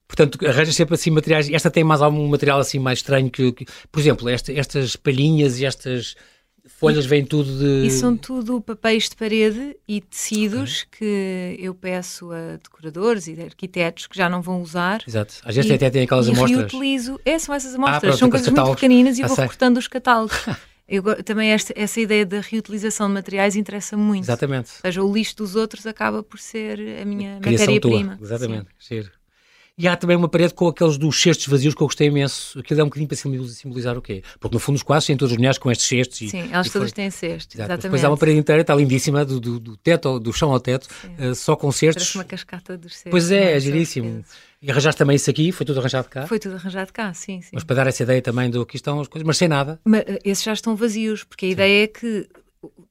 Portanto, 0.08 0.38
arranjas 0.46 0.74
sempre 0.74 0.94
assim 0.94 1.10
materiais. 1.10 1.50
Esta 1.50 1.70
tem 1.70 1.84
mais 1.84 2.00
algum 2.00 2.26
material 2.26 2.58
assim 2.58 2.78
mais 2.78 3.00
estranho 3.00 3.30
que, 3.30 3.52
que 3.52 3.66
por 3.92 4.00
exemplo, 4.00 4.28
esta, 4.28 4.50
estas 4.52 4.96
palhinhas 4.96 5.60
e 5.60 5.66
estas 5.66 6.16
folhas 6.66 7.04
vêm 7.04 7.24
tudo 7.24 7.58
de. 7.58 7.86
E 7.86 7.90
são 7.90 8.16
tudo 8.16 8.60
papéis 8.60 9.08
de 9.08 9.16
parede 9.16 9.76
e 9.86 10.00
tecidos 10.00 10.86
okay. 10.88 11.56
que 11.56 11.64
eu 11.64 11.74
peço 11.74 12.30
a 12.32 12.56
decoradores 12.56 13.26
e 13.26 13.40
arquitetos 13.40 14.06
que 14.06 14.16
já 14.16 14.28
não 14.28 14.40
vão 14.40 14.62
usar. 14.62 15.02
Exato. 15.06 15.34
Às 15.44 15.54
vezes 15.54 15.70
e, 15.70 15.74
até 15.74 15.90
tem 15.90 16.02
aquelas 16.02 16.26
e 16.26 16.30
amostras. 16.30 16.58
reutilizo. 16.58 17.20
É, 17.24 17.38
são 17.38 17.54
essas 17.54 17.74
amostras. 17.74 17.96
Ah, 17.96 18.00
pronto, 18.00 18.18
são 18.18 18.30
coisas 18.30 18.48
muito 18.48 18.70
pequeninas 18.70 19.18
e 19.18 19.22
ah, 19.22 19.26
vou 19.26 19.36
recortando 19.36 19.78
os 19.78 19.88
catálogos. 19.88 20.36
Eu, 20.90 21.22
também 21.22 21.50
esta, 21.50 21.74
essa 21.76 22.00
ideia 22.00 22.24
da 22.24 22.40
reutilização 22.40 23.08
de 23.08 23.12
materiais 23.12 23.56
interessa 23.56 23.94
muito. 23.94 24.24
Exatamente. 24.24 24.70
Ou 24.76 24.80
seja, 24.80 25.02
o 25.02 25.12
lixo 25.12 25.36
dos 25.36 25.54
outros 25.54 25.86
acaba 25.86 26.22
por 26.22 26.38
ser 26.40 26.80
a 27.02 27.04
minha 27.04 27.34
matéria-prima. 27.34 28.18
Exatamente. 28.22 28.68
Sim. 28.78 29.04
E 29.78 29.86
há 29.86 29.96
também 29.96 30.16
uma 30.16 30.28
parede 30.28 30.54
com 30.54 30.66
aqueles 30.66 30.98
dos 30.98 31.22
cestos 31.22 31.46
vazios 31.46 31.72
que 31.72 31.80
eu 31.80 31.86
gostei 31.86 32.08
imenso. 32.08 32.58
Aquilo 32.58 32.80
é 32.80 32.82
um 32.82 32.88
bocadinho 32.88 33.06
para 33.06 33.16
simbolizar 33.16 33.96
o 33.96 34.02
quê? 34.02 34.24
Porque 34.40 34.56
no 34.56 34.58
fundo 34.58 34.74
os 34.74 34.82
quadros 34.82 35.06
têm 35.06 35.16
todas 35.16 35.30
as 35.30 35.38
mulheres 35.38 35.56
com 35.56 35.70
estes 35.70 35.86
cestos. 35.86 36.20
E, 36.20 36.28
Sim, 36.30 36.48
elas 36.50 36.66
e 36.66 36.72
todas 36.72 36.90
têm 36.90 37.08
cestos, 37.10 37.54
Exato. 37.54 37.72
exatamente. 37.72 37.82
Depois 37.82 38.04
há 38.04 38.10
uma 38.10 38.16
parede 38.16 38.38
inteira, 38.40 38.62
está 38.62 38.74
lindíssima, 38.74 39.24
do, 39.24 39.38
do, 39.38 39.60
do 39.60 39.76
teto, 39.76 40.18
do 40.18 40.32
chão 40.32 40.50
ao 40.50 40.58
teto, 40.58 40.88
uh, 41.20 41.32
só 41.32 41.54
com 41.54 41.70
cestos. 41.70 42.02
Parece 42.02 42.18
uma 42.18 42.24
cascata 42.24 42.76
dos 42.76 42.92
cestos. 42.92 43.10
Pois 43.12 43.30
é, 43.30 43.56
é 43.56 43.60
giríssimo. 43.60 44.24
E 44.60 44.68
arranjaste 44.68 44.98
também 44.98 45.14
isso 45.14 45.30
aqui? 45.30 45.52
Foi 45.52 45.64
tudo 45.64 45.78
arranjado 45.78 46.08
cá? 46.08 46.26
Foi 46.26 46.40
tudo 46.40 46.56
arranjado 46.56 46.92
cá, 46.92 47.14
sim, 47.14 47.40
sim. 47.40 47.50
Mas 47.52 47.62
para 47.62 47.76
dar 47.76 47.86
essa 47.86 48.02
ideia 48.02 48.20
também 48.20 48.50
do 48.50 48.66
que 48.66 48.74
estão 48.74 49.00
as 49.00 49.06
coisas, 49.06 49.24
mas 49.24 49.36
sem 49.36 49.46
nada. 49.46 49.80
Mas, 49.84 50.00
eh, 50.00 50.18
esses 50.24 50.42
já 50.42 50.52
estão 50.52 50.74
vazios, 50.74 51.22
porque 51.22 51.46
a 51.46 51.48
sim. 51.50 51.52
ideia 51.52 51.84
é 51.84 51.86
que 51.86 52.28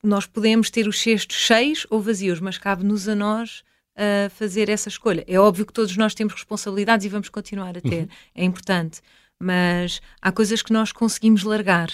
nós 0.01 0.25
podemos 0.25 0.69
ter 0.69 0.87
os 0.87 1.01
cestos 1.01 1.35
cheios 1.35 1.85
ou 1.89 2.01
vazios, 2.01 2.39
mas 2.39 2.57
cabe-nos 2.57 3.09
a 3.09 3.15
nós 3.15 3.66
a 3.97 4.29
fazer 4.29 4.69
essa 4.69 4.87
escolha. 4.87 5.25
É 5.27 5.39
óbvio 5.39 5.65
que 5.65 5.73
todos 5.73 5.97
nós 5.97 6.13
temos 6.13 6.33
responsabilidades 6.33 7.05
e 7.05 7.09
vamos 7.09 7.29
continuar 7.29 7.77
a 7.77 7.81
ter, 7.81 8.03
uhum. 8.03 8.07
é 8.35 8.43
importante, 8.45 9.01
mas 9.39 9.99
há 10.21 10.31
coisas 10.31 10.61
que 10.61 10.71
nós 10.71 10.91
conseguimos 10.91 11.43
largar. 11.43 11.89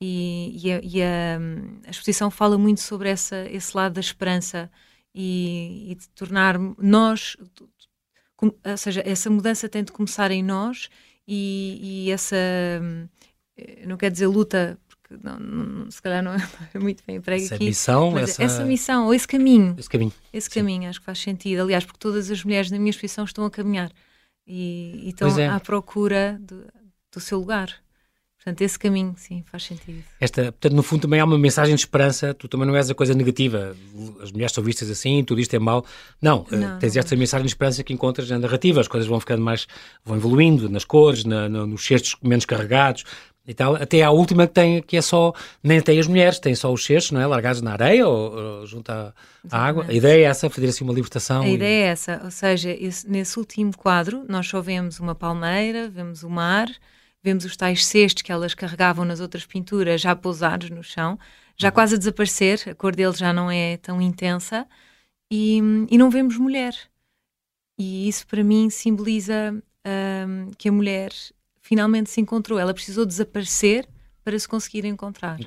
E, 0.00 0.60
e, 0.62 0.72
a, 0.72 0.80
e 0.82 1.02
a, 1.02 1.38
a, 1.86 1.90
exposição 1.90 2.30
fala 2.30 2.58
muito 2.58 2.80
sobre 2.80 3.08
essa, 3.08 3.46
esse 3.48 3.76
lado 3.76 3.94
da 3.94 4.00
esperança 4.00 4.70
e, 5.14 5.92
e 5.92 5.94
de 5.94 6.08
tornar 6.10 6.58
nós, 6.76 7.36
ou 8.40 8.76
seja, 8.76 9.00
essa 9.06 9.30
mudança 9.30 9.68
tem 9.68 9.84
de 9.84 9.92
começar 9.92 10.32
em 10.32 10.42
nós 10.42 10.88
e, 11.26 12.06
e 12.08 12.10
essa, 12.10 12.36
eh, 13.56 13.86
não 13.86 13.96
quer 13.96 14.10
dizer 14.10 14.26
luta 14.26 14.76
não, 15.22 15.38
não, 15.38 15.90
se 15.90 16.00
calhar 16.00 16.22
não 16.22 16.32
é 16.74 16.78
muito 16.78 17.02
bem 17.06 17.16
emprego 17.16 17.44
essa 17.44 17.54
aqui. 17.54 17.64
Missão, 17.64 18.18
essa... 18.18 18.42
essa 18.42 18.64
missão, 18.64 19.06
ou 19.06 19.14
esse 19.14 19.26
caminho. 19.26 19.74
Esse 19.78 19.88
caminho. 19.88 20.12
Esse 20.32 20.48
Sim. 20.48 20.60
caminho, 20.60 20.88
acho 20.88 21.00
que 21.00 21.06
faz 21.06 21.18
sentido. 21.18 21.62
Aliás, 21.62 21.84
porque 21.84 21.98
todas 21.98 22.30
as 22.30 22.44
mulheres 22.44 22.70
na 22.70 22.78
minha 22.78 22.90
exposição 22.90 23.24
estão 23.24 23.44
a 23.44 23.50
caminhar 23.50 23.90
e, 24.46 25.02
e 25.04 25.08
estão 25.10 25.28
é. 25.38 25.48
à 25.48 25.60
procura 25.60 26.38
do, 26.40 26.64
do 27.12 27.20
seu 27.20 27.38
lugar. 27.38 27.72
Portanto, 28.44 28.60
esse 28.62 28.76
caminho, 28.76 29.14
sim, 29.16 29.44
faz 29.46 29.62
sentido. 29.62 30.02
Esta, 30.20 30.50
portanto, 30.50 30.72
no 30.72 30.82
fundo, 30.82 31.02
também 31.02 31.20
há 31.20 31.24
uma 31.24 31.38
mensagem 31.38 31.76
de 31.76 31.80
esperança. 31.80 32.34
Tu 32.34 32.48
também 32.48 32.66
não 32.66 32.74
és 32.74 32.90
a 32.90 32.94
coisa 32.94 33.14
negativa. 33.14 33.76
As 34.20 34.32
mulheres 34.32 34.52
são 34.52 34.64
vistas 34.64 34.90
assim, 34.90 35.22
tudo 35.22 35.40
isto 35.40 35.54
é 35.54 35.60
mau. 35.60 35.86
Não, 36.20 36.44
eh, 36.50 36.56
não 36.56 36.76
tens 36.76 36.94
não. 36.94 37.00
esta 37.00 37.14
mensagem 37.14 37.46
de 37.46 37.52
esperança 37.52 37.84
que 37.84 37.92
encontras 37.92 38.28
na 38.28 38.40
narrativa. 38.40 38.80
As 38.80 38.88
coisas 38.88 39.08
vão 39.08 39.20
ficando 39.20 39.44
mais, 39.44 39.68
vão 40.04 40.16
evoluindo 40.16 40.68
nas 40.68 40.84
cores, 40.84 41.24
na, 41.24 41.48
na, 41.48 41.64
nos 41.64 41.86
cestos 41.86 42.16
menos 42.20 42.44
carregados 42.44 43.04
e 43.46 43.52
tal, 43.52 43.74
até 43.74 44.02
à 44.02 44.10
última 44.10 44.46
que 44.46 44.54
tem 44.54 44.82
que 44.82 44.96
é 44.96 45.02
só, 45.02 45.32
nem 45.62 45.80
tem 45.80 45.98
as 45.98 46.06
mulheres, 46.06 46.38
tem 46.38 46.54
só 46.54 46.72
os 46.72 46.84
cestos, 46.84 47.10
não 47.10 47.20
é? 47.20 47.26
Largados 47.26 47.60
na 47.60 47.72
areia 47.72 48.06
ou, 48.06 48.32
ou 48.32 48.66
junto 48.66 48.90
à, 48.90 49.12
à, 49.50 49.66
água. 49.66 49.86
A 49.88 49.92
ideia 49.92 50.26
é 50.26 50.30
essa, 50.30 50.48
fazer 50.48 50.68
assim 50.68 50.84
uma 50.84 50.92
libertação. 50.92 51.42
A 51.42 51.48
e... 51.48 51.54
ideia 51.54 51.86
é 51.86 51.88
essa, 51.88 52.20
ou 52.22 52.30
seja, 52.30 52.70
esse, 52.70 53.08
nesse 53.10 53.38
último 53.38 53.76
quadro 53.76 54.24
nós 54.28 54.46
só 54.46 54.60
vemos 54.60 55.00
uma 55.00 55.14
palmeira, 55.14 55.88
vemos 55.88 56.22
o 56.22 56.30
mar, 56.30 56.68
vemos 57.22 57.44
os 57.44 57.56
tais 57.56 57.84
cestos 57.84 58.22
que 58.22 58.30
elas 58.30 58.54
carregavam 58.54 59.04
nas 59.04 59.18
outras 59.18 59.44
pinturas 59.44 60.00
já 60.00 60.14
pousados 60.14 60.70
no 60.70 60.82
chão, 60.82 61.18
já 61.56 61.68
uhum. 61.68 61.74
quase 61.74 61.96
a 61.96 61.98
desaparecer, 61.98 62.62
a 62.68 62.74
cor 62.74 62.94
deles 62.94 63.18
já 63.18 63.32
não 63.32 63.50
é 63.50 63.76
tão 63.76 64.00
intensa 64.00 64.66
e, 65.30 65.58
e 65.90 65.98
não 65.98 66.10
vemos 66.10 66.36
mulher. 66.36 66.74
E 67.76 68.08
isso 68.08 68.24
para 68.26 68.44
mim 68.44 68.70
simboliza 68.70 69.52
um, 69.84 70.50
que 70.56 70.68
a 70.68 70.72
mulher 70.72 71.10
finalmente 71.72 72.10
se 72.10 72.20
encontrou. 72.20 72.58
Ela 72.58 72.74
precisou 72.74 73.06
desaparecer 73.06 73.88
para 74.22 74.38
se 74.38 74.46
conseguir 74.46 74.84
encontrar. 74.84 75.38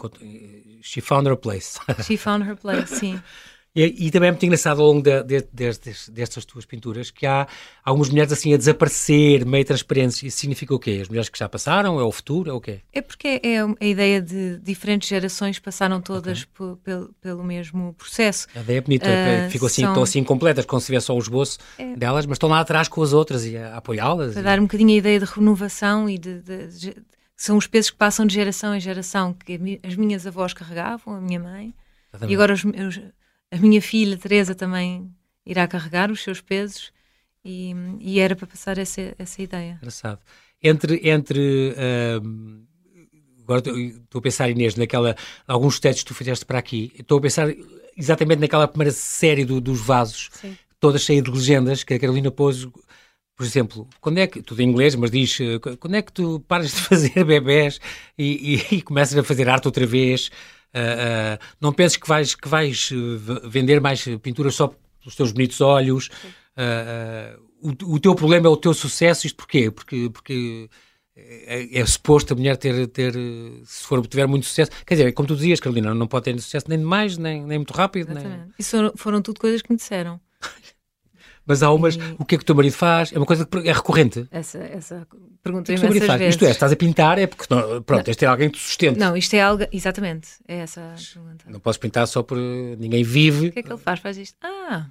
She 0.81 0.99
found 0.99 1.27
her 1.27 1.37
place. 1.37 1.79
She 2.03 2.17
found 2.17 2.43
her 2.49 2.57
place, 2.57 2.95
sim. 2.95 3.21
E, 3.75 4.07
e, 4.07 4.11
também 4.11 4.29
é 4.29 4.31
muito 4.31 4.45
engraçado 4.45 4.81
ao 4.81 4.87
longo 4.87 5.01
de, 5.01 5.21
de, 5.23 5.41
de, 5.51 5.71
destas 6.11 6.45
tuas 6.45 6.65
pinturas 6.65 7.11
que 7.11 7.25
há 7.25 7.45
algumas 7.83 8.09
mulheres 8.09 8.31
assim 8.31 8.53
a 8.53 8.57
desaparecer, 8.57 9.45
meio 9.45 9.65
transparentes. 9.65 10.23
Isso 10.23 10.37
significa 10.37 10.73
o 10.73 10.79
quê? 10.79 10.99
As 11.01 11.09
mulheres 11.09 11.27
que 11.27 11.37
já 11.37 11.49
passaram? 11.49 11.99
É 11.99 12.03
o 12.03 12.11
futuro? 12.11 12.49
É 12.49 12.53
o 12.53 12.61
quê? 12.61 12.79
É 12.93 13.01
porque 13.01 13.41
é 13.43 13.59
a 13.59 13.85
ideia 13.85 14.21
de 14.21 14.59
diferentes 14.59 15.09
gerações 15.09 15.59
passaram 15.59 15.99
todas 15.99 16.47
okay. 16.57 16.75
pelo, 16.85 17.13
pelo 17.19 17.43
mesmo 17.43 17.93
processo. 17.95 18.47
A 18.55 18.61
ideia 18.61 18.77
é 18.77 18.81
bonita, 18.81 19.07
uh, 19.07 19.49
ficou 19.51 19.67
assim, 19.67 19.81
são... 19.81 19.91
estão 19.91 20.03
assim 20.03 20.23
completas, 20.23 20.63
como 20.63 20.79
se 20.79 20.85
tivesse 20.85 21.07
só 21.07 21.15
o 21.15 21.19
esboço 21.19 21.59
é. 21.77 21.97
delas, 21.97 22.25
mas 22.25 22.37
estão 22.37 22.47
lá 22.47 22.61
atrás 22.61 22.87
com 22.87 23.03
as 23.03 23.11
outras 23.11 23.45
e 23.45 23.57
a, 23.57 23.75
apoiá-las. 23.75 24.33
Para 24.33 24.41
e... 24.41 24.45
dar 24.45 24.59
um 24.59 24.63
bocadinho 24.63 24.91
a 24.91 24.97
ideia 24.97 25.19
de 25.19 25.25
renovação 25.25 26.09
e 26.09 26.17
de, 26.17 26.39
de, 26.39 26.95
são 27.35 27.57
os 27.57 27.67
pesos 27.67 27.91
que 27.91 27.97
passam 27.97 28.25
de 28.25 28.33
geração 28.33 28.73
em 28.73 28.79
geração, 28.79 29.33
que 29.33 29.81
as 29.83 29.95
minhas 29.95 30.25
avós 30.25 30.53
carregavam, 30.53 31.13
a 31.13 31.19
minha 31.19 31.41
mãe, 31.41 31.73
Exatamente. 32.13 32.31
e 32.31 32.35
agora 32.35 32.53
os 32.53 32.63
meus 32.63 33.01
a 33.51 33.57
minha 33.57 33.81
filha 33.81 34.17
Teresa 34.17 34.55
também 34.55 35.09
irá 35.45 35.67
carregar 35.67 36.11
os 36.11 36.23
seus 36.23 36.41
pesos 36.41 36.91
e, 37.43 37.73
e 37.99 38.19
era 38.19 38.35
para 38.35 38.47
passar 38.47 38.77
essa, 38.77 39.13
essa 39.17 39.41
ideia. 39.41 39.77
Engraçado. 39.77 40.19
Entre, 40.61 41.07
entre 41.07 41.75
uh, 41.77 42.65
agora 43.43 43.59
estou 43.59 44.19
a 44.19 44.21
pensar, 44.21 44.49
Inês, 44.49 44.75
naquela 44.75 45.15
alguns 45.47 45.79
testes 45.79 46.03
que 46.03 46.07
tu 46.09 46.15
fizeste 46.15 46.45
para 46.45 46.57
aqui, 46.57 46.91
estou 46.97 47.19
a 47.19 47.21
pensar 47.21 47.53
exatamente 47.95 48.39
naquela 48.39 48.67
primeira 48.67 48.91
série 48.91 49.45
do, 49.45 49.61
dos 49.61 49.79
vasos, 49.79 50.29
Sim. 50.33 50.57
todas 50.79 51.03
cheias 51.03 51.23
de 51.23 51.31
legendas, 51.31 51.83
que 51.83 51.93
a 51.93 51.99
Carolina 51.99 52.31
pôs 52.31 52.67
por 53.35 53.45
exemplo, 53.45 53.87
quando 53.99 54.19
é 54.19 54.27
que, 54.27 54.41
tudo 54.41 54.61
em 54.61 54.69
inglês, 54.69 54.95
mas 54.95 55.11
diz, 55.11 55.39
eh, 55.41 55.59
quando 55.79 55.95
é 55.95 56.01
que 56.01 56.11
tu 56.11 56.39
paras 56.47 56.71
de 56.73 56.79
fazer 56.81 57.23
bebés 57.23 57.79
e, 58.17 58.55
e, 58.71 58.75
e 58.77 58.81
começas 58.81 59.17
a 59.17 59.23
fazer 59.23 59.49
arte 59.49 59.67
outra 59.67 59.85
vez? 59.85 60.27
Uh, 60.73 61.37
uh, 61.37 61.45
não 61.59 61.71
penses 61.71 61.97
que 61.97 62.07
vais, 62.07 62.35
que 62.35 62.47
vais 62.47 62.89
vender 63.45 63.79
mais 63.79 64.03
pinturas 64.21 64.55
só 64.55 64.67
pelos 64.99 65.15
teus 65.15 65.31
bonitos 65.31 65.61
olhos. 65.61 66.09
Uh, 66.57 67.41
o, 67.61 67.95
o, 67.95 67.99
teu 67.99 68.13
problema 68.13 68.47
é 68.47 68.49
o 68.49 68.57
teu 68.57 68.73
sucesso. 68.73 69.25
Isto 69.25 69.37
porquê? 69.37 69.71
Porque, 69.71 70.09
porque 70.09 70.69
é, 71.15 71.79
é, 71.79 71.85
suposto 71.85 72.33
a 72.33 72.35
mulher 72.35 72.57
ter, 72.57 72.87
ter, 72.87 73.13
se 73.63 73.83
for, 73.83 74.05
tiver 74.05 74.27
muito 74.27 74.45
sucesso. 74.45 74.71
Quer 74.85 74.95
dizer, 74.95 75.11
como 75.13 75.27
tu 75.27 75.35
dizias, 75.35 75.59
Carolina, 75.59 75.93
não 75.93 76.07
pode 76.07 76.25
ter 76.25 76.39
sucesso 76.39 76.65
nem 76.67 76.79
demais, 76.79 77.17
nem, 77.17 77.41
nem 77.43 77.57
muito 77.57 77.73
rápido. 77.73 78.11
Exatamente. 78.11 78.39
Nem... 78.39 78.53
Isso 78.59 78.71
foram, 78.71 78.93
foram 78.95 79.21
tudo 79.21 79.39
coisas 79.39 79.61
que 79.61 79.71
me 79.71 79.77
disseram. 79.77 80.19
Mas 81.45 81.61
há 81.61 81.71
umas, 81.71 81.95
e... 81.95 81.99
o 82.17 82.25
que 82.25 82.35
é 82.35 82.37
que 82.37 82.43
o 82.43 82.45
teu 82.45 82.55
marido 82.55 82.73
faz? 82.73 83.13
É 83.13 83.17
uma 83.17 83.25
coisa 83.25 83.45
que 83.45 83.57
é 83.69 83.71
recorrente. 83.71 84.27
Essa, 84.31 84.57
essa 84.57 85.07
pergunta 85.43 85.71
é 85.71 85.75
que 85.75 85.81
o 85.81 85.87
marido 85.87 86.05
faz? 86.05 86.19
Vezes. 86.19 86.35
Isto 86.35 86.45
é, 86.45 86.51
estás 86.51 86.71
a 86.71 86.75
pintar, 86.75 87.19
é 87.19 87.27
porque, 87.27 87.45
não, 87.53 87.83
pronto, 87.83 88.07
não. 88.07 88.11
este 88.11 88.25
é 88.25 88.27
alguém 88.27 88.49
que 88.49 88.57
te 88.57 88.63
sustenta. 88.63 88.99
Não, 88.99 89.15
isto 89.15 89.33
é 89.35 89.41
algo, 89.41 89.65
exatamente, 89.71 90.29
é 90.47 90.57
essa 90.57 90.81
a 90.81 91.13
pergunta. 91.13 91.45
Não 91.47 91.59
posso 91.59 91.79
pintar 91.79 92.07
só 92.07 92.23
por 92.23 92.37
ninguém 92.37 93.03
vive. 93.03 93.49
O 93.49 93.51
que 93.51 93.59
é 93.59 93.63
que 93.63 93.71
ele 93.71 93.79
faz? 93.79 93.99
Faz 93.99 94.17
isto? 94.17 94.35
Ah... 94.41 94.87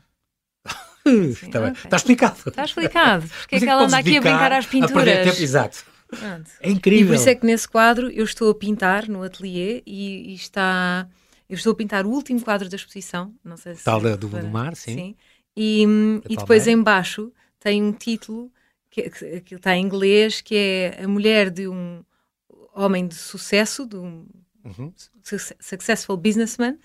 Sim, 1.07 1.31
está, 1.31 1.61
okay. 1.61 1.73
está 1.85 1.97
explicado. 1.97 2.37
Está 2.47 2.65
explicado. 2.65 3.29
Porque 3.29 3.57
é 3.57 3.61
que 3.61 3.69
ela 3.69 3.85
anda 3.85 3.99
aqui 3.99 4.17
a 4.17 4.21
brincar 4.21 4.53
às 4.53 4.67
pinturas? 4.67 5.41
Exato. 5.41 5.85
Pronto. 6.09 6.51
É 6.61 6.71
incrível. 6.71 7.05
E 7.05 7.09
por 7.09 7.15
isso 7.17 7.29
é 7.29 7.35
que 7.35 7.45
nesse 7.45 7.69
quadro 7.69 8.11
eu 8.11 8.25
estou 8.25 8.51
a 8.51 8.55
pintar 8.55 9.09
no 9.09 9.23
ateliê 9.23 9.83
e, 9.85 10.33
e 10.33 10.35
está... 10.35 11.07
Eu 11.47 11.57
estou 11.57 11.73
a 11.73 11.77
pintar 11.77 12.07
o 12.07 12.09
último 12.09 12.41
quadro 12.41 12.71
da 12.71 12.77
exposição, 12.77 13.35
não 13.45 13.59
sei 13.59 13.75
se... 13.75 13.85
Tal 13.85 14.01
do, 14.01 14.17
do 14.17 14.49
mar, 14.49 14.75
sim. 14.75 14.95
sim 14.95 15.17
e, 15.57 15.85
e 16.29 16.37
depois 16.37 16.67
embaixo 16.67 17.33
tem 17.61 17.83
um 17.83 17.93
título 17.93 18.51
que, 18.91 19.11
que, 19.11 19.41
que 19.41 19.55
está 19.55 19.75
em 19.77 19.85
inglês, 19.85 20.41
que 20.41 20.57
é 20.57 21.03
a 21.03 21.09
mulher 21.09 21.51
de 21.51 21.69
um 21.69 22.05
homem 22.75 23.07
de 23.07 23.15
sucesso, 23.15 23.87
de 23.87 23.97
um 23.97 24.27
uhum. 24.65 24.93
successful 25.61 26.17
businessman, 26.17 26.77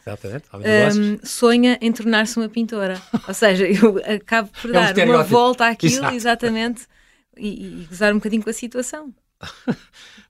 um, 0.98 1.26
sonha 1.26 1.78
em 1.82 1.92
tornar-se 1.92 2.38
uma 2.38 2.50
pintora. 2.50 3.02
Ou 3.28 3.34
seja, 3.34 3.68
eu 3.68 3.98
acabo 4.16 4.50
por 4.62 4.72
dar 4.72 4.98
é 4.98 5.06
um 5.06 5.10
uma 5.10 5.24
volta 5.24 5.68
àquilo, 5.68 5.96
Exato. 5.96 6.16
exatamente, 6.16 6.88
e, 7.38 7.82
e 7.82 7.86
gozar 7.86 8.12
um 8.12 8.18
bocadinho 8.18 8.44
com 8.44 8.50
a 8.50 8.54
situação. 8.54 9.14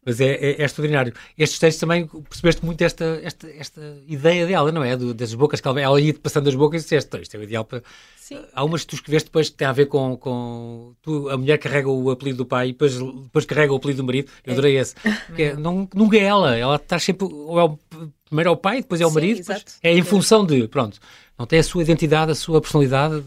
Mas 0.05 0.21
é, 0.21 0.27
é, 0.27 0.61
é, 0.61 0.63
extraordinário. 0.63 1.13
Estes 1.37 1.59
textos 1.59 1.79
também 1.79 2.07
percebeste 2.07 2.65
muito 2.65 2.81
esta, 2.81 3.19
esta, 3.23 3.49
esta 3.49 3.97
ideia 4.07 4.45
dela, 4.45 4.71
não 4.71 4.83
é? 4.83 4.95
Do, 4.95 5.13
das 5.13 5.33
bocas 5.33 5.59
que 5.59 5.67
ela, 5.67 5.79
ela 5.79 5.99
ia 5.99 6.13
passando 6.13 6.47
as 6.47 6.55
bocas 6.55 6.81
e 6.81 6.85
disseste: 6.85 7.21
isto 7.21 7.35
é 7.35 7.39
o 7.39 7.43
ideal 7.43 7.65
para. 7.65 7.83
Sim. 8.17 8.39
Há 8.53 8.63
umas 8.63 8.81
que 8.81 8.87
tu 8.87 8.95
escreveste 8.95 9.27
depois 9.27 9.49
que 9.49 9.57
têm 9.57 9.67
a 9.67 9.71
ver 9.71 9.87
com. 9.87 10.15
com 10.17 10.93
tu, 11.01 11.29
a 11.29 11.37
mulher 11.37 11.57
carrega 11.57 11.89
o 11.89 12.09
apelido 12.11 12.39
do 12.39 12.45
pai 12.45 12.69
e 12.69 12.71
depois, 12.71 12.97
depois 12.97 13.45
carrega 13.45 13.73
o 13.73 13.75
apelido 13.75 14.01
do 14.01 14.05
marido. 14.05 14.31
Eu 14.45 14.51
é. 14.51 14.53
adorei 14.53 14.77
esse. 14.77 14.95
É, 15.37 15.53
não, 15.55 15.87
nunca 15.93 16.17
é 16.17 16.23
ela. 16.23 16.55
Ela 16.55 16.75
está 16.75 16.99
sempre. 16.99 17.27
Ou 17.31 17.59
é 17.59 17.63
o, 17.63 17.79
primeiro 18.25 18.49
é 18.49 18.51
o 18.51 18.57
pai, 18.57 18.81
depois 18.81 19.01
é 19.01 19.05
o 19.05 19.09
Sim, 19.09 19.15
marido. 19.15 19.43
é 19.83 19.93
em 19.93 20.03
função 20.03 20.45
de. 20.45 20.67
Pronto. 20.67 20.99
Não 21.37 21.45
tem 21.45 21.59
a 21.59 21.63
sua 21.63 21.81
identidade, 21.81 22.31
a 22.31 22.35
sua 22.35 22.59
personalidade. 22.59 23.23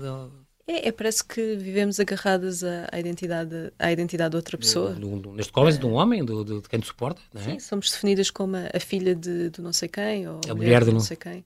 É, 0.67 0.89
é, 0.89 0.93
parece 0.93 1.25
que 1.25 1.57
vivemos 1.57 1.99
agarradas 1.99 2.63
à, 2.63 2.89
à, 2.93 3.01
identidade, 3.01 3.73
à 3.79 3.91
identidade 3.91 4.31
de 4.31 4.37
outra 4.37 4.57
pessoa. 4.57 4.93
Do, 4.93 5.19
do, 5.19 5.33
neste 5.33 5.53
caso, 5.53 5.77
é. 5.77 5.81
de 5.81 5.87
um 5.87 5.95
homem, 5.95 6.25
do, 6.25 6.61
de 6.61 6.69
quem 6.69 6.79
te 6.79 6.87
suporta, 6.87 7.21
não 7.35 7.43
é? 7.43 7.45
Sim, 7.45 7.59
somos 7.59 7.91
definidas 7.91 8.31
como 8.31 8.57
a, 8.57 8.71
a 8.73 8.81
filha 8.81 9.15
de, 9.15 9.51
do 9.51 9.61
não 9.61 9.73
sei 9.73 9.89
quem, 9.89 10.29
ou 10.29 10.41
a, 10.49 10.55
mulher, 10.55 10.85
de 10.85 10.93
não 10.93 11.01
sei 11.01 11.17
quem. 11.17 11.45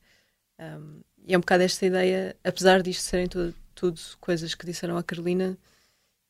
Um, 0.60 1.00
e 1.26 1.34
é 1.34 1.36
um 1.36 1.40
bocado 1.40 1.62
esta 1.62 1.84
ideia, 1.86 2.36
apesar 2.44 2.82
disto 2.82 3.00
serem 3.00 3.26
tudo, 3.26 3.54
tudo 3.74 4.00
coisas 4.20 4.54
que 4.54 4.66
disseram 4.66 4.96
a 4.98 5.02
Carolina, 5.02 5.56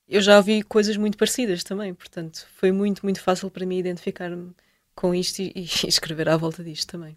eu 0.08 0.20
já 0.20 0.36
ouvi 0.36 0.62
coisas 0.62 0.96
muito 0.96 1.18
parecidas 1.18 1.64
também, 1.64 1.92
portanto, 1.92 2.46
foi 2.54 2.70
muito, 2.70 3.02
muito 3.02 3.20
fácil 3.20 3.50
para 3.50 3.66
mim 3.66 3.78
identificar-me 3.78 4.52
com 4.94 5.14
isto 5.14 5.40
e, 5.40 5.52
e 5.56 5.88
escrever 5.88 6.28
à 6.28 6.36
volta 6.36 6.62
disto 6.62 6.90
também. 6.90 7.16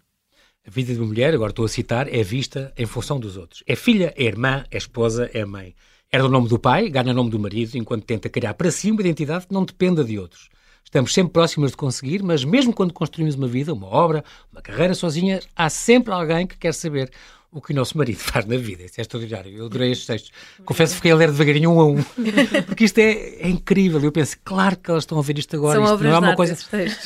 A 0.66 0.70
vida 0.70 0.92
de 0.92 0.98
uma 1.00 1.08
mulher, 1.08 1.32
agora 1.32 1.50
estou 1.50 1.64
a 1.64 1.68
citar, 1.68 2.06
é 2.12 2.22
vista 2.22 2.70
em 2.76 2.84
função 2.84 3.18
dos 3.18 3.38
outros. 3.38 3.62
É 3.66 3.74
filha, 3.74 4.12
é 4.14 4.24
irmã, 4.24 4.64
é 4.70 4.76
esposa, 4.76 5.30
é 5.32 5.42
mãe. 5.42 5.74
Herda 6.12 6.26
o 6.26 6.30
nome 6.30 6.48
do 6.48 6.58
pai, 6.58 6.90
ganha 6.90 7.12
o 7.12 7.14
nome 7.14 7.30
do 7.30 7.38
marido, 7.38 7.78
enquanto 7.78 8.04
tenta 8.04 8.28
criar 8.28 8.52
para 8.52 8.70
si 8.70 8.90
uma 8.90 9.00
identidade 9.00 9.46
que 9.46 9.54
não 9.54 9.64
dependa 9.64 10.04
de 10.04 10.18
outros. 10.18 10.50
Estamos 10.84 11.14
sempre 11.14 11.32
próximas 11.32 11.70
de 11.70 11.78
conseguir, 11.78 12.22
mas 12.22 12.44
mesmo 12.44 12.74
quando 12.74 12.92
construímos 12.92 13.36
uma 13.36 13.48
vida, 13.48 13.72
uma 13.72 13.86
obra, 13.86 14.22
uma 14.52 14.60
carreira 14.60 14.92
sozinha, 14.92 15.40
há 15.56 15.70
sempre 15.70 16.12
alguém 16.12 16.46
que 16.46 16.58
quer 16.58 16.74
saber 16.74 17.10
o 17.52 17.60
que 17.60 17.72
o 17.72 17.76
nosso 17.76 17.98
marido 17.98 18.18
faz 18.20 18.44
na 18.46 18.56
vida. 18.56 18.84
Isso 18.84 19.00
é 19.00 19.02
extraordinário. 19.02 19.52
Eu 19.52 19.66
adorei 19.66 19.90
estes 19.90 20.06
textos. 20.06 20.32
Confesso 20.64 20.92
que 20.92 20.96
fiquei 20.96 21.12
a 21.12 21.16
ler 21.16 21.30
devagarinho 21.30 21.70
um 21.70 21.80
a 21.80 21.86
um, 21.86 22.02
porque 22.66 22.84
isto 22.84 22.98
é, 22.98 23.10
é, 23.40 23.48
incrível. 23.48 24.00
Eu 24.02 24.12
penso, 24.12 24.36
claro 24.44 24.76
que 24.76 24.90
elas 24.90 25.02
estão 25.02 25.18
a 25.18 25.22
ver 25.22 25.38
isto 25.38 25.56
agora. 25.56 25.74
São 25.74 25.84
isto 25.84 25.94
obras 25.94 26.10
não 26.10 26.16
é 26.16 26.20
uma 26.20 26.36
coisa. 26.36 26.56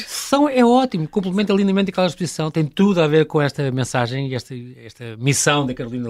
São, 0.07 0.49
é 0.49 0.65
ótimo, 0.65 1.09
complementa 1.09 1.53
lindamente 1.53 1.91
aquela 1.91 2.07
exposição. 2.07 2.51
Tem 2.51 2.65
tudo 2.65 3.01
a 3.01 3.07
ver 3.07 3.27
com 3.27 3.41
esta 3.41 3.71
mensagem 3.71 4.29
e 4.29 4.35
esta, 4.35 4.55
esta 4.85 5.17
missão 5.17 5.67
da 5.67 5.75
Carolina 5.75 6.09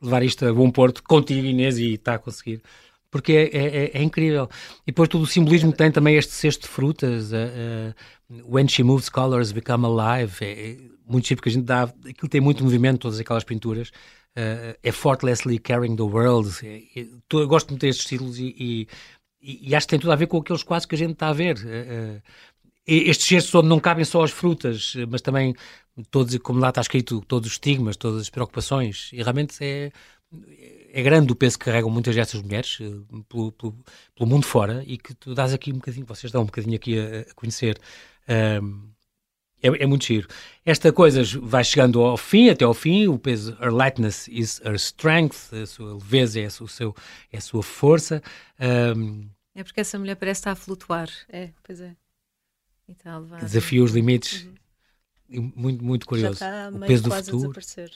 levar 0.00 0.22
isto 0.22 0.46
a 0.46 0.52
bom 0.52 0.70
porto 0.70 1.02
contigo, 1.02 1.46
Inês, 1.46 1.78
e 1.78 1.94
está 1.94 2.14
a 2.14 2.18
conseguir 2.18 2.62
porque 3.10 3.32
é, 3.32 3.44
é, 3.56 3.66
é, 3.66 3.90
é, 3.94 4.02
incrível. 4.02 4.48
E 4.86 4.92
depois 4.92 5.08
todo 5.08 5.22
o 5.22 5.26
simbolismo 5.26 5.72
que 5.72 5.78
tem 5.78 5.90
também 5.90 6.16
este 6.16 6.32
cesto 6.32 6.62
de 6.62 6.68
frutas, 6.68 7.32
uh, 7.32 7.92
uh, 8.30 8.54
When 8.54 8.68
She 8.68 8.84
Moves 8.84 9.08
Colors 9.08 9.50
Become 9.50 9.86
Alive, 9.86 10.36
é, 10.42 10.70
é 10.70 10.76
muito 11.10 11.24
tipo 11.24 11.42
que 11.42 11.48
a 11.48 11.52
gente 11.52 11.64
dá, 11.64 11.82
aquilo 11.82 12.28
tem 12.28 12.40
muito 12.40 12.62
movimento, 12.62 13.00
todas 13.00 13.18
aquelas 13.18 13.44
pinturas, 13.44 13.88
uh, 13.88 14.76
é 14.82 14.92
Fortlessly 14.92 15.58
Carrying 15.58 15.96
the 15.96 16.02
World, 16.02 16.50
é, 16.66 17.00
é, 17.00 17.06
eu 17.32 17.48
gosto 17.48 17.70
muito 17.70 17.82
destes 17.82 18.06
títulos 18.06 18.38
e, 18.38 18.88
e, 19.40 19.68
e, 19.70 19.74
acho 19.74 19.86
que 19.86 19.90
tem 19.90 19.98
tudo 19.98 20.12
a 20.12 20.16
ver 20.16 20.26
com 20.26 20.38
aqueles 20.38 20.62
quase 20.62 20.86
que 20.86 20.94
a 20.94 20.98
gente 20.98 21.12
está 21.12 21.28
a 21.28 21.32
ver. 21.32 21.56
estes 22.86 23.26
gestos 23.26 23.54
onde 23.54 23.68
não 23.68 23.80
cabem 23.80 24.04
só 24.04 24.22
as 24.22 24.30
frutas, 24.30 24.94
mas 25.08 25.22
também 25.22 25.54
todos, 26.10 26.36
como 26.38 26.60
lá 26.60 26.68
está 26.68 26.80
escrito, 26.80 27.22
todos 27.26 27.46
os 27.48 27.54
estigmas, 27.54 27.96
todas 27.96 28.20
as 28.22 28.30
preocupações, 28.30 29.10
e 29.12 29.22
realmente 29.22 29.56
é 29.60 29.92
é 30.92 31.02
grande 31.02 31.32
o 31.32 31.36
peso 31.36 31.58
que 31.58 31.64
carregam 31.66 31.90
muitas 31.90 32.14
destas 32.14 32.42
mulheres 32.42 32.78
uh, 32.80 33.24
pelo, 33.28 33.52
pelo, 33.52 33.76
pelo, 34.14 34.28
mundo 34.28 34.46
fora 34.46 34.82
e 34.86 34.96
que 34.96 35.14
tu 35.14 35.34
dás 35.34 35.52
aqui 35.52 35.72
um 35.72 35.76
bocadinho, 35.76 36.06
vocês 36.06 36.32
dão 36.32 36.42
um 36.42 36.46
bocadinho 36.46 36.76
aqui 36.76 36.98
a, 36.98 37.20
a 37.30 37.34
conhecer. 37.34 37.78
Um, 38.62 38.90
é, 39.62 39.68
é, 39.68 39.86
muito 39.86 40.04
giro. 40.04 40.28
Esta 40.64 40.92
coisa 40.92 41.22
vai 41.42 41.62
chegando 41.64 42.00
ao 42.00 42.16
fim, 42.16 42.48
até 42.48 42.64
ao 42.64 42.74
fim, 42.74 43.06
o 43.08 43.18
peso, 43.18 43.56
her 43.60 43.72
lightness 43.72 44.28
is 44.28 44.60
her 44.64 44.74
strength, 44.74 45.52
a 45.52 45.66
sua 45.66 45.94
leveza 45.94 46.40
é 46.40 46.46
a, 46.46 46.50
seu, 46.50 46.94
é 47.32 47.38
a 47.38 47.40
sua 47.40 47.62
força. 47.62 48.22
Um, 48.96 49.28
é 49.54 49.64
porque 49.64 49.80
essa 49.80 49.98
mulher 49.98 50.16
parece 50.16 50.40
estar 50.40 50.52
a 50.52 50.56
flutuar. 50.56 51.08
É, 51.28 51.50
pois 51.62 51.80
é. 51.80 51.94
E 52.88 52.96
a 53.04 53.18
levar. 53.18 53.40
Desafia 53.40 53.82
os 53.82 53.92
limites. 53.92 54.48
Uhum. 55.30 55.52
Muito, 55.54 55.84
muito 55.84 56.06
curioso. 56.06 56.38
Já 56.38 56.68
está 56.68 56.76
o 56.76 56.80
peso 56.80 57.04
do 57.04 57.10
futuro. 57.10 57.90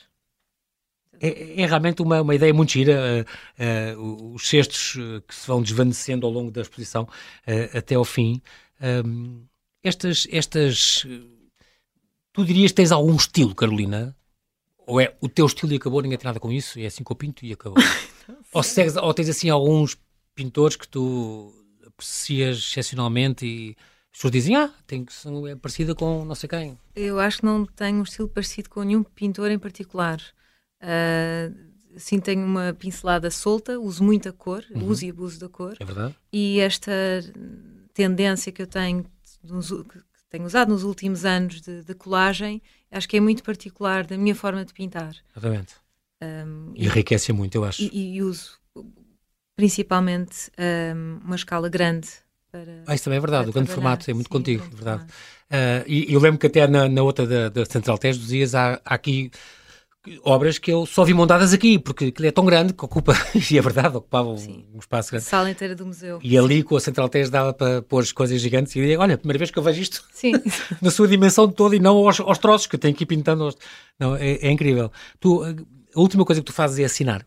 É, 1.20 1.62
é, 1.62 1.66
realmente 1.66 2.02
uma, 2.02 2.20
uma 2.22 2.34
ideia 2.34 2.52
muito 2.52 2.72
gira, 2.72 3.24
uh, 3.56 3.98
uh, 3.98 4.34
os 4.34 4.48
cestos 4.48 4.96
eh, 4.98 5.22
que 5.26 5.34
se 5.34 5.46
vão 5.46 5.62
desvanecendo 5.62 6.26
ao 6.26 6.32
longo 6.32 6.50
da 6.50 6.60
exposição 6.60 7.04
uh, 7.04 7.78
até 7.78 7.94
ao 7.94 8.04
fim. 8.04 8.42
Um, 8.80 9.44
estas, 9.82 10.26
estas. 10.30 11.06
Tu 12.34 12.44
dirias 12.44 12.72
que 12.72 12.76
tens 12.76 12.90
algum 12.90 13.14
estilo, 13.14 13.54
Carolina? 13.54 14.14
Ou 14.86 15.00
é 15.00 15.16
o 15.20 15.28
teu 15.28 15.46
estilo 15.46 15.72
e 15.72 15.76
acabou, 15.76 16.02
ninguém 16.02 16.18
tem 16.18 16.26
nada 16.26 16.40
com 16.40 16.50
isso, 16.50 16.80
é 16.80 16.86
assim 16.86 17.04
que 17.04 17.10
eu 17.12 17.16
pinto 17.16 17.46
e 17.46 17.52
acabou? 17.52 17.78
ou, 18.52 18.62
segues, 18.62 18.96
ou 18.96 19.14
tens 19.14 19.28
assim 19.28 19.48
alguns 19.48 19.96
pintores 20.34 20.74
que 20.76 20.86
tu 20.86 21.54
aprecias 21.86 22.58
excepcionalmente 22.58 23.46
e 23.46 23.76
as 24.12 24.18
pessoas 24.18 24.32
dizem, 24.32 24.56
ah, 24.56 24.68
tem 24.84 25.04
que 25.04 25.12
é 25.48 25.54
parecida 25.54 25.94
com 25.94 26.24
não 26.24 26.34
sei 26.34 26.48
quem. 26.48 26.78
Eu 26.96 27.20
acho 27.20 27.38
que 27.38 27.44
não 27.46 27.64
tenho 27.64 27.98
um 27.98 28.02
estilo 28.02 28.28
parecido 28.28 28.68
com 28.68 28.82
nenhum 28.82 29.04
pintor 29.04 29.52
em 29.52 29.58
particular. 29.58 30.20
Uh, 30.82 31.54
sim 31.96 32.18
tenho 32.18 32.44
uma 32.44 32.74
pincelada 32.74 33.30
solta, 33.30 33.78
uso 33.78 34.02
muita 34.02 34.32
cor, 34.32 34.64
Uhum. 34.74 34.88
uso 34.88 35.04
e 35.04 35.10
abuso 35.10 35.38
da 35.38 35.48
cor. 35.48 35.76
É 35.78 35.84
verdade? 35.84 36.16
E 36.32 36.58
esta 36.58 36.92
tendência 37.94 38.50
que 38.50 38.60
eu 38.60 38.66
tenho, 38.66 39.04
tenho 40.34 40.46
usado 40.46 40.70
nos 40.70 40.82
últimos 40.82 41.24
anos 41.24 41.60
de, 41.60 41.84
de 41.84 41.94
colagem, 41.94 42.60
acho 42.90 43.08
que 43.08 43.16
é 43.16 43.20
muito 43.20 43.44
particular 43.44 44.04
da 44.04 44.18
minha 44.18 44.34
forma 44.34 44.64
de 44.64 44.72
pintar. 44.72 45.14
Exatamente. 45.30 45.74
Um, 46.20 46.72
E 46.74 46.86
enriquece 46.86 47.32
muito, 47.32 47.54
eu 47.54 47.64
acho. 47.64 47.82
e, 47.82 48.16
e 48.16 48.22
uso 48.22 48.58
principalmente 49.56 50.50
um, 50.96 51.20
uma 51.24 51.36
escala 51.36 51.68
grande 51.68 52.08
para. 52.50 52.82
Ah, 52.84 52.94
isso 52.96 53.04
também 53.04 53.18
é 53.18 53.20
verdade. 53.20 53.48
O 53.48 53.52
grande 53.52 53.70
formato 53.70 54.10
é 54.10 54.14
muito 54.14 54.26
Sim, 54.26 54.32
contigo, 54.32 54.62
grande 54.62 54.74
verdade. 54.76 55.04
Ah, 55.50 55.84
e 55.86 56.12
eu 56.12 56.18
lembro 56.18 56.40
que 56.40 56.48
até 56.48 56.66
na, 56.66 56.88
na 56.88 57.02
outra 57.04 57.24
da, 57.26 57.48
da 57.48 57.64
Central 57.64 57.96
Teste 57.96 58.20
dizias 58.20 58.56
há, 58.56 58.80
há 58.84 58.94
aqui 58.94 59.30
obras 60.22 60.58
que 60.58 60.70
eu 60.70 60.84
só 60.86 61.04
vi 61.04 61.14
montadas 61.14 61.52
aqui, 61.52 61.78
porque 61.78 62.12
é 62.22 62.30
tão 62.30 62.44
grande 62.44 62.72
que 62.72 62.84
ocupa, 62.84 63.14
e 63.50 63.58
é 63.58 63.60
verdade, 63.60 63.96
ocupava 63.96 64.28
um, 64.28 64.64
um 64.74 64.78
espaço 64.78 65.10
grande. 65.10 65.24
Sala 65.24 65.50
inteira 65.50 65.74
do 65.74 65.86
museu. 65.86 66.18
E 66.22 66.36
ali 66.36 66.62
com 66.62 66.76
a 66.76 66.80
Central 66.80 67.08
Teste 67.08 67.32
dava 67.32 67.52
para 67.52 67.82
pôr 67.82 68.02
as 68.02 68.12
coisas 68.12 68.40
gigantes 68.40 68.74
e 68.76 68.80
eu 68.80 68.86
digo, 68.86 69.02
olha, 69.02 69.16
primeira 69.16 69.38
vez 69.38 69.50
que 69.50 69.58
eu 69.58 69.62
vejo 69.62 69.80
isto 69.80 70.04
na 70.80 70.90
sua 70.90 71.08
dimensão 71.08 71.48
toda 71.48 71.74
e 71.74 71.78
não 71.80 71.96
aos, 71.96 72.20
aos 72.20 72.38
troços 72.38 72.66
que 72.66 72.76
eu 72.76 72.80
tenho 72.80 72.94
que 72.94 73.04
ir 73.04 73.06
pintando. 73.06 73.44
Aos... 73.44 73.56
Não, 73.98 74.14
é, 74.14 74.32
é 74.34 74.50
incrível. 74.50 74.92
Tu, 75.18 75.42
a 75.42 76.00
última 76.00 76.24
coisa 76.24 76.40
que 76.40 76.46
tu 76.46 76.52
fazes 76.52 76.78
é 76.78 76.84
assinar. 76.84 77.26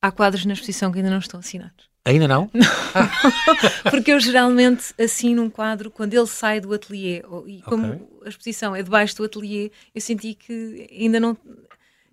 Há 0.00 0.10
quadros 0.10 0.46
na 0.46 0.54
exposição 0.54 0.90
que 0.90 0.98
ainda 0.98 1.10
não 1.10 1.18
estão 1.18 1.40
assinados. 1.40 1.89
Ainda 2.04 2.26
não? 2.26 2.50
Porque 3.90 4.12
eu 4.12 4.20
geralmente 4.20 4.94
assino 4.98 5.42
um 5.42 5.50
quadro 5.50 5.90
quando 5.90 6.14
ele 6.14 6.26
sai 6.26 6.60
do 6.60 6.72
ateliê. 6.72 7.22
E 7.46 7.60
como 7.62 7.86
Ok. 7.86 8.00
a 8.24 8.28
exposição 8.28 8.74
é 8.74 8.82
debaixo 8.82 9.16
do 9.16 9.24
ateliê, 9.24 9.70
eu 9.94 10.00
senti 10.00 10.34
que 10.34 10.88
ainda 10.98 11.20
não. 11.20 11.36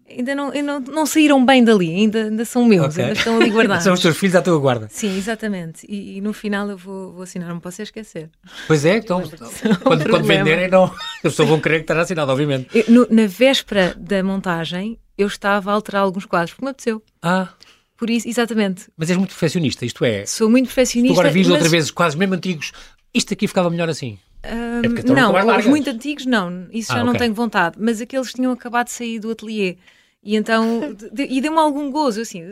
Ainda 0.10 0.34
não, 0.36 0.52
ainda 0.52 0.64
não, 0.64 0.80
não 0.80 1.06
saíram 1.06 1.46
bem 1.46 1.62
dali, 1.66 1.90
ainda, 1.94 2.24
ainda 2.26 2.46
são 2.46 2.64
meus, 2.64 2.94
Ok. 2.94 3.04
ainda 3.04 3.14
estão 3.14 3.38
ali 3.38 3.50
guardados. 3.50 3.84
São 3.84 3.94
os 3.94 4.00
teus 4.00 4.16
filhos 4.18 4.36
à 4.38 4.42
tua 4.42 4.58
guarda. 4.58 4.88
Sim, 4.90 5.18
exatamente. 5.18 5.86
E, 5.90 6.18
e 6.18 6.22
no 6.22 6.32
final 6.32 6.70
eu 6.70 6.78
vou, 6.78 7.12
vou 7.12 7.24
assinar, 7.24 7.50
não 7.50 7.60
posso 7.60 7.82
esquecer. 7.82 8.30
Pois 8.68 8.86
é, 8.86 8.96
então, 9.04 9.22
quando, 9.22 9.80
quando 9.84 10.04
problema. 10.04 10.46
venderem, 10.46 10.70
não. 10.70 10.86
As 10.86 11.22
pessoas 11.22 11.50
vão 11.50 11.60
querer 11.60 11.80
que 11.80 11.82
estará 11.84 12.04
assinado, 12.04 12.32
obviamente. 12.32 12.70
Eu, 12.74 12.86
no- 12.88 13.08
na 13.12 13.28
véspera 13.28 13.94
da 13.98 14.24
montagem, 14.24 14.98
eu 15.18 15.28
estava 15.28 15.72
a 15.72 15.74
alterar 15.74 16.04
alguns 16.04 16.26
quadros, 16.26 16.52
porque 16.54 16.64
me 16.64 16.72
apeteceu. 16.72 17.04
Ah, 17.22 17.50
Por 17.98 18.10
isso, 18.10 18.28
exatamente. 18.30 18.88
mas 18.96 19.10
és 19.10 19.18
muito 19.18 19.30
perfeccionista, 19.32 19.86
isto 19.86 20.06
é. 20.06 20.26
Sou 20.26 20.50
muito 20.50 20.66
Tu 20.66 20.68
perfeccionista. 20.70 21.14
agora 21.20 21.32
vis 21.34 21.48
mas, 21.48 21.56
outra 21.56 21.70
vez 21.70 21.90
quadros 21.92 22.16
mesmo 22.16 22.36
antigos, 22.36 22.72
isto 23.14 23.34
aqui 23.34 23.48
ficava 23.48 23.70
melhor 23.70 23.90
assim. 23.90 24.20
ah, 24.44 24.82
É 24.84 24.88
estão 25.00 25.16
não, 25.16 25.32
mais 25.34 25.44
os 25.46 25.48
largas. 25.50 25.66
muito 25.66 25.90
antigos 25.90 26.26
não, 26.26 26.68
isso 26.72 26.92
Ah, 26.94 26.98
já 26.98 27.04
não 27.04 27.14
tenho 27.16 27.34
vontade. 27.34 27.76
Mas 27.80 28.00
aqueles 28.00 28.32
tinham 28.32 28.52
acabado 28.52 28.86
de 28.86 28.92
sair 28.94 29.20
do 29.20 29.32
ateliê. 29.32 29.78
E 30.24 30.36
então, 30.36 30.94
de- 31.12 31.24
e 31.24 31.42
deu-me 31.42 31.58
algum 31.58 31.90
gozo, 31.90 32.22
assim, 32.22 32.44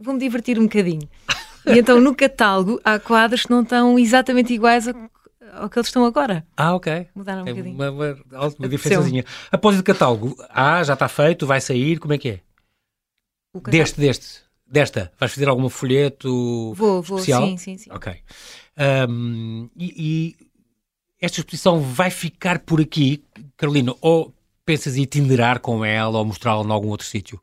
vou-me 0.00 0.20
divertir 0.20 0.58
um 0.58 0.64
bocadinho. 0.64 1.08
E 1.66 1.78
então 1.78 2.00
no 2.00 2.14
catálogo 2.14 2.80
há 2.84 2.98
quadros 2.98 3.44
que 3.44 3.50
não 3.50 3.62
estão 3.62 3.98
exatamente 3.98 4.52
iguais 4.52 4.88
ao, 4.88 4.94
ao 5.54 5.70
que 5.70 5.78
eles 5.78 5.88
estão 5.88 6.04
agora. 6.04 6.44
Ah, 6.56 6.74
ok. 6.74 7.06
Mudaram 7.14 7.44
um 7.44 7.46
É 7.48 7.50
bocadinho. 7.52 7.74
uma, 7.76 7.90
uma, 7.90 8.16
uma 8.58 8.68
diferençazinha. 8.68 9.24
Após 9.52 9.78
o 9.78 9.82
catálogo, 9.82 10.36
ah, 10.50 10.82
já 10.84 10.94
está 10.94 11.06
feito, 11.08 11.46
vai 11.46 11.60
sair, 11.60 11.98
como 11.98 12.12
é 12.14 12.18
que 12.18 12.28
é? 12.28 12.40
Deste, 13.68 14.00
deste, 14.00 14.42
desta, 14.70 15.12
vais 15.18 15.32
fazer 15.32 15.48
algum 15.48 15.68
folheto 15.68 16.72
Vou, 16.74 17.02
vou, 17.02 17.18
especial? 17.18 17.42
sim, 17.46 17.56
sim, 17.56 17.76
sim. 17.78 17.90
Ok. 17.92 18.14
Ahm, 18.76 19.68
e, 19.76 20.36
e 20.38 20.46
esta 21.20 21.40
exposição 21.40 21.80
vai 21.80 22.10
ficar 22.10 22.60
por 22.60 22.80
aqui, 22.80 23.22
Carolina, 23.56 23.94
ou 24.00 24.32
pensas 24.64 24.96
em 24.96 25.02
itinerar 25.02 25.60
com 25.60 25.84
ela 25.84 26.18
ou 26.18 26.24
mostrá-la 26.24 26.64
em 26.64 26.70
algum 26.70 26.88
outro 26.88 27.06
sítio? 27.06 27.40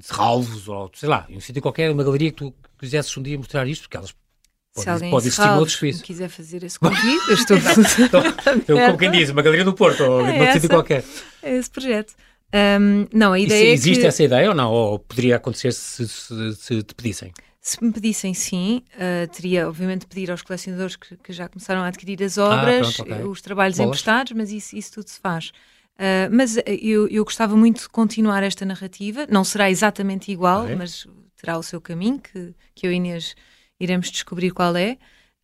Serralvos, 0.00 0.68
ou 0.68 0.90
sei 0.94 1.08
lá, 1.08 1.26
em 1.28 1.36
um 1.36 1.40
sítio 1.40 1.62
qualquer, 1.62 1.90
uma 1.90 2.02
galeria 2.02 2.30
que 2.30 2.36
tu 2.38 2.54
quisesses 2.78 3.16
um 3.16 3.22
dia 3.22 3.38
mostrar 3.38 3.66
isto, 3.68 3.82
porque 3.82 3.96
elas 3.96 4.10
Se 4.10 4.84
pode, 4.84 4.86
pode 5.10 5.22
de 5.22 5.28
existir 5.28 5.46
no 5.48 5.58
outro 5.58 5.72
Serralves 5.72 5.82
me 5.82 5.90
espaço. 5.90 6.04
quiser 6.04 6.28
fazer 6.28 6.64
esse 6.64 6.78
convite, 6.78 7.28
eu 7.28 7.34
estou 7.34 7.56
Então, 8.04 8.22
eu, 8.66 8.86
como 8.86 8.98
quem 8.98 9.10
diz, 9.12 9.30
uma 9.30 9.42
galeria 9.42 9.64
no 9.64 9.74
Porto, 9.74 10.02
ou 10.02 10.26
É 10.26 10.38
outro 10.40 10.52
sítio 10.54 10.68
qualquer. 10.70 11.04
é 11.42 11.56
esse 11.56 11.70
projeto. 11.70 12.14
Ahm, 12.52 13.06
não, 13.12 13.32
a 13.32 13.40
E 13.44 13.50
se 13.50 13.66
ideia 13.66 13.74
é 13.74 13.78
existe 13.78 14.06
que 14.06 14.06
essa 14.06 14.22
ideia 14.22 14.48
ou 14.50 14.54
não? 14.54 14.70
Ou 14.72 14.98
poderia 14.98 15.36
acontecer 15.36 15.72
se, 15.72 16.06
se, 16.08 16.54
se 16.56 16.82
te 16.82 16.94
pedissem? 16.94 17.32
se 17.60 17.82
me 17.82 17.92
pedissem 17.92 18.34
sim, 18.34 18.82
ah, 18.94 19.26
teria 19.28 19.68
obviamente 19.68 20.06
pedir 20.06 20.30
aos 20.30 20.42
colecionadores 20.42 20.96
que, 20.96 21.16
que 21.16 21.32
já 21.32 21.48
começaram 21.48 21.82
a 21.82 21.86
adquirir 21.88 22.22
as 22.22 22.36
obras, 22.38 22.88
Ah, 22.88 22.92
pronto, 22.92 23.02
ok. 23.02 23.26
os 23.30 23.40
trabalhos 23.40 23.78
Bolas. 23.78 23.88
emprestados, 23.88 24.32
mas 24.32 24.50
isso, 24.50 24.76
isso 24.76 24.92
tudo 24.94 25.08
se 25.08 25.20
faz. 25.20 25.52
Ah, 25.98 26.28
mas 26.30 26.58
ah, 26.58 26.62
eu, 26.66 27.06
eu 27.08 27.24
gostava 27.24 27.56
muito 27.56 27.82
de 27.82 27.88
continuar 27.88 28.42
esta 28.42 28.64
narrativa, 28.64 29.26
não 29.30 29.44
será 29.44 29.70
exatamente 29.70 30.30
igual, 30.32 30.64
Ok. 30.64 30.76
mas 30.76 31.06
terá 31.36 31.56
o 31.58 31.62
seu 31.62 31.80
caminho, 31.80 32.20
que, 32.20 32.54
que 32.74 32.86
eu 32.86 32.92
e 32.92 32.96
Inês 32.96 33.34
iremos 33.78 34.10
descobrir 34.10 34.50
qual 34.52 34.76
é, 34.76 34.98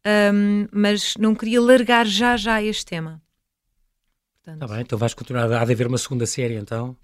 Ahm, 0.04 0.68
mas 0.72 1.16
não 1.16 1.34
queria 1.34 1.60
largar 1.60 2.06
já 2.06 2.36
já 2.36 2.62
este 2.62 2.84
tema. 2.86 3.20
Portanto, 4.48 4.62
Está 4.62 4.74
bem, 4.74 4.82
então 4.82 4.98
vais 4.98 5.14
continuar. 5.14 5.44
Há 5.52 5.64
de 5.64 5.72
haver 5.72 5.86
uma 5.86 5.98
segunda 5.98 6.24
série, 6.26 6.54
então. 6.54 6.96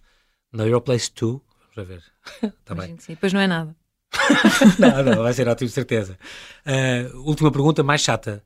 No 0.52 0.66
Your 0.66 0.80
Place 0.80 1.10
2. 1.14 1.40
Vamos 1.74 1.88
ver. 1.88 2.02
Está 2.42 2.74
bem. 2.74 2.76
imagino 2.76 2.96
que 2.98 3.02
sim. 3.04 3.12
Depois 3.14 3.32
não 3.32 3.40
é 3.40 3.46
nada. 3.46 3.76
Não, 4.78 5.22
vai 5.22 5.32
ser 5.32 5.48
ótimo, 5.48 5.68
certeza. 5.68 6.16
Uh, 6.64 7.18
última 7.26 7.50
pergunta, 7.50 7.82
mais 7.82 8.00
chata. 8.00 8.44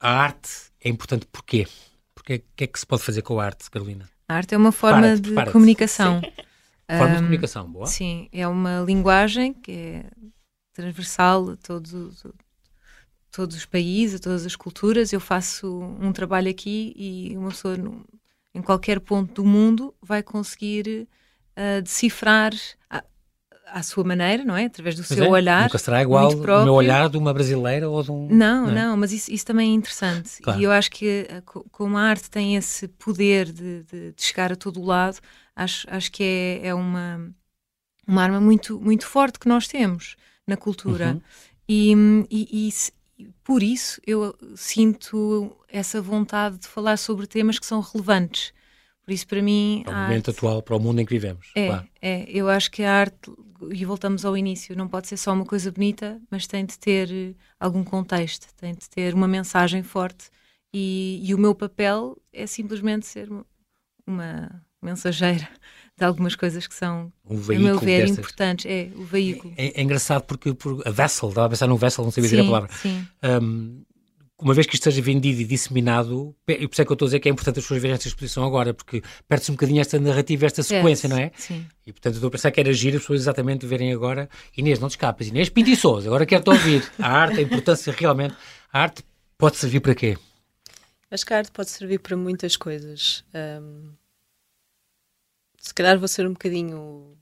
A 0.00 0.10
arte 0.12 0.48
é 0.80 0.88
importante 0.88 1.26
porquê? 1.26 1.66
Porque 2.14 2.36
o 2.36 2.42
que 2.56 2.64
é 2.64 2.66
que 2.68 2.78
se 2.78 2.86
pode 2.86 3.02
fazer 3.02 3.22
com 3.22 3.40
a 3.40 3.44
arte, 3.44 3.68
Carolina? 3.68 4.08
A 4.28 4.34
arte 4.36 4.54
é 4.54 4.56
uma 4.58 4.70
forma 4.70 5.16
de 5.16 5.34
comunicação. 5.50 6.20
Forma 6.20 7.06
de 7.08 7.12
Ahm, 7.14 7.16
comunicação, 7.16 7.70
boa. 7.70 7.86
Sim, 7.86 8.28
é 8.32 8.46
uma 8.46 8.80
linguagem 8.80 9.52
que 9.52 9.72
é 9.72 10.04
transversal 10.72 11.50
a 11.50 11.56
todos, 11.56 11.92
os- 11.92 12.24
todos 13.32 13.56
os 13.56 13.64
países, 13.66 14.20
a 14.20 14.22
todas 14.22 14.46
as 14.46 14.54
culturas. 14.54 15.12
Eu 15.12 15.18
faço 15.20 15.66
um 16.00 16.12
trabalho 16.12 16.48
aqui 16.48 16.94
e 16.96 17.36
uma 17.36 17.48
pessoa 17.48 17.76
em 18.58 18.62
qualquer 18.62 19.00
ponto 19.00 19.32
do 19.42 19.44
mundo 19.44 19.94
vai 20.02 20.22
conseguir 20.22 21.08
ah, 21.56 21.80
decifrar 21.80 22.52
à, 22.90 23.04
à 23.66 23.82
sua 23.82 24.02
maneira, 24.04 24.44
não 24.44 24.56
é? 24.56 24.64
Através 24.64 24.94
do 24.96 25.04
Pois 25.04 25.16
seu 25.18 25.24
é, 25.26 25.28
olhar. 25.28 25.62
Nunca 25.64 25.78
será 25.78 26.02
igual 26.02 26.32
o 26.32 26.64
meu 26.64 26.74
olhar 26.74 27.08
de 27.08 27.16
uma 27.16 27.32
brasileira 27.32 27.88
ou 27.88 28.02
de 28.02 28.10
um. 28.10 28.28
Não, 28.28 28.68
é? 28.68 28.74
não, 28.74 28.96
mas 28.96 29.12
isso, 29.12 29.30
isso 29.30 29.46
também 29.46 29.70
é 29.70 29.74
interessante. 29.74 30.42
Claro. 30.42 30.60
E 30.60 30.64
eu 30.64 30.72
acho 30.72 30.90
que 30.90 31.26
eh, 31.28 31.40
co- 31.46 31.64
como 31.70 31.96
a 31.96 32.02
arte 32.02 32.28
tem 32.30 32.56
esse 32.56 32.88
poder 32.88 33.46
de, 33.52 33.82
de- 33.84 34.12
de 34.12 34.22
chegar 34.22 34.52
a 34.52 34.56
todo 34.56 34.80
o 34.80 34.84
lado, 34.84 35.18
acho, 35.54 35.86
acho 35.90 36.10
que 36.10 36.22
é, 36.22 36.68
é 36.68 36.74
uma, 36.74 37.30
uma 38.06 38.22
arma 38.22 38.40
muito, 38.40 38.80
muito 38.80 39.06
forte 39.06 39.38
que 39.38 39.48
nós 39.48 39.68
temos 39.68 40.16
na 40.46 40.56
cultura. 40.56 41.12
Uhum. 41.12 41.20
E, 41.70 41.92
e- 42.30 42.68
e 42.68 42.68
por 43.44 43.62
isso 43.62 44.00
eu 44.06 44.34
sinto 44.56 45.56
essa 45.68 46.00
vontade 46.00 46.58
de 46.58 46.68
falar 46.68 46.96
sobre 46.96 47.26
temas 47.26 47.58
que 47.58 47.66
são 47.66 47.80
relevantes. 47.80 48.52
Por 49.04 49.12
isso, 49.12 49.26
para 49.26 49.40
mim, 49.42 49.82
Para 49.84 49.92
o 49.92 49.96
a 49.96 50.00
momento 50.02 50.28
arte- 50.28 50.38
atual, 50.38 50.62
para 50.62 50.76
o 50.76 50.80
mundo 50.80 51.00
em 51.00 51.06
que 51.06 51.14
vivemos. 51.14 51.50
é, 51.54 51.66
claro. 51.66 51.88
é, 52.00 52.30
eu 52.30 52.48
acho 52.48 52.70
que 52.70 52.82
a 52.82 52.92
arte, 52.92 53.30
e 53.72 53.84
voltamos 53.84 54.24
ao 54.24 54.36
início, 54.36 54.76
não 54.76 54.86
pode 54.86 55.08
ser 55.08 55.16
só 55.16 55.32
uma 55.32 55.46
coisa 55.46 55.72
bonita, 55.72 56.20
mas 56.30 56.46
tem 56.46 56.64
de 56.66 56.78
ter 56.78 57.10
eh, 57.10 57.34
algum 57.58 57.82
contexto, 57.82 58.46
tem 58.54 58.74
de 58.74 58.88
ter 58.88 59.14
uma 59.14 59.26
mensagem 59.26 59.82
forte. 59.82 60.30
E, 60.72 61.20
e 61.24 61.34
o 61.34 61.38
meu 61.38 61.54
papel 61.54 62.16
é 62.32 62.46
simplesmente 62.46 63.06
ser 63.06 63.30
uma 64.06 64.64
mensageira 64.82 65.48
de 65.98 66.04
algumas 66.04 66.36
coisas 66.36 66.66
que 66.66 66.74
são, 66.74 67.12
Um 67.28 67.36
a 67.36 67.58
meu 67.58 67.78
ver, 67.78 68.02
destas. 68.02 68.18
importantes. 68.18 68.66
É 68.66 68.88
o 68.94 69.04
veículo. 69.04 69.52
É, 69.56 69.80
é 69.80 69.82
engraçado 69.82 70.22
porque 70.22 70.54
por, 70.54 70.80
a 70.86 70.90
vessel, 70.90 71.28
estava 71.28 71.46
a 71.46 71.50
pensar 71.50 71.66
num 71.66 71.76
vessel, 71.76 72.04
não 72.04 72.10
sabia 72.12 72.30
dizer 72.30 72.40
a 72.40 72.44
sim, 72.44 72.48
palavra. 72.48 72.70
sim, 72.72 73.06
Um, 73.42 73.82
uma 74.40 74.54
vez 74.54 74.68
que 74.68 74.74
isto 74.76 74.84
seja 74.84 75.02
vendido 75.02 75.40
e 75.40 75.44
disseminado, 75.44 76.32
e 76.46 76.68
por 76.68 76.72
isso 76.72 76.80
é 76.82 76.84
que 76.84 76.92
eu 76.92 76.94
estou 76.94 77.06
a 77.06 77.08
dizer 77.08 77.18
que 77.18 77.28
é 77.28 77.32
importante 77.32 77.58
as 77.58 77.64
pessoas 77.64 77.82
verem 77.82 77.94
esta 77.96 78.06
exposição 78.06 78.44
agora, 78.44 78.72
porque 78.72 79.02
perde-se 79.28 79.50
um 79.50 79.54
bocadinho 79.54 79.80
esta 79.80 79.98
narrativa, 79.98 80.46
esta 80.46 80.62
sequência, 80.62 81.08
não 81.08 81.18
é? 81.18 81.32
Sim. 81.36 81.66
E 81.84 81.90
portanto 81.92 82.14
eu 82.14 82.18
estou 82.18 82.28
a 82.28 82.30
pensar 82.30 82.52
que 82.52 82.60
era 82.60 82.72
giro 82.72 82.98
as 82.98 83.02
pessoas 83.02 83.22
exatamente 83.22 83.66
verem 83.66 83.92
agora. 83.92 84.28
Inês, 84.56 84.78
não 84.78 84.86
te 84.86 84.92
escapas. 84.92 85.26
Inês 85.26 85.50
e 85.56 85.76
Souza, 85.76 86.06
agora 86.06 86.24
quero-te 86.24 86.50
ouvir. 86.50 86.88
A 87.00 87.08
arte, 87.08 87.40
a 87.40 87.42
importância 87.42 87.92
realmente. 87.92 88.36
A 88.72 88.82
arte 88.82 89.02
pode 89.36 89.56
servir 89.56 89.80
para 89.80 89.96
quê? 89.96 90.16
Acho 91.10 91.26
que 91.26 91.34
a 91.34 91.38
arte 91.38 91.50
pode 91.50 91.70
servir 91.70 91.98
para 91.98 92.16
muitas 92.16 92.56
coisas. 92.56 93.24
Ahm, 93.34 93.92
se 95.68 95.74
calhar 95.74 95.98
vou 95.98 96.08
ser 96.08 96.26
um 96.26 96.32
bocadinho 96.32 97.16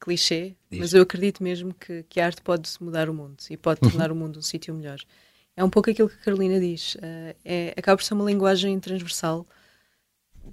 clichê, 0.00 0.54
Diz. 0.70 0.80
mas 0.80 0.94
eu 0.94 1.02
acredito 1.02 1.42
mesmo 1.42 1.74
que, 1.74 2.04
que 2.04 2.20
a 2.20 2.26
arte 2.26 2.40
pode 2.42 2.70
mudar 2.80 3.10
o 3.10 3.14
mundo 3.14 3.36
e 3.50 3.56
pode 3.56 3.80
tornar 3.80 4.12
o 4.12 4.14
mundo 4.14 4.38
um 4.38 4.42
sítio 4.42 4.72
melhor. 4.74 4.98
É 5.56 5.64
um 5.64 5.70
pouco 5.70 5.90
aquilo 5.90 6.08
que 6.08 6.16
a 6.16 6.24
Carolina 6.24 6.60
diz. 6.60 6.96
ah, 7.02 7.34
é, 7.44 7.74
acaba 7.76 7.96
por 7.96 8.04
ser 8.04 8.14
uma 8.14 8.24
linguagem 8.24 8.78
transversal. 8.78 9.46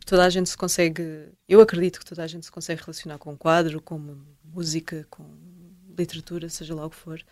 Toda 0.05 0.26
a 0.26 0.30
gente 0.30 0.49
se 0.49 0.57
consegue. 0.57 1.30
Eu 1.47 1.61
acredito 1.61 1.99
que 1.99 2.05
toda 2.05 2.24
a 2.24 2.28
gente 2.28 2.45
se 2.45 2.51
consegue 2.51 2.82
relacionar 2.82 3.18
com 3.18 3.34
um 3.34 3.38
quadro, 3.38 3.82
com 3.82 4.18
música, 4.43 5.05
com 5.09 5.24
literatura, 5.97 6.49
seja 6.49 6.74
lá 6.74 6.86
o 6.86 6.89
que 6.89 6.95
for 6.95 7.24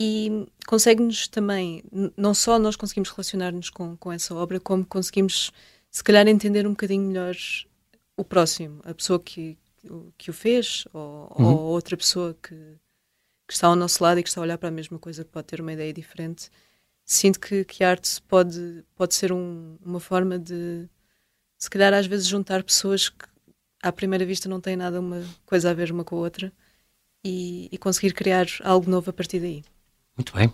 e 0.00 0.46
consegue-nos 0.66 1.26
também, 1.26 1.82
não 2.16 2.32
só 2.32 2.58
nós 2.58 2.76
conseguimos 2.76 3.10
relacionar-nos 3.10 3.68
com, 3.68 3.96
com 3.96 4.12
essa 4.12 4.32
obra, 4.34 4.60
como 4.60 4.84
conseguimos, 4.84 5.50
se 5.90 6.04
calhar, 6.04 6.28
entender 6.28 6.66
um 6.66 6.70
bocadinho 6.70 7.02
melhor 7.02 7.34
o 8.18 8.24
próximo, 8.24 8.80
a 8.84 8.92
pessoa 8.92 9.20
que, 9.20 9.56
que 10.18 10.28
o 10.28 10.34
fez, 10.34 10.84
ou, 10.92 11.32
uhum. 11.38 11.46
ou 11.46 11.58
outra 11.60 11.96
pessoa 11.96 12.36
que, 12.42 12.54
que, 13.46 13.54
está 13.54 13.68
ao 13.68 13.76
nosso 13.76 14.02
lado 14.02 14.18
e 14.18 14.24
que 14.24 14.28
está 14.28 14.40
a 14.40 14.42
olhar 14.42 14.58
para 14.58 14.68
a 14.68 14.72
mesma 14.72 14.98
coisa, 14.98 15.24
que 15.24 15.30
pode 15.30 15.46
ter 15.46 15.60
uma 15.60 15.72
ideia 15.72 15.92
diferente. 15.92 16.50
Sinto 17.04 17.38
que, 17.38 17.64
que 17.64 17.84
a 17.84 17.90
arte 17.90 18.20
pode, 18.22 18.84
pode 18.96 19.14
ser 19.14 19.32
um, 19.32 19.78
uma 19.80 20.00
forma 20.00 20.36
de, 20.36 20.88
se 21.56 21.70
calhar, 21.70 21.94
às 21.94 22.06
vezes, 22.06 22.26
juntar 22.26 22.64
pessoas 22.64 23.08
que 23.08 23.24
à 23.80 23.92
primeira 23.92 24.26
vista 24.26 24.48
não 24.48 24.60
têm 24.60 24.76
nada 24.76 24.98
uma 24.98 25.24
coisa 25.46 25.70
a 25.70 25.74
ver 25.74 25.92
uma 25.92 26.02
com 26.02 26.16
a 26.16 26.18
outra 26.18 26.52
e, 27.24 27.68
e 27.70 27.78
conseguir 27.78 28.12
criar 28.14 28.46
algo 28.64 28.90
novo 28.90 29.10
a 29.10 29.12
partir 29.12 29.38
daí. 29.38 29.64
Muito 30.16 30.34
bem. 30.34 30.52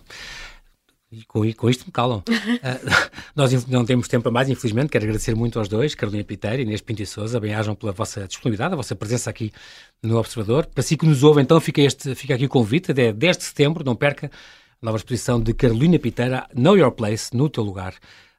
E 1.11 1.23
com, 1.25 1.51
com 1.53 1.69
isto 1.69 1.85
me 1.85 1.91
calam. 1.91 2.19
uh, 2.19 2.25
nós 3.35 3.65
não 3.67 3.85
temos 3.85 4.07
tempo 4.07 4.27
a 4.29 4.31
mais, 4.31 4.49
infelizmente. 4.49 4.89
Quero 4.89 5.05
agradecer 5.05 5.35
muito 5.35 5.59
aos 5.59 5.67
dois, 5.67 5.95
Carolina 5.95 6.23
Piteira 6.23 6.57
e 6.57 6.61
Inês 6.61 6.81
Pinto 6.81 7.01
e 7.01 7.05
Souza. 7.05 7.39
Bem-ajam 7.39 7.75
pela 7.75 7.91
vossa 7.91 8.27
disponibilidade, 8.27 8.73
a 8.73 8.77
vossa 8.77 8.95
presença 8.95 9.29
aqui 9.29 9.51
no 10.01 10.17
Observador. 10.17 10.65
Para 10.65 10.83
si 10.83 10.97
que 10.97 11.05
nos 11.05 11.23
ouve, 11.23 11.41
então, 11.41 11.59
fica, 11.59 11.81
este, 11.81 12.15
fica 12.15 12.35
aqui 12.35 12.45
o 12.45 12.49
convite. 12.49 12.91
É 12.91 13.13
10 13.13 13.37
de 13.37 13.43
setembro, 13.43 13.83
não 13.83 13.95
perca 13.95 14.27
a 14.27 14.85
nova 14.85 14.97
exposição 14.97 15.39
de 15.39 15.53
Carolina 15.53 15.97
Piteira, 15.99 16.47
Know 16.53 16.77
Your 16.77 16.91
Place, 16.91 17.35
no 17.35 17.49
teu 17.49 17.63
lugar, 17.63 17.93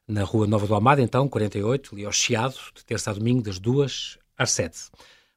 na 0.07 0.23
Rua 0.23 0.47
Nova 0.47 0.67
do 0.67 0.75
Amado, 0.75 1.01
então, 1.01 1.27
48, 1.27 1.95
ali 1.95 2.05
ao 2.05 2.11
Chiado, 2.11 2.55
de 2.75 2.85
terça 2.85 3.11
a 3.11 3.13
domingo, 3.13 3.41
das 3.41 3.59
2 3.59 4.17
às 4.37 4.51
7. 4.51 4.77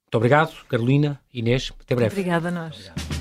Muito 0.04 0.14
obrigado, 0.16 0.52
Carolina, 0.68 1.20
Inês. 1.32 1.72
Até 1.80 1.94
breve. 1.94 2.12
Obrigada 2.12 2.48
a 2.48 2.50
nós. 2.50 2.74
Obrigado. 2.74 3.19